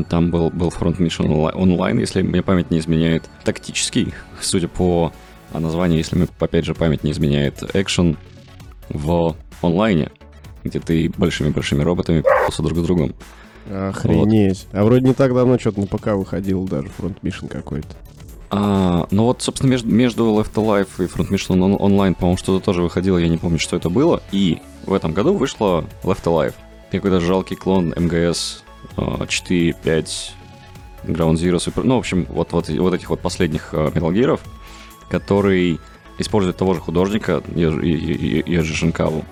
Там 0.09 0.29
был, 0.29 0.51
был 0.51 0.69
Front 0.69 0.97
Mission 0.97 1.51
онлайн, 1.55 1.97
если 1.97 2.21
мне 2.21 2.43
память 2.43 2.69
не 2.69 2.77
изменяет. 2.77 3.27
Тактический, 3.43 4.13
судя 4.39 4.67
по 4.67 5.11
названию, 5.51 5.97
если 5.97 6.17
мне, 6.17 6.27
опять 6.39 6.65
же, 6.65 6.75
память 6.75 7.03
не 7.03 7.13
изменяет, 7.13 7.75
экшен 7.75 8.15
в 8.89 9.35
онлайне, 9.63 10.11
где 10.63 10.79
ты 10.79 11.11
большими-большими 11.17 11.81
роботами 11.81 12.23
с 12.51 12.57
друг 12.57 12.77
с 12.77 12.83
другом. 12.83 13.15
Охренеть. 13.67 14.67
Вот. 14.71 14.79
А 14.79 14.83
вроде 14.83 15.07
не 15.07 15.15
так 15.15 15.33
давно 15.33 15.57
что-то 15.57 15.79
на 15.79 15.87
ПК 15.87 16.09
выходил 16.09 16.67
даже 16.67 16.89
Front 16.99 17.21
Mission 17.23 17.47
какой-то. 17.47 17.87
А, 18.51 19.07
ну 19.11 19.25
вот, 19.25 19.41
собственно, 19.41 19.69
между, 19.71 19.89
между 19.89 20.23
Left 20.25 20.53
Alive 20.53 20.87
и 20.97 21.07
Front 21.07 21.29
Mission 21.29 21.77
Online, 21.77 22.15
по-моему, 22.15 22.37
что-то 22.37 22.63
тоже 22.63 22.81
выходило, 22.81 23.17
я 23.17 23.27
не 23.27 23.37
помню, 23.37 23.59
что 23.59 23.75
это 23.75 23.89
было. 23.89 24.21
И 24.31 24.59
в 24.85 24.93
этом 24.93 25.13
году 25.13 25.33
вышла 25.33 25.85
Left 26.03 26.23
Alive. 26.23 26.53
Какой-то 26.91 27.19
жалкий 27.19 27.55
клон 27.55 27.93
МГС 27.95 28.63
4, 29.27 29.73
5, 29.73 30.33
Ground 31.05 31.35
Zero, 31.35 31.57
Super... 31.57 31.83
Ну, 31.83 31.95
в 31.95 31.99
общем, 31.99 32.25
вот, 32.29 32.51
вот, 32.51 32.69
вот 32.69 32.93
этих 32.93 33.09
вот 33.09 33.19
последних 33.19 33.73
uh, 33.73 33.93
Metal 33.93 34.11
Gear, 34.11 34.39
который 35.09 35.79
использует 36.17 36.57
того 36.57 36.73
же 36.73 36.79
художника, 36.79 37.43
Ежи 37.55 38.73
Шинкаву. 38.73 39.23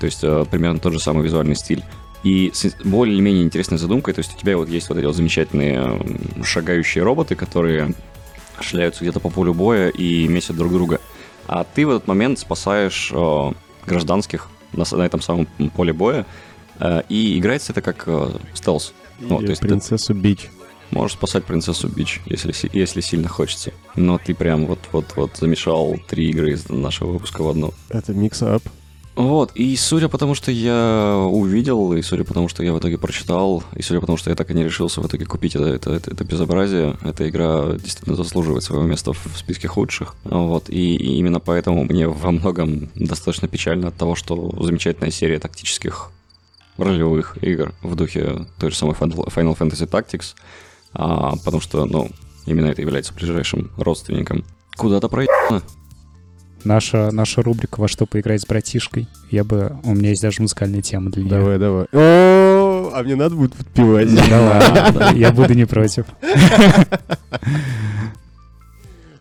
То 0.00 0.06
есть 0.06 0.24
uh, 0.24 0.46
примерно 0.48 0.80
тот 0.80 0.92
же 0.92 1.00
самый 1.00 1.24
визуальный 1.24 1.56
стиль. 1.56 1.84
И 2.24 2.50
с 2.52 2.74
более-менее 2.84 3.44
интересной 3.44 3.78
задумкой, 3.78 4.12
то 4.12 4.18
есть 4.18 4.34
у 4.34 4.38
тебя 4.38 4.56
вот 4.56 4.68
есть 4.68 4.88
вот 4.88 4.98
эти 4.98 5.04
вот 5.04 5.14
замечательные 5.14 6.02
шагающие 6.42 7.04
роботы, 7.04 7.36
которые 7.36 7.94
шляются 8.62 9.04
где-то 9.04 9.20
по 9.20 9.30
полю 9.30 9.54
боя 9.54 9.88
и 9.88 10.26
месят 10.28 10.56
друг 10.56 10.72
друга. 10.72 11.00
А 11.46 11.64
ты 11.64 11.86
в 11.86 11.90
этот 11.90 12.06
момент 12.06 12.38
спасаешь 12.38 13.10
э, 13.12 13.52
гражданских 13.86 14.48
на, 14.72 14.84
на 14.90 15.02
этом 15.02 15.20
самом 15.20 15.46
поле 15.74 15.92
боя. 15.92 16.26
Э, 16.78 17.02
и 17.08 17.38
играется 17.38 17.72
это 17.72 17.82
как 17.82 18.04
э, 18.06 18.30
стелс. 18.54 18.92
Или 19.18 19.28
ну, 19.28 19.38
то 19.38 19.46
есть 19.46 19.60
принцессу 19.60 20.14
ты 20.14 20.20
Пич. 20.20 20.50
Можешь 20.90 21.16
спасать 21.16 21.44
принцессу 21.44 21.88
Пич, 21.88 22.20
если, 22.26 22.54
если 22.72 23.00
сильно 23.00 23.28
хочется. 23.28 23.72
Но 23.94 24.18
ты 24.18 24.34
прям 24.34 24.66
вот-вот-вот 24.66 25.36
замешал 25.36 25.98
три 26.08 26.30
игры 26.30 26.52
из 26.52 26.68
нашего 26.68 27.12
выпуска 27.12 27.42
в 27.42 27.48
одну. 27.48 27.74
Это 27.90 28.12
mix-up. 28.12 28.62
Вот, 29.18 29.50
и 29.56 29.74
судя 29.74 30.08
по 30.08 30.16
тому, 30.16 30.36
что 30.36 30.52
я 30.52 31.16
увидел, 31.28 31.92
и 31.92 32.02
судя 32.02 32.22
по 32.22 32.34
тому, 32.34 32.46
что 32.46 32.62
я 32.62 32.72
в 32.72 32.78
итоге 32.78 32.98
прочитал, 32.98 33.64
и 33.74 33.82
судя 33.82 33.98
по 33.98 34.06
тому, 34.06 34.16
что 34.16 34.30
я 34.30 34.36
так 34.36 34.48
и 34.48 34.54
не 34.54 34.62
решился 34.62 35.00
в 35.00 35.06
итоге 35.08 35.26
купить 35.26 35.56
это, 35.56 35.64
это, 35.64 35.92
это, 35.92 36.12
это 36.12 36.22
безобразие, 36.22 36.96
эта 37.02 37.28
игра 37.28 37.72
действительно 37.72 38.14
заслуживает 38.14 38.62
своего 38.62 38.86
места 38.86 39.12
в 39.12 39.18
списке 39.34 39.66
худших. 39.66 40.14
Вот, 40.22 40.70
и, 40.70 40.94
и 40.94 41.18
именно 41.18 41.40
поэтому 41.40 41.82
мне 41.82 42.06
во 42.06 42.30
многом 42.30 42.90
достаточно 42.94 43.48
печально 43.48 43.88
от 43.88 43.96
того, 43.96 44.14
что 44.14 44.54
замечательная 44.62 45.10
серия 45.10 45.40
тактических 45.40 46.12
ролевых 46.76 47.38
игр 47.42 47.74
в 47.82 47.96
духе 47.96 48.46
той 48.60 48.70
же 48.70 48.76
самой 48.76 48.94
Final 48.94 49.58
Fantasy 49.58 49.90
Tactics, 49.90 50.36
а, 50.92 51.34
потому 51.44 51.60
что, 51.60 51.86
ну, 51.86 52.08
именно 52.46 52.66
это 52.66 52.82
является 52.82 53.12
ближайшим 53.12 53.72
родственником. 53.78 54.44
Куда-то 54.76 55.08
проехано. 55.08 55.64
Наша, 56.68 57.10
наша 57.12 57.40
рубрика 57.40 57.80
«Во 57.80 57.88
что 57.88 58.04
поиграть 58.04 58.42
с 58.42 58.46
братишкой». 58.46 59.08
Я 59.30 59.42
бы... 59.42 59.78
У 59.84 59.94
меня 59.94 60.10
есть 60.10 60.20
даже 60.20 60.42
музыкальная 60.42 60.82
тема 60.82 61.10
для 61.10 61.22
нее. 61.22 61.30
Давай, 61.30 61.58
давай. 61.58 61.86
О, 61.94 62.90
а 62.94 63.02
мне 63.02 63.16
надо 63.16 63.36
будет 63.36 63.54
подпевать. 63.54 64.14
Да 64.28 64.38
ладно, 64.38 65.12
я 65.14 65.32
буду 65.32 65.54
не 65.54 65.64
против. 65.64 66.04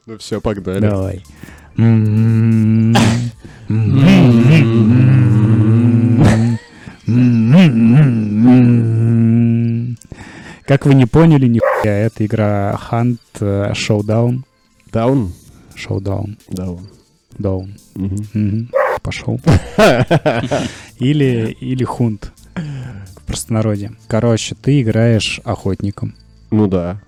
Ну 0.06 0.18
все, 0.18 0.42
погнали. 0.42 0.80
Давай. 0.82 1.24
Как 10.66 10.86
вы 10.86 10.96
не 10.96 11.06
поняли, 11.06 11.48
нихуя, 11.48 11.94
это 11.94 12.26
игра 12.26 12.78
Hunt 12.92 13.20
э, 13.40 13.72
Showdown. 13.72 14.42
Даун? 14.92 15.32
Showdown. 15.78 16.38
Даун. 16.50 16.97
Down. 17.40 17.70
Пошел. 19.02 19.40
Или, 21.00 21.56
или 21.62 21.84
хунт 21.84 22.32
в 22.56 23.22
простонародье. 23.26 23.92
Короче, 24.08 24.56
ты 24.56 24.82
играешь 24.82 25.40
охотником. 25.44 26.16
Ну 26.50 26.68
да. 26.68 27.00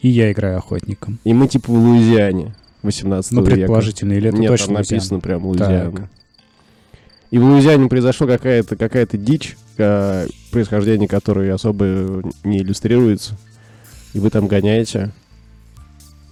И 0.00 0.08
я 0.08 0.30
играю 0.30 0.58
охотником. 0.58 1.18
И 1.24 1.32
мы 1.34 1.48
типа 1.48 1.72
в 1.72 1.74
Луизиане 1.74 2.54
18 2.82 3.32
Ну, 3.32 3.40
века. 3.42 3.54
предположительно, 3.56 4.12
или 4.12 4.28
это 4.28 4.38
Нет, 4.38 4.48
точно 4.50 4.66
там 4.66 4.76
Луизиана? 4.76 4.96
написано 4.96 5.20
прям 5.20 5.44
Луизиана. 5.46 5.90
Так. 5.92 6.08
И 7.32 7.38
в 7.38 7.44
Луизиане 7.44 7.88
произошла 7.88 8.26
какая-то 8.28 8.76
какая 8.76 9.06
дичь, 9.06 9.56
происхождение 9.76 11.08
которой 11.08 11.50
особо 11.52 12.22
не 12.44 12.58
иллюстрируется. 12.58 13.36
И 14.14 14.20
вы 14.20 14.30
там 14.30 14.46
гоняете. 14.46 15.10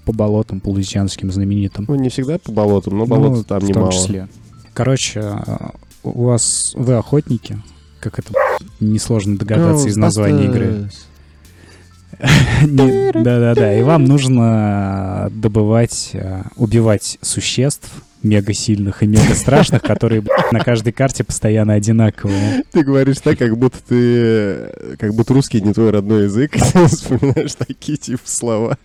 По 0.04 0.12
болотам, 0.12 0.60
по 0.60 0.68
луизианским 0.70 1.30
знаменитым. 1.32 1.86
Ну, 1.88 1.94
не 1.94 2.08
всегда 2.10 2.38
по 2.38 2.52
болотам, 2.52 2.98
но 2.98 3.06
Ну, 3.06 3.06
болот 3.06 3.46
там 3.46 3.60
в 3.60 3.66
том 3.66 3.68
немало. 3.70 3.92
числе. 3.92 4.28
Короче, 4.74 5.20
э, 5.20 5.56
у 6.02 6.24
вас... 6.24 6.72
Вы 6.76 6.94
охотники? 6.94 7.58
Как 8.00 8.18
это 8.18 8.32
несложно 8.80 9.38
догадаться 9.38 9.88
из 9.88 9.96
названия 9.96 10.44
игры. 10.44 10.90
Да-да-да. 12.66 13.78
И 13.78 13.82
вам 13.82 14.04
нужно 14.04 15.30
добывать, 15.32 16.10
э, 16.12 16.42
убивать 16.56 17.18
существ 17.22 17.90
мега 18.24 18.52
сильных 18.52 19.02
и 19.02 19.06
мега 19.06 19.34
страшных, 19.34 19.82
которые 19.82 20.20
блядь, 20.20 20.52
на 20.52 20.60
каждой 20.60 20.92
карте 20.92 21.24
постоянно 21.24 21.74
одинаковые. 21.74 22.64
Ты 22.72 22.82
говоришь 22.82 23.18
так, 23.22 23.38
как 23.38 23.56
будто 23.56 23.78
ты... 23.86 24.96
Как 24.98 25.14
будто 25.14 25.34
русский 25.34 25.60
не 25.60 25.72
твой 25.72 25.90
родной 25.90 26.24
язык. 26.24 26.52
Ты 26.72 26.86
вспоминаешь 26.86 27.54
такие 27.54 27.98
типа 27.98 28.22
слова. 28.24 28.78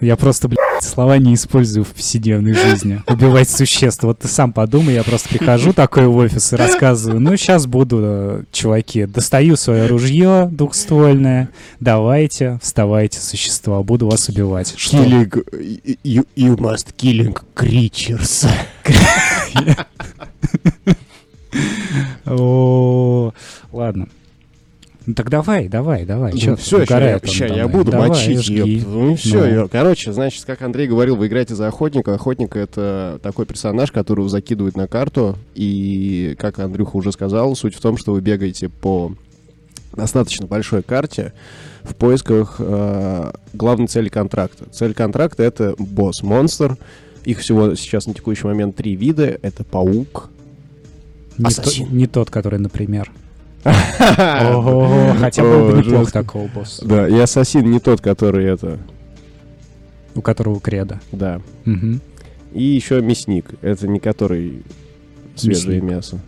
Я 0.00 0.16
просто, 0.16 0.48
блядь, 0.48 0.60
слова 0.82 1.18
не 1.18 1.34
использую 1.34 1.84
в 1.84 1.88
повседневной 1.88 2.54
жизни. 2.54 3.02
Убивать 3.08 3.50
существ. 3.50 4.04
Вот 4.04 4.20
ты 4.20 4.28
сам 4.28 4.52
подумай, 4.52 4.94
я 4.94 5.02
просто 5.02 5.28
прихожу 5.28 5.72
такой 5.72 6.06
в 6.06 6.16
офис 6.16 6.52
и 6.52 6.56
рассказываю, 6.56 7.20
ну, 7.20 7.36
сейчас 7.36 7.66
буду, 7.66 7.98
э, 8.00 8.42
чуваки, 8.52 9.06
достаю 9.06 9.56
свое 9.56 9.86
ружье 9.86 10.48
двухствольное, 10.52 11.48
давайте, 11.80 12.60
вставайте, 12.62 13.20
существа, 13.20 13.82
буду 13.82 14.08
вас 14.08 14.28
убивать. 14.28 14.74
Что? 14.76 14.98
Killing... 14.98 15.98
You, 16.04 16.26
you 16.36 16.56
must 16.56 16.94
killing 16.96 17.36
creatures. 17.56 18.46
Ладно. 23.72 24.08
Ну 25.06 25.14
так 25.14 25.30
давай, 25.30 25.68
давай, 25.68 26.04
давай. 26.04 26.32
Ты, 26.32 26.54
все, 26.56 26.80
он 26.80 26.84
сейчас 26.84 27.50
я 27.56 27.62
там. 27.62 27.72
буду 27.72 27.90
Давай, 27.92 28.10
мочить 28.10 28.46
ее. 28.48 28.84
Ну 28.86 29.16
все, 29.16 29.62
Ну. 29.62 29.68
короче, 29.68 30.12
значит, 30.12 30.44
как 30.44 30.60
Андрей 30.60 30.86
говорил, 30.86 31.16
вы 31.16 31.28
играете 31.28 31.54
за 31.54 31.66
охотника. 31.66 32.12
Охотник 32.12 32.56
это 32.56 33.18
такой 33.22 33.46
персонаж, 33.46 33.90
которого 33.90 34.28
закидывают 34.28 34.76
на 34.76 34.86
карту. 34.86 35.38
И, 35.54 36.36
как 36.38 36.58
Андрюха 36.58 36.96
уже 36.96 37.10
сказал, 37.12 37.56
суть 37.56 37.74
в 37.74 37.80
том, 37.80 37.96
что 37.96 38.12
вы 38.12 38.20
бегаете 38.20 38.68
по 38.68 39.14
достаточно 39.94 40.46
большой 40.46 40.82
карте 40.82 41.32
в 41.84 41.94
поисках 41.94 42.56
э, 42.58 43.30
главной 43.54 43.86
цели 43.86 44.10
контракта. 44.10 44.66
Цель 44.70 44.92
контракта 44.92 45.42
это 45.42 45.74
босс-монстр. 45.78 46.76
Их 47.28 47.40
всего 47.40 47.74
сейчас 47.74 48.06
на 48.06 48.14
текущий 48.14 48.46
момент 48.46 48.74
три 48.76 48.96
вида. 48.96 49.38
Это 49.42 49.62
паук. 49.62 50.30
Не, 51.36 51.44
то- 51.44 51.48
Ассасин. 51.48 51.94
не 51.94 52.06
тот, 52.06 52.30
который, 52.30 52.58
например. 52.58 53.12
Ого, 53.64 55.14
хотя 55.18 55.42
был 55.42 55.66
бы 55.66 55.72
О, 55.74 55.76
неплох 55.76 56.00
жестко. 56.04 56.12
такого 56.22 56.46
босса, 56.48 56.86
Да, 56.86 57.06
и 57.06 57.18
ассасин 57.18 57.70
не 57.70 57.80
тот, 57.80 58.00
который 58.00 58.46
это... 58.46 58.78
у 60.14 60.22
которого 60.22 60.58
кредо. 60.58 61.00
Да. 61.12 61.42
И 62.54 62.62
еще 62.62 63.02
мясник. 63.02 63.44
Это 63.60 63.86
не 63.88 64.00
который 64.00 64.62
свежее 65.36 65.82
мясо. 65.82 66.18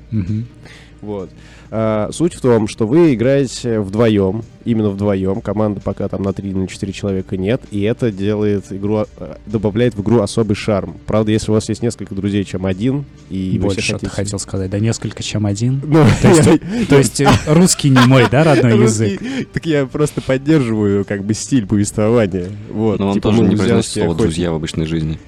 Вот. 1.03 1.31
А, 1.71 2.11
суть 2.13 2.35
в 2.35 2.41
том, 2.41 2.69
что 2.69 2.87
вы 2.87 3.15
играете 3.15 3.81
вдвоем, 3.81 4.43
именно 4.65 4.91
вдвоем. 4.91 5.41
Команда 5.41 5.81
пока 5.81 6.09
там 6.09 6.23
на 6.23 6.33
3 6.33 6.53
на 6.53 6.67
4 6.69 6.93
человека 6.93 7.37
нет. 7.37 7.63
И 7.71 7.81
это 7.83 8.11
делает 8.11 8.67
игру, 8.71 9.05
а, 9.17 9.39
добавляет 9.47 9.95
в 9.95 10.03
игру 10.03 10.21
особый 10.21 10.55
шарм. 10.55 10.97
Правда, 11.07 11.33
если 11.33 11.51
у 11.51 11.55
вас 11.55 11.69
есть 11.69 11.83
несколько 11.83 12.15
друзей, 12.15 12.45
чем 12.45 12.67
один, 12.67 13.05
и 13.31 13.59
Больше 13.59 13.77
ты 13.77 13.93
хотите... 13.93 14.09
хотел 14.09 14.39
сказать, 14.39 14.71
да 14.71 14.79
несколько, 14.79 15.23
чем 15.23 15.47
один. 15.47 15.81
Ну, 15.85 16.05
То 16.23 16.29
есть, 16.29 16.47
я- 16.47 16.87
То 16.87 16.99
есть 16.99 17.21
э, 17.21 17.29
русский 17.47 17.91
не 17.91 18.05
мой, 18.07 18.27
да, 18.31 18.45
родной 18.45 18.83
язык? 18.83 19.23
Так 19.53 19.67
я 19.67 19.87
просто 19.87 20.21
поддерживаю 20.21 21.05
как 21.05 21.25
бы 21.25 21.35
стиль 21.35 21.67
повествования. 21.67 22.49
Вот. 22.71 22.99
Но 22.99 23.09
он 23.09 23.15
Типа 23.15 23.29
тоже 23.31 23.43
не 23.43 23.57
произносит 23.57 23.93
слово. 23.93 24.15
«друзья» 24.15 24.53
в 24.53 24.57
обычной 24.57 24.87
жизни. 24.87 25.19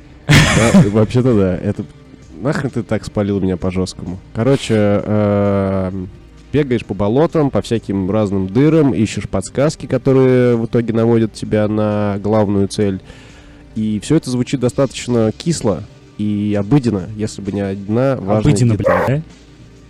Вообще-то 0.90 1.34
да. 1.34 1.56
Это 1.56 1.84
нахрен 2.42 2.70
ты 2.70 2.82
так 2.82 3.04
спалил 3.04 3.40
меня 3.40 3.56
по 3.56 3.70
жесткому. 3.70 4.18
Короче, 4.34 4.74
эм, 4.76 6.08
бегаешь 6.52 6.84
по 6.84 6.94
болотам, 6.94 7.50
по 7.50 7.62
всяким 7.62 8.10
разным 8.10 8.48
дырам, 8.48 8.92
ищешь 8.92 9.28
подсказки, 9.28 9.86
которые 9.86 10.56
в 10.56 10.66
итоге 10.66 10.92
наводят 10.92 11.32
тебя 11.32 11.68
на 11.68 12.18
главную 12.22 12.68
цель. 12.68 13.00
И 13.74 14.00
все 14.00 14.16
это 14.16 14.30
звучит 14.30 14.60
достаточно 14.60 15.32
кисло 15.32 15.82
и 16.18 16.56
обыденно, 16.58 17.08
если 17.16 17.40
бы 17.40 17.52
не 17.52 17.60
одна 17.60 18.16
важная 18.16 18.52
Обыденно, 18.52 18.74
блядь, 18.74 19.06
да? 19.06 19.22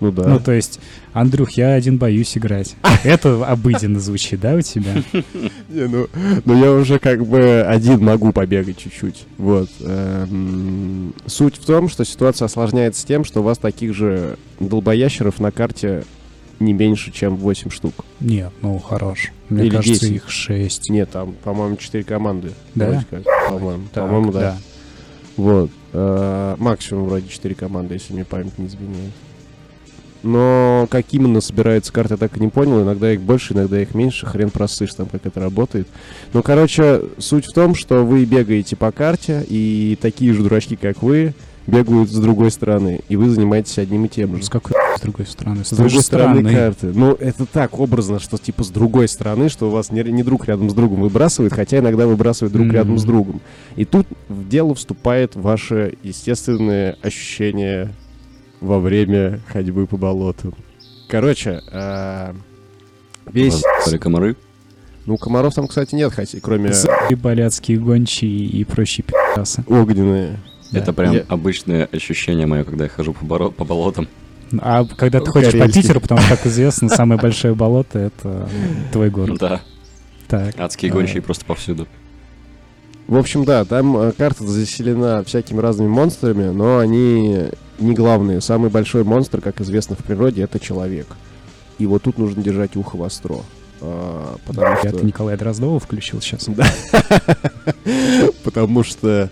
Ну 0.00 0.12
да. 0.12 0.28
Ну, 0.28 0.40
то 0.40 0.52
есть, 0.52 0.80
Андрюх, 1.12 1.52
я 1.52 1.74
один 1.74 1.98
боюсь 1.98 2.36
играть. 2.38 2.74
Это 3.04 3.44
обыденно 3.46 4.00
звучит, 4.00 4.40
да, 4.40 4.54
у 4.54 4.60
тебя? 4.62 4.94
Не, 5.68 5.86
ну, 5.86 6.08
ну 6.44 6.58
я 6.58 6.72
уже 6.72 6.98
как 6.98 7.26
бы 7.26 7.62
один 7.66 8.02
могу 8.04 8.32
побегать 8.32 8.78
чуть-чуть. 8.78 9.24
Вот. 9.36 9.68
Эм, 9.80 11.14
Суть 11.26 11.56
в 11.56 11.66
том, 11.66 11.88
что 11.88 12.04
ситуация 12.04 12.46
осложняется 12.46 13.06
тем, 13.06 13.24
что 13.24 13.40
у 13.40 13.42
вас 13.42 13.58
таких 13.58 13.94
же 13.94 14.38
долбоящеров 14.58 15.38
на 15.38 15.50
карте 15.50 16.04
не 16.60 16.72
меньше, 16.72 17.10
чем 17.10 17.36
8 17.36 17.70
штук. 17.70 17.92
Нет, 18.20 18.52
ну, 18.62 18.78
хорош. 18.78 19.32
Мне 19.48 19.64
Или 19.64 19.70
кажется, 19.70 20.00
10. 20.00 20.16
их 20.16 20.30
6. 20.30 20.90
Нет, 20.90 21.10
там, 21.10 21.34
по-моему, 21.44 21.76
4 21.76 22.04
команды. 22.04 22.52
Да? 22.74 23.04
По-моему, 23.48 23.84
по-моему, 23.92 24.32
да. 24.32 24.56
Вот. 25.36 25.70
Э, 25.92 26.56
Максимум 26.58 27.06
вроде 27.06 27.28
4 27.28 27.54
команды, 27.54 27.94
если 27.94 28.12
мне 28.14 28.24
память 28.24 28.58
не 28.58 28.66
изменяет. 28.66 29.12
Но 30.22 30.86
как 30.90 31.06
именно 31.10 31.40
собираются 31.40 31.92
карты, 31.92 32.14
я 32.14 32.18
так 32.18 32.36
и 32.36 32.40
не 32.40 32.48
понял. 32.48 32.82
Иногда 32.82 33.12
их 33.12 33.20
больше, 33.20 33.54
иногда 33.54 33.80
их 33.80 33.94
меньше. 33.94 34.26
Хрен 34.26 34.50
просышь 34.50 34.94
там, 34.94 35.06
как 35.06 35.26
это 35.26 35.40
работает. 35.40 35.88
Ну, 36.32 36.42
короче, 36.42 37.02
суть 37.18 37.46
в 37.46 37.52
том, 37.52 37.74
что 37.74 38.04
вы 38.04 38.24
бегаете 38.24 38.76
по 38.76 38.92
карте, 38.92 39.44
и 39.48 39.98
такие 40.00 40.32
же 40.32 40.42
дурачки, 40.42 40.76
как 40.76 41.02
вы, 41.02 41.34
бегают 41.66 42.10
с 42.10 42.18
другой 42.18 42.50
стороны. 42.50 43.00
И 43.08 43.16
вы 43.16 43.30
занимаетесь 43.30 43.78
одним 43.78 44.06
и 44.06 44.08
тем 44.08 44.36
же. 44.36 44.42
С 44.42 44.48
какой 44.48 44.72
с 44.96 45.00
другой 45.00 45.26
стороны? 45.26 45.64
С 45.64 45.70
другой 45.70 45.90
той 45.90 45.96
же 45.96 46.02
стороны 46.02 46.52
карты. 46.52 46.86
Ну, 46.94 47.12
это 47.12 47.46
так 47.46 47.78
образно, 47.78 48.18
что 48.20 48.36
типа 48.38 48.64
с 48.64 48.68
другой 48.68 49.08
стороны, 49.08 49.48
что 49.48 49.68
у 49.68 49.70
вас 49.70 49.90
не, 49.90 50.02
не 50.02 50.22
друг 50.22 50.46
рядом 50.46 50.70
с 50.70 50.74
другом 50.74 51.00
выбрасывает, 51.02 51.52
хотя 51.52 51.78
иногда 51.78 52.06
выбрасывает 52.06 52.52
друг 52.52 52.66
Мгм. 52.66 52.74
рядом 52.74 52.98
с 52.98 53.04
другом. 53.04 53.40
И 53.76 53.84
тут 53.84 54.06
в 54.28 54.48
дело 54.48 54.74
вступает 54.74 55.36
ваше 55.36 55.94
естественное 56.02 56.96
ощущение 57.02 57.90
во 58.62 58.78
время 58.78 59.40
ходьбы 59.48 59.86
по 59.86 59.96
болоту. 59.96 60.54
Короче, 61.08 61.60
а, 61.72 62.34
весь... 63.30 63.62
Стали 63.82 63.98
комары. 63.98 64.36
Ну, 65.04 65.16
комаров 65.16 65.52
там, 65.54 65.66
кстати, 65.66 65.94
нет, 65.96 66.12
хотя, 66.12 66.38
кроме 66.40 66.72
И 67.10 67.14
баляцкие 67.16 67.78
гончие 67.78 68.30
и 68.46 68.64
прочие 68.64 69.04
пи***асы. 69.04 69.64
огненные. 69.66 70.38
Да. 70.70 70.78
Это 70.78 70.92
прям 70.92 71.12
Я- 71.12 71.24
обычное 71.28 71.86
ощущение 71.92 72.46
мое, 72.46 72.64
когда 72.64 72.84
я 72.84 72.90
хожу 72.90 73.12
по, 73.12 73.24
боро- 73.24 73.50
по 73.50 73.64
болотам. 73.64 74.08
А 74.60 74.84
когда 74.84 75.20
ты 75.20 75.30
ходишь 75.30 75.52
по. 75.52 75.66
Питеру, 75.70 76.00
потому 76.00 76.20
что, 76.20 76.36
как 76.36 76.46
известно, 76.46 76.88
самое 76.88 77.20
большое 77.20 77.54
болото— 77.54 77.98
это 78.00 78.48
твой 78.92 79.10
город. 79.10 79.38
Да, 79.40 79.60
Так. 80.28 80.58
адские 80.58 80.92
гончие 80.92 81.20
просто 81.20 81.44
повсюду. 81.44 81.88
В 83.12 83.18
общем, 83.18 83.44
да, 83.44 83.66
там 83.66 83.94
э, 83.98 84.12
карта 84.12 84.42
заселена 84.46 85.22
всякими 85.22 85.60
разными 85.60 85.88
монстрами, 85.88 86.48
но 86.48 86.78
они 86.78 87.50
не 87.78 87.92
главные. 87.92 88.40
Самый 88.40 88.70
большой 88.70 89.04
монстр, 89.04 89.42
как 89.42 89.60
известно 89.60 89.96
в 89.96 89.98
природе, 89.98 90.40
это 90.40 90.58
человек. 90.58 91.06
И 91.78 91.84
вот 91.84 92.04
тут 92.04 92.16
нужно 92.16 92.42
держать 92.42 92.74
ухо 92.74 92.96
востро. 92.96 93.40
А, 93.82 94.36
потому 94.46 94.76
что... 94.78 94.88
Это 94.88 95.04
Николай 95.04 95.36
Дроздова 95.36 95.78
включил 95.78 96.22
сейчас. 96.22 96.48
Потому 98.44 98.82
что 98.82 99.28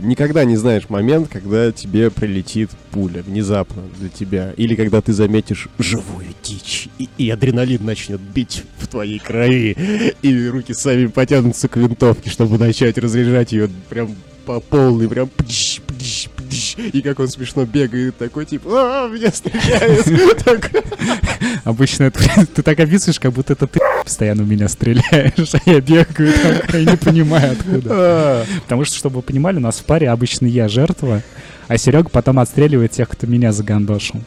никогда 0.00 0.44
не 0.44 0.56
знаешь 0.56 0.88
момент, 0.88 1.28
когда 1.28 1.72
тебе 1.72 2.10
прилетит 2.10 2.70
пуля 2.90 3.22
внезапно 3.22 3.82
для 3.98 4.08
тебя. 4.08 4.52
Или 4.56 4.74
когда 4.74 5.00
ты 5.00 5.12
заметишь 5.12 5.68
живую 5.78 6.26
дичь, 6.42 6.88
и, 6.98 7.08
и 7.18 7.30
адреналин 7.30 7.84
начнет 7.84 8.20
бить 8.20 8.64
в 8.78 8.88
твоей 8.88 9.18
крови, 9.18 10.14
и 10.22 10.48
руки 10.48 10.74
сами 10.74 11.06
потянутся 11.06 11.68
к 11.68 11.76
винтовке, 11.76 12.30
чтобы 12.30 12.58
начать 12.58 12.98
разряжать 12.98 13.52
ее 13.52 13.68
прям 13.88 14.14
по 14.44 14.60
полной, 14.60 15.08
прям 15.08 15.28
пдищ, 15.28 15.80
пдищ. 15.80 16.28
И 16.76 17.02
как 17.02 17.20
он 17.20 17.28
смешно 17.28 17.64
бегает, 17.64 18.16
такой 18.16 18.44
типа, 18.46 18.68
а, 18.72 19.08
меня 19.08 19.30
стреляют. 19.30 20.06
Так. 20.44 20.70
Обычно 21.64 22.10
ты 22.54 22.62
так 22.62 22.78
описываешь, 22.78 23.18
как 23.18 23.32
будто 23.32 23.54
это 23.54 23.66
ты 23.66 23.80
постоянно 24.04 24.44
в 24.44 24.48
меня 24.48 24.68
стреляешь, 24.68 25.54
а 25.54 25.58
я 25.70 25.80
бегаю 25.80 26.32
такой, 26.32 26.84
не 26.84 26.96
понимаю 26.96 27.52
откуда. 27.52 27.88
А, 27.90 28.44
Потому 28.62 28.84
что, 28.84 28.96
чтобы 28.96 29.16
вы 29.16 29.22
понимали, 29.22 29.56
у 29.56 29.60
нас 29.60 29.78
в 29.78 29.84
паре 29.84 30.08
обычно 30.10 30.46
я 30.46 30.68
жертва, 30.68 31.22
а 31.68 31.78
Серега 31.78 32.08
потом 32.08 32.38
отстреливает 32.38 32.92
тех, 32.92 33.08
кто 33.08 33.26
меня 33.26 33.52
загандошил. 33.52 34.20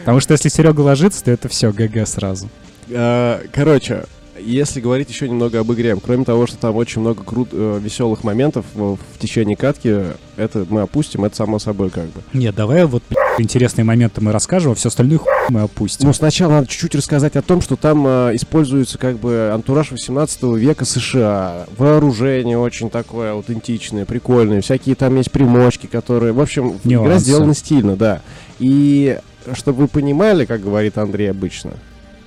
Потому 0.00 0.20
что 0.20 0.32
если 0.32 0.48
Серега 0.48 0.80
ложится, 0.80 1.24
то 1.24 1.30
это 1.30 1.48
все 1.48 1.72
ГГ 1.72 2.06
сразу. 2.06 2.48
А, 2.90 3.40
Короче, 3.52 4.04
если 4.44 4.80
говорить 4.80 5.08
еще 5.08 5.28
немного 5.28 5.60
об 5.60 5.72
игре, 5.72 5.96
кроме 5.96 6.24
того, 6.24 6.46
что 6.46 6.56
там 6.56 6.76
очень 6.76 7.00
много 7.00 7.22
крут, 7.22 7.50
веселых 7.52 8.24
моментов 8.24 8.64
в, 8.74 8.96
в 8.96 9.18
течение 9.18 9.56
катки, 9.56 10.04
это 10.36 10.66
мы 10.68 10.82
опустим, 10.82 11.24
это 11.24 11.36
само 11.36 11.58
собой 11.58 11.90
как 11.90 12.06
бы. 12.06 12.22
Нет, 12.32 12.54
давай 12.54 12.84
вот 12.86 13.02
интересные 13.38 13.84
моменты 13.84 14.20
мы 14.20 14.32
расскажем, 14.32 14.72
а 14.72 14.74
все 14.74 14.88
остальное 14.88 15.18
хуй 15.18 15.30
мы 15.48 15.60
опустим. 15.60 16.06
Ну, 16.06 16.12
сначала 16.12 16.52
надо 16.52 16.66
чуть-чуть 16.66 16.94
рассказать 16.94 17.36
о 17.36 17.42
том, 17.42 17.60
что 17.60 17.76
там 17.76 18.06
э, 18.06 18.30
используется 18.34 18.98
как 18.98 19.18
бы 19.18 19.50
антураж 19.52 19.90
18 19.90 20.42
века 20.56 20.84
США. 20.84 21.66
Вооружение 21.76 22.58
очень 22.58 22.90
такое 22.90 23.32
аутентичное, 23.32 24.04
прикольное. 24.04 24.60
Всякие 24.60 24.94
там 24.94 25.16
есть 25.16 25.30
примочки, 25.30 25.86
которые... 25.86 26.32
В 26.32 26.40
общем, 26.40 26.78
игра 26.84 27.02
Нюансы. 27.02 27.24
сделана 27.24 27.54
стильно, 27.54 27.96
да. 27.96 28.22
И 28.58 29.18
чтобы 29.54 29.82
вы 29.82 29.88
понимали, 29.88 30.44
как 30.44 30.62
говорит 30.62 30.98
Андрей 30.98 31.30
обычно, 31.30 31.72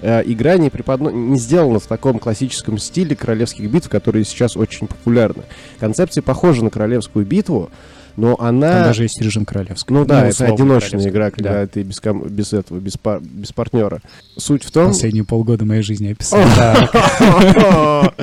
э, 0.03 0.21
игра 0.25 0.57
не, 0.57 0.69
преподно... 0.69 1.09
не 1.09 1.39
сделана 1.39 1.79
в 1.79 1.87
таком 1.87 2.19
классическом 2.19 2.77
стиле 2.77 3.15
королевских 3.15 3.69
битв, 3.69 3.89
которые 3.89 4.23
сейчас 4.25 4.55
очень 4.55 4.85
популярны. 4.87 5.43
Концепция 5.79 6.21
похожа 6.21 6.63
на 6.63 6.69
королевскую 6.69 7.25
битву, 7.25 7.71
но 8.15 8.35
она... 8.39 8.71
Там 8.71 8.83
даже 8.83 9.03
есть 9.03 9.19
режим 9.19 9.43
королевский. 9.45 9.91
Ну 9.95 10.05
да, 10.05 10.25
это 10.27 10.29
условно 10.43 10.53
одиночная 10.53 11.09
игра, 11.09 11.31
когда 11.31 11.61
Да. 11.61 11.67
ты 11.67 11.81
без, 11.81 11.99
ком- 11.99 12.27
без 12.27 12.53
этого, 12.53 12.77
без, 12.79 12.95
пар- 12.97 13.21
без 13.21 13.51
партнера. 13.51 14.01
Суть 14.37 14.63
в 14.63 14.69
том... 14.71 14.89
Последние 14.89 15.23
полгода 15.23 15.65
моей 15.65 15.81
жизни 15.81 16.11
описал. 16.11 16.39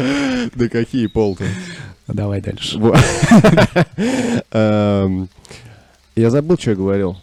Да 0.55 0.69
какие 0.69 1.07
полты. 1.07 1.45
давай 2.09 2.41
дальше. 2.41 2.79
Эм, 4.53 5.29
Я 6.17 6.31
забыл, 6.31 6.57
что 6.59 6.71
я 6.71 6.77
говорил. 6.77 7.17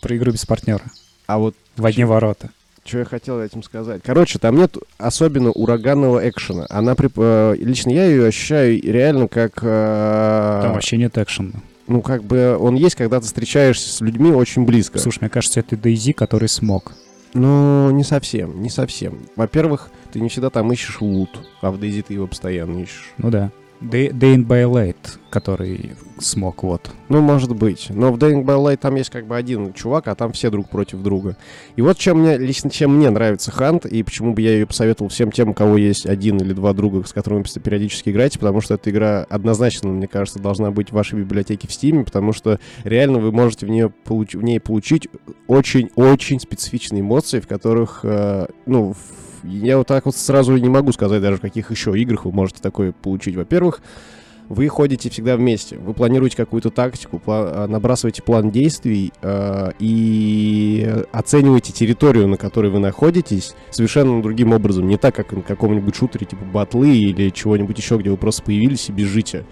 Про 0.00 0.16
игру 0.16 0.32
без 0.32 0.44
партнера. 0.44 0.82
А 1.26 1.38
вот 1.38 1.54
В 1.76 1.84
одни 1.86 2.04
ворота. 2.04 2.50
Что 2.84 2.98
я 2.98 3.04
хотел 3.04 3.40
этим 3.40 3.62
сказать. 3.62 4.02
Короче, 4.04 4.38
там 4.38 4.56
нет 4.56 4.76
особенно 4.98 5.50
ураганного 5.50 6.28
экшена. 6.28 6.66
Она 6.68 6.94
при- 6.94 7.10
э, 7.16 7.56
лично 7.56 7.90
я 7.90 8.06
ее 8.06 8.26
ощущаю 8.26 8.80
реально 8.82 9.28
как 9.28 9.52
э, 9.62 10.60
Там 10.62 10.72
вообще 10.74 10.96
нет 10.96 11.16
экшена. 11.18 11.52
ну 11.86 12.02
как 12.02 12.24
бы 12.24 12.56
он 12.58 12.74
есть, 12.74 12.96
когда 12.96 13.20
ты 13.20 13.26
встречаешься 13.26 13.88
с 13.92 14.00
людьми 14.00 14.30
очень 14.32 14.64
близко. 14.64 14.98
Слушай, 14.98 15.18
мне 15.22 15.30
кажется, 15.30 15.60
это 15.60 15.76
Дейзи, 15.76 16.12
который 16.12 16.48
смог. 16.48 16.92
Ну, 17.34 17.90
не 17.92 18.04
совсем, 18.04 18.60
не 18.62 18.68
совсем. 18.68 19.20
Во-первых, 19.36 19.90
ты 20.12 20.20
не 20.20 20.28
всегда 20.28 20.50
там 20.50 20.70
ищешь 20.72 21.00
лут, 21.00 21.30
а 21.62 21.70
в 21.70 21.80
Дейзи 21.80 22.02
ты 22.02 22.12
его 22.14 22.26
постоянно 22.26 22.80
ищешь. 22.82 23.12
Ну 23.16 23.30
да. 23.30 23.50
By 23.82 24.64
Light, 24.70 25.18
который 25.30 25.92
смог, 26.18 26.62
вот. 26.62 26.90
Ну, 27.08 27.20
может 27.20 27.54
быть. 27.54 27.88
Но 27.90 28.12
в 28.12 28.16
by 28.16 28.42
Light 28.42 28.76
там 28.76 28.94
есть 28.94 29.10
как 29.10 29.26
бы 29.26 29.36
один 29.36 29.72
чувак, 29.72 30.08
а 30.08 30.14
там 30.14 30.32
все 30.32 30.50
друг 30.50 30.68
против 30.68 31.00
друга. 31.02 31.36
И 31.76 31.82
вот 31.82 31.98
чем 31.98 32.20
мне, 32.20 32.38
лично 32.38 32.70
чем 32.70 32.96
мне 32.96 33.10
нравится 33.10 33.50
Хант, 33.50 33.86
и 33.86 34.02
почему 34.02 34.34
бы 34.34 34.42
я 34.42 34.52
ее 34.52 34.66
посоветовал 34.66 35.08
всем 35.10 35.32
тем, 35.32 35.50
у 35.50 35.54
кого 35.54 35.76
есть 35.76 36.06
один 36.06 36.38
или 36.38 36.52
два 36.52 36.72
друга, 36.72 37.06
с 37.06 37.12
которыми 37.12 37.42
вы 37.42 37.60
периодически 37.60 38.10
играете, 38.10 38.38
потому 38.38 38.60
что 38.60 38.74
эта 38.74 38.90
игра 38.90 39.26
однозначно, 39.28 39.88
мне 39.88 40.06
кажется, 40.06 40.38
должна 40.38 40.70
быть 40.70 40.90
в 40.90 40.92
вашей 40.92 41.18
библиотеке 41.18 41.66
в 41.68 41.72
Стиме, 41.72 42.04
потому 42.04 42.32
что 42.32 42.58
реально 42.84 43.18
вы 43.18 43.32
можете 43.32 43.66
в, 43.66 43.68
нее 43.68 43.92
получ- 44.04 44.36
в 44.36 44.42
ней 44.42 44.60
получить 44.60 45.08
очень-очень 45.48 46.40
специфичные 46.40 47.00
эмоции, 47.00 47.40
в 47.40 47.48
которых, 47.48 48.00
э, 48.04 48.46
ну, 48.66 48.92
в- 48.92 49.21
я 49.42 49.78
вот 49.78 49.86
так 49.86 50.06
вот 50.06 50.16
сразу 50.16 50.56
не 50.56 50.68
могу 50.68 50.92
сказать 50.92 51.22
даже, 51.22 51.36
в 51.36 51.40
каких 51.40 51.70
еще 51.70 51.98
играх 51.98 52.24
вы 52.24 52.32
можете 52.32 52.60
такое 52.60 52.92
получить. 52.92 53.36
Во-первых, 53.36 53.80
вы 54.48 54.68
ходите 54.68 55.08
всегда 55.08 55.36
вместе. 55.36 55.78
Вы 55.78 55.94
планируете 55.94 56.36
какую-то 56.36 56.70
тактику, 56.70 57.22
а, 57.26 57.66
набрасываете 57.66 58.22
план 58.22 58.50
действий 58.50 59.12
э, 59.22 59.70
и 59.78 61.04
оцениваете 61.12 61.72
территорию, 61.72 62.28
на 62.28 62.36
которой 62.36 62.70
вы 62.70 62.78
находитесь, 62.78 63.54
совершенно 63.70 64.20
другим 64.20 64.52
образом. 64.52 64.86
Не 64.88 64.98
так, 64.98 65.14
как 65.14 65.32
на 65.32 65.42
каком-нибудь 65.42 65.94
шутере 65.94 66.26
типа 66.26 66.44
батлы 66.44 66.96
или 66.96 67.30
чего-нибудь 67.30 67.78
еще, 67.78 67.96
где 67.96 68.10
вы 68.10 68.16
просто 68.16 68.42
появились 68.42 68.88
и 68.88 68.92
бежите. 68.92 69.46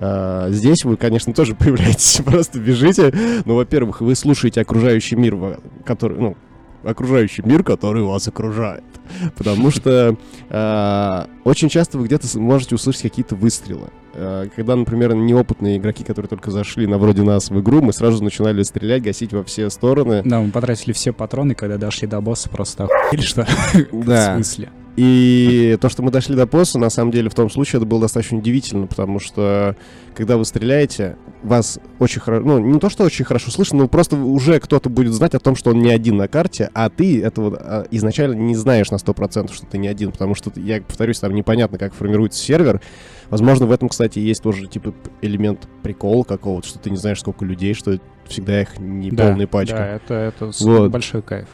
А, 0.00 0.48
Здесь 0.50 0.84
вы, 0.84 0.96
конечно, 0.96 1.34
тоже 1.34 1.54
появляетесь, 1.58 2.22
просто 2.24 2.58
бежите. 2.58 3.12
Но, 3.44 3.56
во-первых, 3.56 4.00
вы 4.00 4.14
слушаете 4.14 4.62
окружающий 4.62 5.16
мир, 5.16 5.60
который, 5.84 6.18
ну, 6.18 6.36
окружающий 6.82 7.42
мир, 7.42 7.62
который 7.62 8.02
вас 8.02 8.26
окружает. 8.28 8.84
Потому 9.36 9.70
что 9.70 10.16
а, 10.50 11.28
очень 11.44 11.68
часто 11.68 11.98
вы 11.98 12.06
где-то 12.06 12.26
можете 12.38 12.74
услышать 12.74 13.02
какие-то 13.02 13.34
выстрелы. 13.34 13.88
А, 14.14 14.46
Когда, 14.54 14.76
например, 14.76 15.14
неопытные 15.14 15.78
игроки, 15.78 16.04
которые 16.04 16.28
только 16.28 16.50
зашли 16.50 16.86
на 16.86 16.98
вроде 16.98 17.22
нас 17.22 17.50
в 17.50 17.60
игру, 17.60 17.82
мы 17.82 17.92
сразу 17.92 18.22
начинали 18.22 18.62
стрелять, 18.62 19.02
гасить 19.02 19.32
во 19.32 19.44
все 19.44 19.70
стороны. 19.70 20.22
Да, 20.24 20.40
мы 20.40 20.50
потратили 20.50 20.92
все 20.92 21.12
патроны, 21.12 21.54
когда 21.54 21.76
дошли 21.76 22.06
до 22.08 22.20
босса, 22.20 22.48
просто 22.48 22.84
охуели, 22.84 23.22
что 23.22 23.46
в 23.92 24.04
Да. 24.06 24.34
смысле. 24.34 24.70
И 24.96 25.76
то, 25.80 25.90
что 25.90 26.02
мы 26.02 26.10
дошли 26.10 26.34
до 26.34 26.46
босса, 26.46 26.78
на 26.78 26.88
самом 26.88 27.10
деле, 27.10 27.28
в 27.28 27.34
том 27.34 27.50
случае 27.50 27.78
это 27.78 27.86
было 27.86 28.00
достаточно 28.00 28.38
удивительно, 28.38 28.86
потому 28.86 29.20
что, 29.20 29.76
когда 30.14 30.38
вы 30.38 30.46
стреляете, 30.46 31.16
вас 31.42 31.78
очень 31.98 32.20
хорошо, 32.22 32.46
ну, 32.46 32.58
не 32.58 32.80
то, 32.80 32.88
что 32.88 33.04
очень 33.04 33.26
хорошо 33.26 33.50
слышно, 33.50 33.80
но 33.80 33.88
просто 33.88 34.16
уже 34.16 34.58
кто-то 34.58 34.88
будет 34.88 35.12
знать 35.12 35.34
о 35.34 35.38
том, 35.38 35.54
что 35.54 35.70
он 35.70 35.80
не 35.80 35.90
один 35.90 36.16
на 36.16 36.28
карте, 36.28 36.70
а 36.72 36.88
ты 36.88 37.22
этого 37.22 37.56
а, 37.58 37.86
изначально 37.90 38.34
не 38.34 38.54
знаешь 38.54 38.90
на 38.90 38.96
100%, 38.96 39.52
что 39.52 39.66
ты 39.66 39.76
не 39.76 39.88
один, 39.88 40.12
потому 40.12 40.34
что, 40.34 40.50
я 40.56 40.80
повторюсь, 40.80 41.20
там 41.20 41.34
непонятно, 41.34 41.76
как 41.76 41.92
формируется 41.92 42.42
сервер. 42.42 42.80
Возможно, 43.28 43.66
в 43.66 43.72
этом, 43.72 43.90
кстати, 43.90 44.18
есть 44.18 44.42
тоже, 44.42 44.66
типа, 44.66 44.94
элемент 45.20 45.68
прикола 45.82 46.24
какого-то, 46.24 46.66
что 46.66 46.78
ты 46.78 46.88
не 46.88 46.96
знаешь, 46.96 47.20
сколько 47.20 47.44
людей, 47.44 47.74
что 47.74 47.98
всегда 48.26 48.62
их 48.62 48.78
не 48.78 49.10
Да, 49.10 49.28
полная 49.28 49.46
пачка. 49.46 49.76
Да, 49.76 49.86
это, 49.88 50.14
это 50.14 50.50
Вот. 50.60 50.90
большой 50.90 51.20
кайф. 51.20 51.48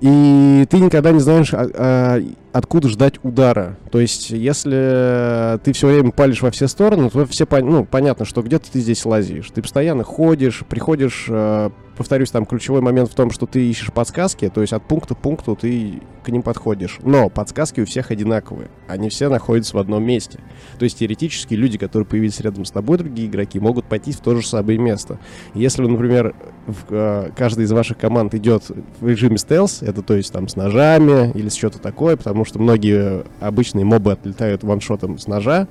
И 0.00 0.66
ты 0.70 0.80
никогда 0.80 1.12
не 1.12 1.20
знаешь, 1.20 1.52
а- 1.52 1.68
а, 1.74 2.22
откуда 2.52 2.88
ждать 2.88 3.14
удара. 3.22 3.76
То 3.90 4.00
есть, 4.00 4.30
если 4.30 5.58
ты 5.62 5.72
все 5.72 5.88
время 5.88 6.10
палишь 6.10 6.40
во 6.40 6.50
все 6.50 6.68
стороны, 6.68 7.10
то 7.10 7.26
все 7.26 7.46
ну, 7.50 7.84
понятно, 7.84 8.24
что 8.24 8.42
где-то 8.42 8.70
ты 8.72 8.80
здесь 8.80 9.04
лазишь. 9.04 9.50
Ты 9.52 9.60
постоянно 9.60 10.02
ходишь, 10.02 10.64
приходишь, 10.68 11.26
э, 11.28 11.70
повторюсь, 12.00 12.30
там 12.30 12.46
ключевой 12.46 12.80
момент 12.80 13.10
в 13.10 13.14
том, 13.14 13.30
что 13.30 13.44
ты 13.44 13.68
ищешь 13.68 13.92
подсказки, 13.92 14.48
то 14.48 14.62
есть 14.62 14.72
от 14.72 14.82
пункта 14.82 15.14
к 15.14 15.18
пункту 15.18 15.54
ты 15.54 16.00
к 16.24 16.30
ним 16.30 16.40
подходишь. 16.40 16.98
Но 17.02 17.28
подсказки 17.28 17.82
у 17.82 17.84
всех 17.84 18.10
одинаковые. 18.10 18.70
Они 18.88 19.10
все 19.10 19.28
находятся 19.28 19.76
в 19.76 19.80
одном 19.80 20.02
месте. 20.02 20.38
То 20.78 20.84
есть 20.84 20.98
теоретически 21.00 21.52
люди, 21.52 21.76
которые 21.76 22.06
появились 22.06 22.40
рядом 22.40 22.64
с 22.64 22.70
тобой, 22.70 22.96
другие 22.96 23.28
игроки, 23.28 23.60
могут 23.60 23.84
пойти 23.84 24.12
в 24.12 24.20
то 24.20 24.34
же 24.34 24.46
самое 24.46 24.78
место. 24.78 25.18
Если, 25.52 25.82
например, 25.82 26.34
в, 26.66 26.86
э, 26.88 27.32
каждая 27.36 27.66
из 27.66 27.72
ваших 27.72 27.98
команд 27.98 28.34
идет 28.34 28.64
в 29.00 29.06
режиме 29.06 29.36
стелс, 29.36 29.82
это 29.82 30.00
то 30.00 30.14
есть 30.14 30.32
там 30.32 30.48
с 30.48 30.56
ножами 30.56 31.30
или 31.32 31.50
с 31.50 31.54
что-то 31.54 31.80
такое, 31.80 32.16
потому 32.16 32.46
что 32.46 32.58
многие 32.58 33.24
обычные 33.40 33.84
мобы 33.84 34.12
отлетают 34.12 34.64
ваншотом 34.64 35.18
с 35.18 35.26
ножа, 35.26 35.68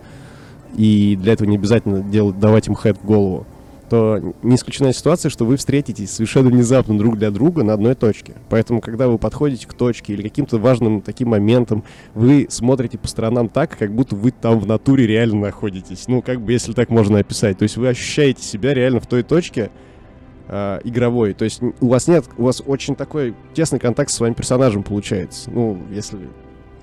и 0.78 1.18
для 1.20 1.34
этого 1.34 1.48
не 1.48 1.56
обязательно 1.56 2.02
делать, 2.02 2.38
давать 2.38 2.68
им 2.68 2.76
хэт 2.76 3.00
в 3.00 3.04
голову, 3.04 3.48
то 3.90 4.34
не 4.44 4.56
исключена 4.56 4.94
ситуация, 4.94 5.30
что 5.30 5.46
вы 5.46 5.58
встретитесь 5.58 6.12
совершенно 6.12 6.50
внезапно 6.50 6.98
друг 6.98 7.18
для 7.18 7.32
друга 7.32 7.64
на 7.64 7.74
одной 7.74 7.96
точке. 7.96 8.34
Поэтому, 8.50 8.82
когда 8.82 9.08
вы 9.08 9.18
подходите 9.18 9.68
к 9.68 9.74
точке 9.74 10.14
или 10.14 10.22
каким-то 10.22 10.58
важным 10.58 11.02
таким 11.02 11.30
моментом, 11.30 11.84
вы 12.14 12.48
смотрите 12.50 12.98
по 12.98 13.08
сторонам 13.08 13.50
так, 13.50 13.78
как 13.78 13.94
будто 13.94 14.16
вы 14.16 14.32
там 14.32 14.60
в 14.60 14.68
натуре 14.68 15.08
реально 15.08 15.42
находитесь. 15.42 16.08
Ну, 16.08 16.22
как 16.22 16.42
бы, 16.42 16.52
если 16.52 16.74
так 16.74 16.90
можно 16.90 17.20
описать. 17.20 17.58
То 17.58 17.64
есть 17.64 17.78
вы 17.78 17.88
ощущаете 17.90 18.44
себя 18.44 18.74
реально 18.74 19.00
в 19.00 19.08
той 19.08 19.24
точке, 19.24 19.72
э, 20.48 20.80
игровой. 20.84 21.34
То 21.34 21.46
есть 21.46 21.62
у 21.62 21.88
вас 21.88 22.08
нет, 22.08 22.26
у 22.38 22.44
вас 22.44 22.62
очень 22.66 22.96
такой 22.96 23.36
тесный 23.54 23.80
контакт 23.80 24.10
со 24.10 24.18
своим 24.18 24.34
персонажем 24.34 24.84
получается. 24.84 25.50
Ну, 25.52 25.82
если... 25.92 26.18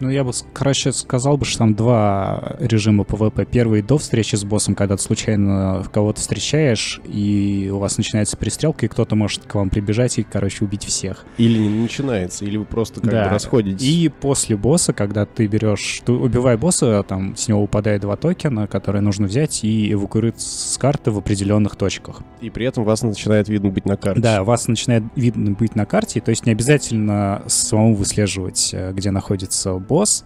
Ну, 0.01 0.11
я 0.11 0.25
бы, 0.25 0.33
короче, 0.53 0.93
сказал 0.93 1.37
бы, 1.37 1.45
что 1.45 1.59
там 1.59 1.75
два 1.75 2.57
режима 2.61 3.05
PvP. 3.05 3.47
Первый 3.51 3.83
до 3.83 3.99
встречи 3.99 4.37
с 4.37 4.45
боссом, 4.45 4.75
когда 4.75 4.97
ты 4.97 5.03
случайно 5.03 5.85
кого-то 5.93 6.21
встречаешь, 6.21 7.01
и 7.05 7.71
у 7.73 7.79
вас 7.79 7.97
начинается 7.97 8.37
перестрелка, 8.37 8.87
и 8.87 8.89
кто-то 8.89 9.15
может 9.17 9.45
к 9.45 9.55
вам 9.55 9.71
прибежать 9.71 10.19
и, 10.19 10.23
короче, 10.23 10.65
убить 10.65 10.85
всех. 10.85 11.25
Или 11.39 11.59
не 11.59 11.69
начинается, 11.83 12.45
или 12.45 12.57
вы 12.57 12.65
просто 12.65 13.01
как 13.01 13.11
Да. 13.11 13.25
бы 13.25 13.31
расходитесь. 13.31 13.87
И 13.87 14.09
после 14.09 14.57
босса, 14.57 14.93
когда 14.93 15.25
ты 15.25 15.47
берешь, 15.47 16.03
ты 16.05 16.13
убивай 16.13 16.57
босса, 16.57 17.03
там 17.03 17.37
с 17.37 17.49
него 17.49 17.63
выпадает 17.63 18.03
два 18.03 18.17
токена, 18.17 18.67
которые 18.67 19.03
нужно 19.03 19.27
взять 19.27 19.65
и 19.65 19.93
эвакуировать 19.93 20.41
с 20.41 20.77
карты 20.79 21.11
в 21.11 21.19
определенных 21.19 21.77
точках. 21.77 22.21
И 22.41 22.51
при 22.51 22.67
этом 22.67 22.85
вас 22.85 23.03
начинает 23.03 23.49
видно 23.49 23.71
быть 23.71 23.87
на 23.87 23.97
карте. 23.97 24.21
Да, 24.21 24.45
вас 24.45 24.69
начинает 24.69 25.05
видно 25.15 25.53
быть 25.53 25.75
на 25.75 25.87
карте, 25.87 26.21
то 26.21 26.31
есть 26.31 26.45
не 26.47 26.53
обязательно 26.53 27.43
самому 27.47 27.95
выслеживать, 27.95 28.71
э, 28.73 28.93
где 28.93 29.11
находится 29.11 29.75
босс, 29.87 30.25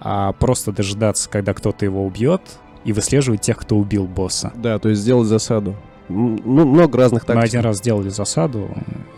а 0.00 0.32
просто 0.32 0.72
дожидаться, 0.72 1.28
когда 1.28 1.54
кто-то 1.54 1.84
его 1.84 2.04
убьет, 2.04 2.42
и 2.84 2.92
выслеживать 2.92 3.40
тех, 3.40 3.58
кто 3.58 3.76
убил 3.76 4.06
босса. 4.06 4.52
Да, 4.56 4.78
то 4.78 4.88
есть 4.88 5.02
сделать 5.02 5.28
засаду. 5.28 5.74
Ну, 6.08 6.38
много 6.44 6.96
разных 6.96 7.28
Мы 7.28 7.34
тактик. 7.34 7.50
один 7.50 7.60
раз 7.60 7.78
сделали 7.78 8.08
засаду, 8.08 8.70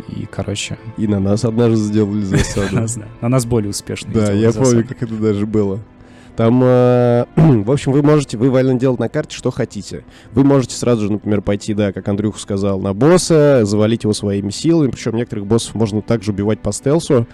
и, 0.08 0.26
короче, 0.26 0.76
И 0.96 1.06
на 1.06 1.20
нас 1.20 1.44
однажды 1.44 1.76
сделали 1.76 2.22
засаду. 2.22 2.86
на 3.20 3.28
нас 3.28 3.44
более 3.44 3.70
успешно 3.70 4.12
Да, 4.12 4.32
я 4.32 4.52
помню, 4.52 4.84
как 4.86 5.02
это 5.02 5.14
даже 5.14 5.46
было. 5.46 5.78
Там, 6.36 6.60
э, 6.64 7.26
в 7.36 7.70
общем, 7.70 7.92
вы 7.92 8.02
можете, 8.02 8.38
вы 8.38 8.50
вольно 8.50 8.74
делать 8.74 8.98
на 8.98 9.08
карте, 9.08 9.36
что 9.36 9.50
хотите. 9.50 10.04
Вы 10.32 10.42
можете 10.42 10.74
сразу 10.74 11.02
же, 11.02 11.12
например, 11.12 11.42
пойти, 11.42 11.74
да, 11.74 11.92
как 11.92 12.08
Андрюха 12.08 12.38
сказал, 12.40 12.80
на 12.80 12.94
босса, 12.94 13.60
завалить 13.64 14.04
его 14.04 14.12
своими 14.14 14.50
силами. 14.50 14.90
Причем 14.90 15.16
некоторых 15.16 15.46
боссов 15.46 15.74
можно 15.74 16.02
также 16.02 16.32
убивать 16.32 16.60
по 16.60 16.72
стелсу. 16.72 17.26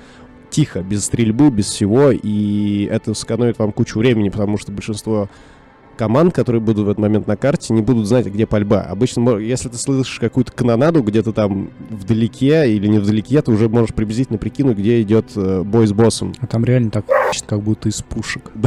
Тихо, 0.50 0.80
без 0.82 1.04
стрельбы, 1.04 1.50
без 1.50 1.66
всего. 1.66 2.10
И 2.10 2.88
это 2.90 3.14
сэкономит 3.14 3.58
вам 3.58 3.72
кучу 3.72 3.98
времени, 3.98 4.28
потому 4.28 4.58
что 4.58 4.72
большинство 4.72 5.28
команд, 5.96 6.34
которые 6.34 6.60
будут 6.60 6.86
в 6.86 6.88
этот 6.88 6.98
момент 6.98 7.26
на 7.26 7.36
карте, 7.36 7.72
не 7.72 7.82
будут 7.82 8.06
знать, 8.06 8.26
где 8.26 8.46
пальба. 8.46 8.82
Обычно, 8.82 9.36
если 9.38 9.68
ты 9.68 9.76
слышишь 9.76 10.18
какую-то 10.20 10.52
канонаду 10.52 11.02
где-то 11.02 11.32
там 11.32 11.70
вдалеке 11.90 12.70
или 12.70 12.86
не 12.86 12.98
вдалеке, 12.98 13.42
ты 13.42 13.50
уже 13.50 13.68
можешь 13.68 13.94
приблизительно 13.94 14.38
прикинуть, 14.38 14.78
где 14.78 15.02
идет 15.02 15.32
э, 15.34 15.62
бой 15.62 15.86
с 15.86 15.92
боссом. 15.92 16.34
А 16.40 16.46
там 16.46 16.64
реально 16.64 16.90
так 16.90 17.06
как 17.46 17.62
будто 17.62 17.88
из 17.88 18.02
пушек. 18.02 18.52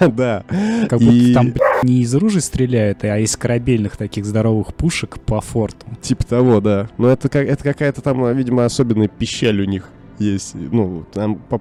Да. 0.00 0.44
Как 0.88 1.00
будто 1.00 1.34
там 1.34 1.54
не 1.82 2.00
из 2.00 2.14
ружей 2.14 2.40
стреляют, 2.40 3.04
а 3.04 3.18
из 3.18 3.36
корабельных 3.36 3.96
таких 3.96 4.24
здоровых 4.24 4.74
пушек 4.74 5.18
по 5.20 5.40
форту. 5.40 5.86
Типа 6.00 6.24
того, 6.24 6.60
да. 6.60 6.88
Но 6.98 7.08
это, 7.08 7.28
как, 7.28 7.46
это 7.46 7.62
какая-то 7.62 8.00
там, 8.00 8.36
видимо, 8.36 8.64
особенная 8.64 9.08
пищаль 9.08 9.60
у 9.60 9.64
них 9.64 9.88
есть. 10.20 10.54
Ну, 10.54 11.04
там 11.12 11.36
по, 11.36 11.58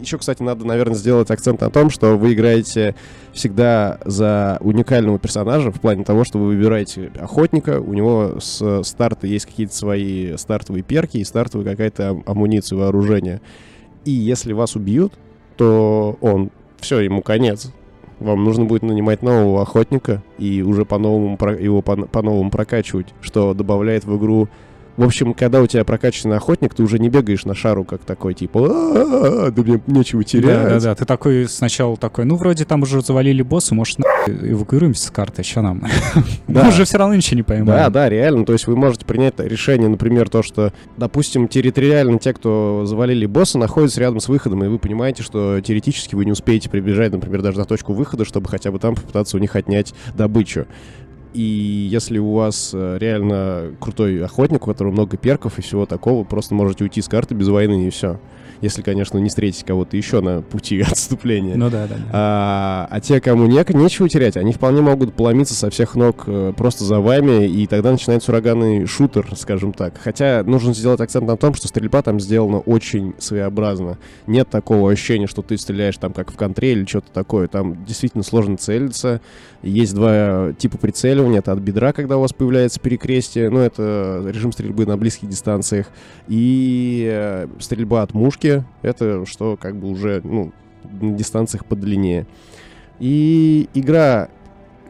Еще, 0.00 0.18
кстати, 0.18 0.42
надо, 0.42 0.66
наверное, 0.66 0.96
сделать 0.96 1.30
акцент 1.30 1.60
на 1.60 1.70
том, 1.70 1.90
что 1.90 2.18
вы 2.18 2.34
играете 2.34 2.94
всегда 3.32 3.98
за 4.04 4.58
уникального 4.60 5.18
персонажа 5.18 5.70
в 5.70 5.80
плане 5.80 6.04
того, 6.04 6.24
что 6.24 6.38
вы 6.38 6.48
выбираете 6.48 7.10
охотника, 7.18 7.80
у 7.80 7.94
него 7.94 8.38
с 8.40 8.82
старта 8.82 9.26
есть 9.26 9.46
какие-то 9.46 9.74
свои 9.74 10.36
стартовые 10.36 10.82
перки 10.82 11.18
и 11.18 11.24
стартовая 11.24 11.66
какая-то 11.66 12.10
ам- 12.10 12.22
амуниция, 12.26 12.78
вооружение. 12.78 13.40
И 14.04 14.10
если 14.10 14.52
вас 14.52 14.76
убьют, 14.76 15.14
то 15.56 16.18
он... 16.20 16.50
Все, 16.80 16.98
ему 16.98 17.22
конец. 17.22 17.70
Вам 18.18 18.42
нужно 18.42 18.64
будет 18.64 18.82
нанимать 18.82 19.22
нового 19.22 19.62
охотника 19.62 20.22
и 20.36 20.62
уже 20.62 20.84
по-новому 20.84 21.38
его 21.58 21.80
по- 21.80 22.06
по-новому 22.06 22.50
прокачивать, 22.50 23.14
что 23.20 23.54
добавляет 23.54 24.04
в 24.04 24.16
игру... 24.18 24.48
В 24.96 25.04
общем, 25.04 25.32
когда 25.32 25.62
у 25.62 25.66
тебя 25.66 25.84
прокачанный 25.84 26.36
охотник, 26.36 26.74
ты 26.74 26.82
уже 26.82 26.98
не 26.98 27.08
бегаешь 27.08 27.44
на 27.44 27.54
шару 27.54 27.84
как 27.84 28.02
такой, 28.02 28.34
типа, 28.34 28.60
«А-а-а, 28.66 29.50
да 29.50 29.62
мне 29.62 29.80
нечего 29.86 30.22
терять. 30.22 30.62
Да, 30.62 30.68
да, 30.68 30.80
да. 30.80 30.94
Ты 30.94 31.06
такой 31.06 31.48
сначала 31.48 31.96
такой, 31.96 32.26
ну, 32.26 32.36
вроде 32.36 32.66
там 32.66 32.82
уже 32.82 33.00
завалили 33.00 33.42
босса, 33.42 33.74
может, 33.74 33.98
нахуй 33.98 34.34
эвакуируемся 34.52 35.06
с 35.06 35.10
карты, 35.10 35.42
что 35.42 35.62
нам? 35.62 35.82
Да. 36.48 36.64
Мы 36.64 36.68
уже 36.68 36.84
все 36.84 36.98
равно 36.98 37.14
ничего 37.14 37.36
не 37.36 37.42
поймем. 37.42 37.66
Да, 37.66 37.88
да, 37.88 38.08
реально. 38.10 38.44
То 38.44 38.52
есть 38.52 38.66
вы 38.66 38.76
можете 38.76 39.06
принять 39.06 39.38
решение, 39.38 39.88
например, 39.88 40.28
то, 40.28 40.42
что, 40.42 40.72
допустим, 40.98 41.48
территориально 41.48 42.18
те, 42.18 42.34
кто 42.34 42.82
завалили 42.84 43.24
босса, 43.24 43.56
находятся 43.56 44.00
рядом 44.00 44.20
с 44.20 44.28
выходом, 44.28 44.62
и 44.62 44.68
вы 44.68 44.78
понимаете, 44.78 45.22
что 45.22 45.60
теоретически 45.60 46.14
вы 46.14 46.26
не 46.26 46.32
успеете 46.32 46.68
прибежать, 46.68 47.12
например, 47.12 47.40
даже 47.40 47.58
на 47.58 47.64
точку 47.64 47.94
выхода, 47.94 48.26
чтобы 48.26 48.48
хотя 48.48 48.70
бы 48.70 48.78
там 48.78 48.94
попытаться 48.94 49.36
у 49.38 49.40
них 49.40 49.56
отнять 49.56 49.94
добычу. 50.14 50.66
И 51.34 51.88
если 51.90 52.18
у 52.18 52.32
вас 52.32 52.72
э, 52.74 52.98
реально 52.98 53.74
крутой 53.80 54.24
охотник, 54.24 54.62
у 54.62 54.70
которого 54.70 54.92
много 54.92 55.16
перков 55.16 55.58
и 55.58 55.62
всего 55.62 55.86
такого, 55.86 56.24
просто 56.24 56.54
можете 56.54 56.84
уйти 56.84 57.00
с 57.00 57.08
карты 57.08 57.34
без 57.34 57.48
войны 57.48 57.86
и 57.86 57.90
все. 57.90 58.18
Если, 58.62 58.80
конечно, 58.80 59.18
не 59.18 59.28
встретите 59.28 59.66
кого-то 59.66 59.96
еще 59.96 60.20
на 60.20 60.40
пути 60.40 60.80
отступления. 60.90 61.56
Ну 61.56 61.68
да, 61.68 61.86
да. 61.86 61.96
да. 61.96 62.02
А, 62.12 62.88
а 62.90 63.00
те, 63.00 63.20
кому 63.20 63.46
не, 63.46 63.62
нечего 63.76 64.08
терять, 64.08 64.36
они 64.36 64.52
вполне 64.52 64.80
могут 64.80 65.14
поломиться 65.14 65.54
со 65.54 65.68
всех 65.68 65.96
ног 65.96 66.24
э, 66.26 66.52
просто 66.56 66.84
за 66.84 67.00
вами, 67.00 67.46
и 67.46 67.66
тогда 67.66 67.90
начинается 67.90 68.30
ураганный 68.30 68.86
шутер, 68.86 69.28
скажем 69.36 69.72
так. 69.72 69.94
Хотя 70.02 70.44
нужно 70.44 70.74
сделать 70.74 71.00
акцент 71.00 71.26
на 71.26 71.36
том, 71.36 71.54
что 71.54 71.66
стрельба 71.66 72.02
там 72.02 72.20
сделана 72.20 72.60
очень 72.60 73.14
своеобразно. 73.18 73.98
Нет 74.28 74.48
такого 74.48 74.92
ощущения, 74.92 75.26
что 75.26 75.42
ты 75.42 75.58
стреляешь 75.58 75.96
там 75.96 76.12
как 76.12 76.30
в 76.30 76.36
контре 76.36 76.72
или 76.72 76.84
что-то 76.84 77.10
такое. 77.12 77.48
Там 77.48 77.84
действительно 77.84 78.22
сложно 78.22 78.56
целиться. 78.56 79.20
Есть 79.62 79.94
два 79.94 80.52
типа 80.56 80.78
прицеливания. 80.78 81.40
Это 81.40 81.52
от 81.52 81.58
бедра, 81.58 81.92
когда 81.92 82.16
у 82.16 82.20
вас 82.20 82.32
появляется 82.32 82.78
перекрестие, 82.78 83.50
ну 83.50 83.58
это 83.58 84.24
режим 84.28 84.52
стрельбы 84.52 84.86
на 84.86 84.96
близких 84.96 85.28
дистанциях. 85.28 85.86
И 86.28 87.08
э, 87.10 87.48
стрельба 87.58 88.02
от 88.02 88.14
мушки, 88.14 88.51
это 88.82 89.24
что 89.26 89.56
как 89.60 89.76
бы 89.76 89.88
уже, 89.88 90.20
ну, 90.24 90.52
на 91.00 91.12
дистанциях 91.16 91.64
подлиннее. 91.66 92.26
И 92.98 93.68
игра 93.74 94.28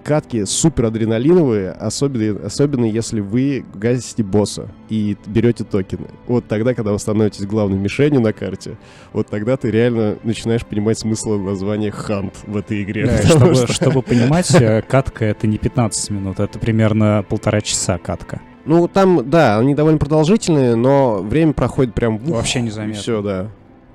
катки 0.04 0.44
супер 0.44 0.86
адреналиновые, 0.86 1.70
особенно, 1.70 2.44
особенно 2.46 2.84
если 2.86 3.20
вы 3.20 3.64
гасите 3.74 4.24
босса 4.24 4.68
и 4.88 5.16
берете 5.26 5.62
токены. 5.64 6.08
Вот 6.26 6.48
тогда, 6.48 6.74
когда 6.74 6.90
вы 6.92 6.98
становитесь 6.98 7.46
главной 7.46 7.78
мишенью 7.78 8.20
на 8.20 8.32
карте, 8.32 8.76
вот 9.12 9.28
тогда 9.28 9.56
ты 9.56 9.70
реально 9.70 10.18
начинаешь 10.24 10.66
понимать 10.66 10.98
смысл 10.98 11.38
названия 11.38 11.92
Хант 11.92 12.34
в 12.46 12.56
этой 12.56 12.82
игре. 12.82 13.06
Да, 13.06 13.22
чтобы, 13.28 13.54
что- 13.54 13.72
чтобы 13.72 14.02
понимать, 14.02 14.52
э, 14.60 14.82
катка 14.82 15.24
это 15.24 15.46
не 15.46 15.58
15 15.58 16.10
минут, 16.10 16.40
это 16.40 16.58
примерно 16.58 17.24
полтора 17.28 17.60
часа 17.60 17.98
катка. 17.98 18.40
Ну, 18.64 18.86
там, 18.88 19.28
да, 19.28 19.58
они 19.58 19.74
довольно 19.74 19.98
продолжительные, 19.98 20.74
но 20.76 21.16
время 21.22 21.52
проходит 21.52 21.94
прям... 21.94 22.16
ух, 22.16 22.22
Вообще 22.28 22.60
незаметно. 22.60 23.00
Все, 23.00 23.22
да. 23.22 23.48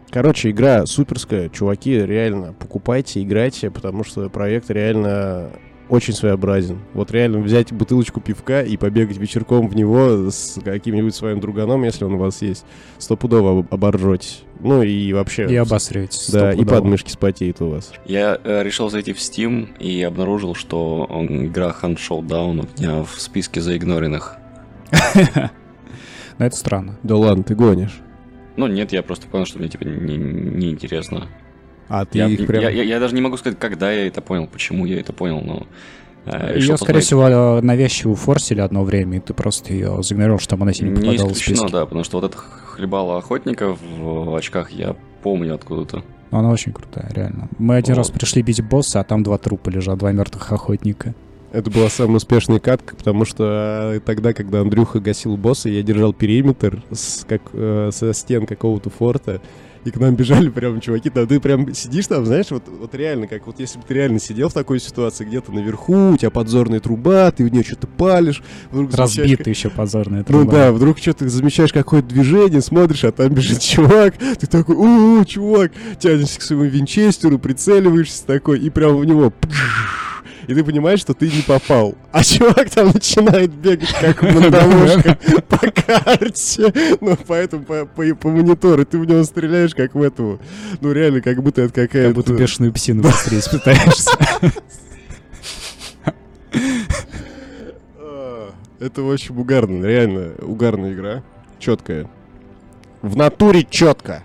Короче, 0.10 0.50
игра 0.52 0.86
суперская. 0.86 1.50
Чуваки, 1.50 1.94
реально, 2.06 2.54
покупайте, 2.58 3.22
играйте, 3.22 3.70
потому 3.72 4.04
что 4.04 4.30
проект 4.30 4.70
реально 4.70 5.50
очень 5.90 6.14
своеобразен. 6.14 6.80
Вот 6.94 7.12
реально 7.12 7.40
взять 7.40 7.72
бутылочку 7.72 8.20
пивка 8.20 8.62
и 8.62 8.76
побегать 8.76 9.18
вечерком 9.18 9.70
в 9.70 9.76
него 9.76 10.30
с 10.30 10.60
каким-нибудь 10.62 11.16
своим 11.16 11.40
друганом, 11.40 11.84
если 11.86 12.04
он 12.04 12.16
у 12.16 12.18
вас 12.18 12.42
есть, 12.42 12.66
стопудово 12.98 13.60
об- 13.60 13.74
оборжетесь. 13.74 14.44
Ну 14.60 14.82
и 14.84 15.14
вообще... 15.14 15.46
И 15.50 15.56
обосретесь. 15.56 16.30
Да, 16.30 16.52
и 16.52 16.66
подмышки 16.66 17.10
спотеют 17.12 17.62
у 17.62 17.70
вас. 17.70 17.94
Я 18.06 18.38
э, 18.44 18.64
решил 18.64 18.90
зайти 18.90 19.14
в 19.14 19.18
Steam 19.18 19.78
и 19.78 20.02
обнаружил, 20.04 20.56
что 20.56 21.06
он- 21.10 21.46
игра 21.46 21.74
Hunt 21.82 21.98
Showdown 21.98 22.68
у 22.78 22.82
меня 22.82 23.04
в 23.04 23.20
списке 23.22 23.62
заигноренных. 23.62 24.38
Но 26.40 26.46
это 26.46 26.56
странно. 26.56 26.98
Да 27.04 27.16
ладно, 27.16 27.44
ты 27.44 27.56
гонишь. 27.56 28.00
Ну 28.56 28.68
нет, 28.68 28.92
я 28.92 29.04
просто 29.04 29.28
понял, 29.28 29.46
что 29.46 29.60
мне 29.60 29.70
типа 29.70 29.84
не- 29.86 30.18
неинтересно. 30.18 31.28
А 31.90 32.06
ты 32.06 32.18
я, 32.20 32.28
их 32.28 32.46
прям... 32.48 32.62
я, 32.64 32.70
я- 32.70 32.84
я 32.84 33.00
даже 33.00 33.16
не 33.16 33.22
могу 33.22 33.38
сказать, 33.38 33.58
когда 33.60 33.92
я 33.92 34.08
это 34.08 34.22
понял, 34.22 34.48
почему 34.48 34.86
я 34.86 35.00
это 35.00 35.14
понял, 35.14 35.42
но... 35.42 35.68
э, 36.26 36.58
Ее, 36.60 36.76
скорее 36.78 37.00
всего, 37.00 37.62
навязчиво 37.62 38.16
форсили 38.16 38.60
одно 38.60 38.84
время, 38.84 39.18
и 39.18 39.20
ты 39.22 39.34
просто 39.34 39.74
ее 39.74 40.04
заигнорировал, 40.04 40.40
чтобы 40.40 40.64
она 40.64 40.74
тебе 40.74 40.90
не 40.90 40.96
Не 40.96 41.06
попадала 41.06 41.30
в 41.34 41.38
списки. 41.38 41.72
да, 41.72 41.86
потому 41.86 42.04
что 42.04 42.20
вот 42.20 42.30
это 42.32 42.38
хлебало 42.38 43.18
охотника 43.18 43.74
в, 43.74 43.80
в 44.32 44.36
очках 44.36 44.72
я 44.72 44.96
помню 45.24 45.56
откуда-то. 45.56 46.04
Она 46.30 46.50
очень 46.50 46.74
крутая, 46.74 47.10
реально. 47.16 47.48
Мы 47.58 47.78
один 47.78 47.96
Вот. 47.96 48.00
раз 48.00 48.10
пришли 48.10 48.42
бить 48.42 48.62
босса, 48.62 49.00
а 49.00 49.04
там 49.06 49.24
два 49.24 49.38
трупа 49.38 49.70
лежат, 49.70 49.98
два 49.98 50.12
мертвых 50.12 50.52
охотника. 50.52 51.16
Это 51.52 51.72
была 51.72 51.90
самая 51.90 52.18
успешная 52.18 52.60
катка, 52.60 52.96
потому 52.96 53.24
что 53.24 53.94
э, 53.96 54.00
тогда, 54.02 54.34
когда 54.34 54.62
Андрюха 54.62 55.00
гасил 55.00 55.38
босса, 55.38 55.70
я 55.70 55.82
держал 55.82 56.14
периметр 56.14 56.84
с, 56.92 57.26
как, 57.28 57.42
э, 57.54 57.90
со 57.94 58.14
стен 58.14 58.46
какого-то 58.46 58.90
форта, 58.90 59.42
и 59.86 59.92
к 59.92 59.96
нам 59.98 60.16
бежали 60.16 60.50
прям 60.50 60.82
чуваки, 60.82 61.10
там 61.10 61.26
ты 61.26 61.40
прям 61.40 61.74
сидишь 61.74 62.08
там, 62.08 62.26
знаешь, 62.26 62.48
вот, 62.50 62.64
вот 62.68 62.94
реально, 62.94 63.28
как 63.28 63.48
вот 63.48 63.60
если 63.60 63.80
бы 63.80 63.86
ты 63.88 63.94
реально 63.94 64.20
сидел 64.20 64.50
в 64.50 64.54
такой 64.54 64.82
ситуации, 64.82 65.24
где-то 65.24 65.54
наверху, 65.54 66.12
у 66.12 66.18
тебя 66.18 66.30
подзорная 66.30 66.82
труба, 66.82 67.32
ты 67.32 67.46
в 67.46 67.54
нее 67.54 67.64
что-то 67.64 67.88
палишь, 67.88 68.44
вдруг 68.70 68.92
замечаешь, 68.92 69.30
Разбитая 69.30 69.54
еще 69.54 69.70
позорная 69.70 70.20
ну 70.20 70.26
труба. 70.26 70.52
да, 70.52 70.72
вдруг 70.74 70.98
что-то 70.98 71.30
замечаешь 71.30 71.72
какое-то 71.72 72.10
движение, 72.10 72.62
смотришь, 72.62 73.06
а 73.06 73.14
там 73.14 73.30
бежит 73.30 73.60
чувак, 73.62 74.16
ты 74.18 74.48
такой, 74.48 74.76
у 74.76 75.24
чувак, 75.24 75.72
тянешься 76.00 76.40
к 76.40 76.42
своему 76.44 76.66
винчестеру, 76.66 77.40
прицеливаешься 77.40 78.26
такой, 78.26 78.60
и 78.60 78.70
прям 78.70 78.98
в 78.98 79.06
него 79.06 79.30
пш, 79.32 80.17
и 80.48 80.54
ты 80.54 80.64
понимаешь, 80.64 81.02
что 81.02 81.14
ты 81.14 81.30
не 81.30 81.42
попал. 81.42 81.96
А 82.12 82.24
чувак 82.24 82.70
там 82.70 82.88
начинает 82.88 83.52
бегать, 83.52 83.94
как 84.00 84.22
монтовушка 84.22 85.18
по 85.50 85.58
карте. 85.58 86.74
Ну, 87.02 87.18
поэтому 87.28 87.66
по, 87.66 87.86
по, 87.86 88.16
по 88.16 88.30
монитору 88.30 88.86
ты 88.86 88.98
в 88.98 89.06
него 89.06 89.24
стреляешь, 89.24 89.76
как 89.76 89.94
в 89.94 90.02
эту... 90.02 90.40
Ну, 90.80 90.92
реально, 90.94 91.22
как 91.22 91.44
будто 91.44 91.64
это 91.64 91.74
какая-то... 91.74 92.08
Как 92.08 92.16
будто 92.16 92.34
бешеную 92.34 92.72
псину 92.72 93.04
встретить 93.10 93.52
пытаешься. 93.52 94.12
А, 98.00 98.52
Это 98.80 99.04
очень 99.04 99.38
угарно, 99.38 99.86
реально 99.86 100.32
угарная 100.42 100.94
игра. 100.94 101.24
Четкая. 101.60 102.10
В 103.02 103.18
натуре 103.18 103.68
четко. 103.70 104.24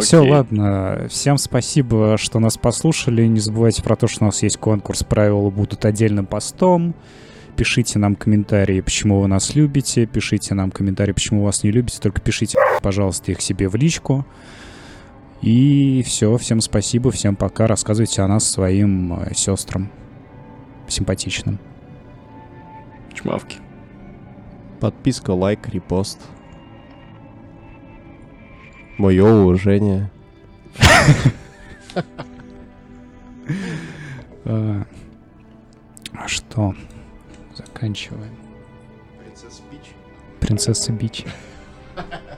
Все, 0.00 0.20
Окей. 0.20 0.30
ладно. 0.30 1.06
Всем 1.08 1.36
спасибо, 1.38 2.16
что 2.16 2.38
нас 2.38 2.56
послушали. 2.56 3.26
Не 3.26 3.40
забывайте 3.40 3.82
про 3.82 3.96
то, 3.96 4.06
что 4.06 4.24
у 4.24 4.26
нас 4.26 4.42
есть 4.42 4.56
конкурс. 4.56 5.02
Правила 5.02 5.50
будут 5.50 5.84
отдельным 5.84 6.26
постом. 6.26 6.94
Пишите 7.56 7.98
нам 7.98 8.14
комментарии, 8.14 8.80
почему 8.80 9.20
вы 9.20 9.28
нас 9.28 9.54
любите. 9.54 10.06
Пишите 10.06 10.54
нам 10.54 10.70
комментарии, 10.70 11.12
почему 11.12 11.40
вы 11.40 11.46
вас 11.46 11.64
не 11.64 11.70
любите. 11.70 11.98
Только 12.00 12.20
пишите, 12.20 12.58
пожалуйста, 12.82 13.32
их 13.32 13.40
себе 13.40 13.68
в 13.68 13.74
личку. 13.74 14.24
И 15.42 16.02
все. 16.06 16.36
Всем 16.36 16.60
спасибо. 16.60 17.10
Всем 17.10 17.36
пока. 17.36 17.66
Рассказывайте 17.66 18.22
о 18.22 18.28
нас 18.28 18.48
своим 18.48 19.20
э, 19.20 19.34
сестрам. 19.34 19.90
Симпатичным. 20.86 21.58
Чмавки. 23.12 23.58
Подписка, 24.80 25.32
лайк, 25.32 25.68
репост. 25.68 26.18
Мое 29.00 29.24
уважение. 29.24 30.10
А 34.44 34.86
а 36.12 36.28
что? 36.28 36.74
Заканчиваем. 37.54 38.36
Принцесса 40.38 40.92
Бич. 40.92 41.24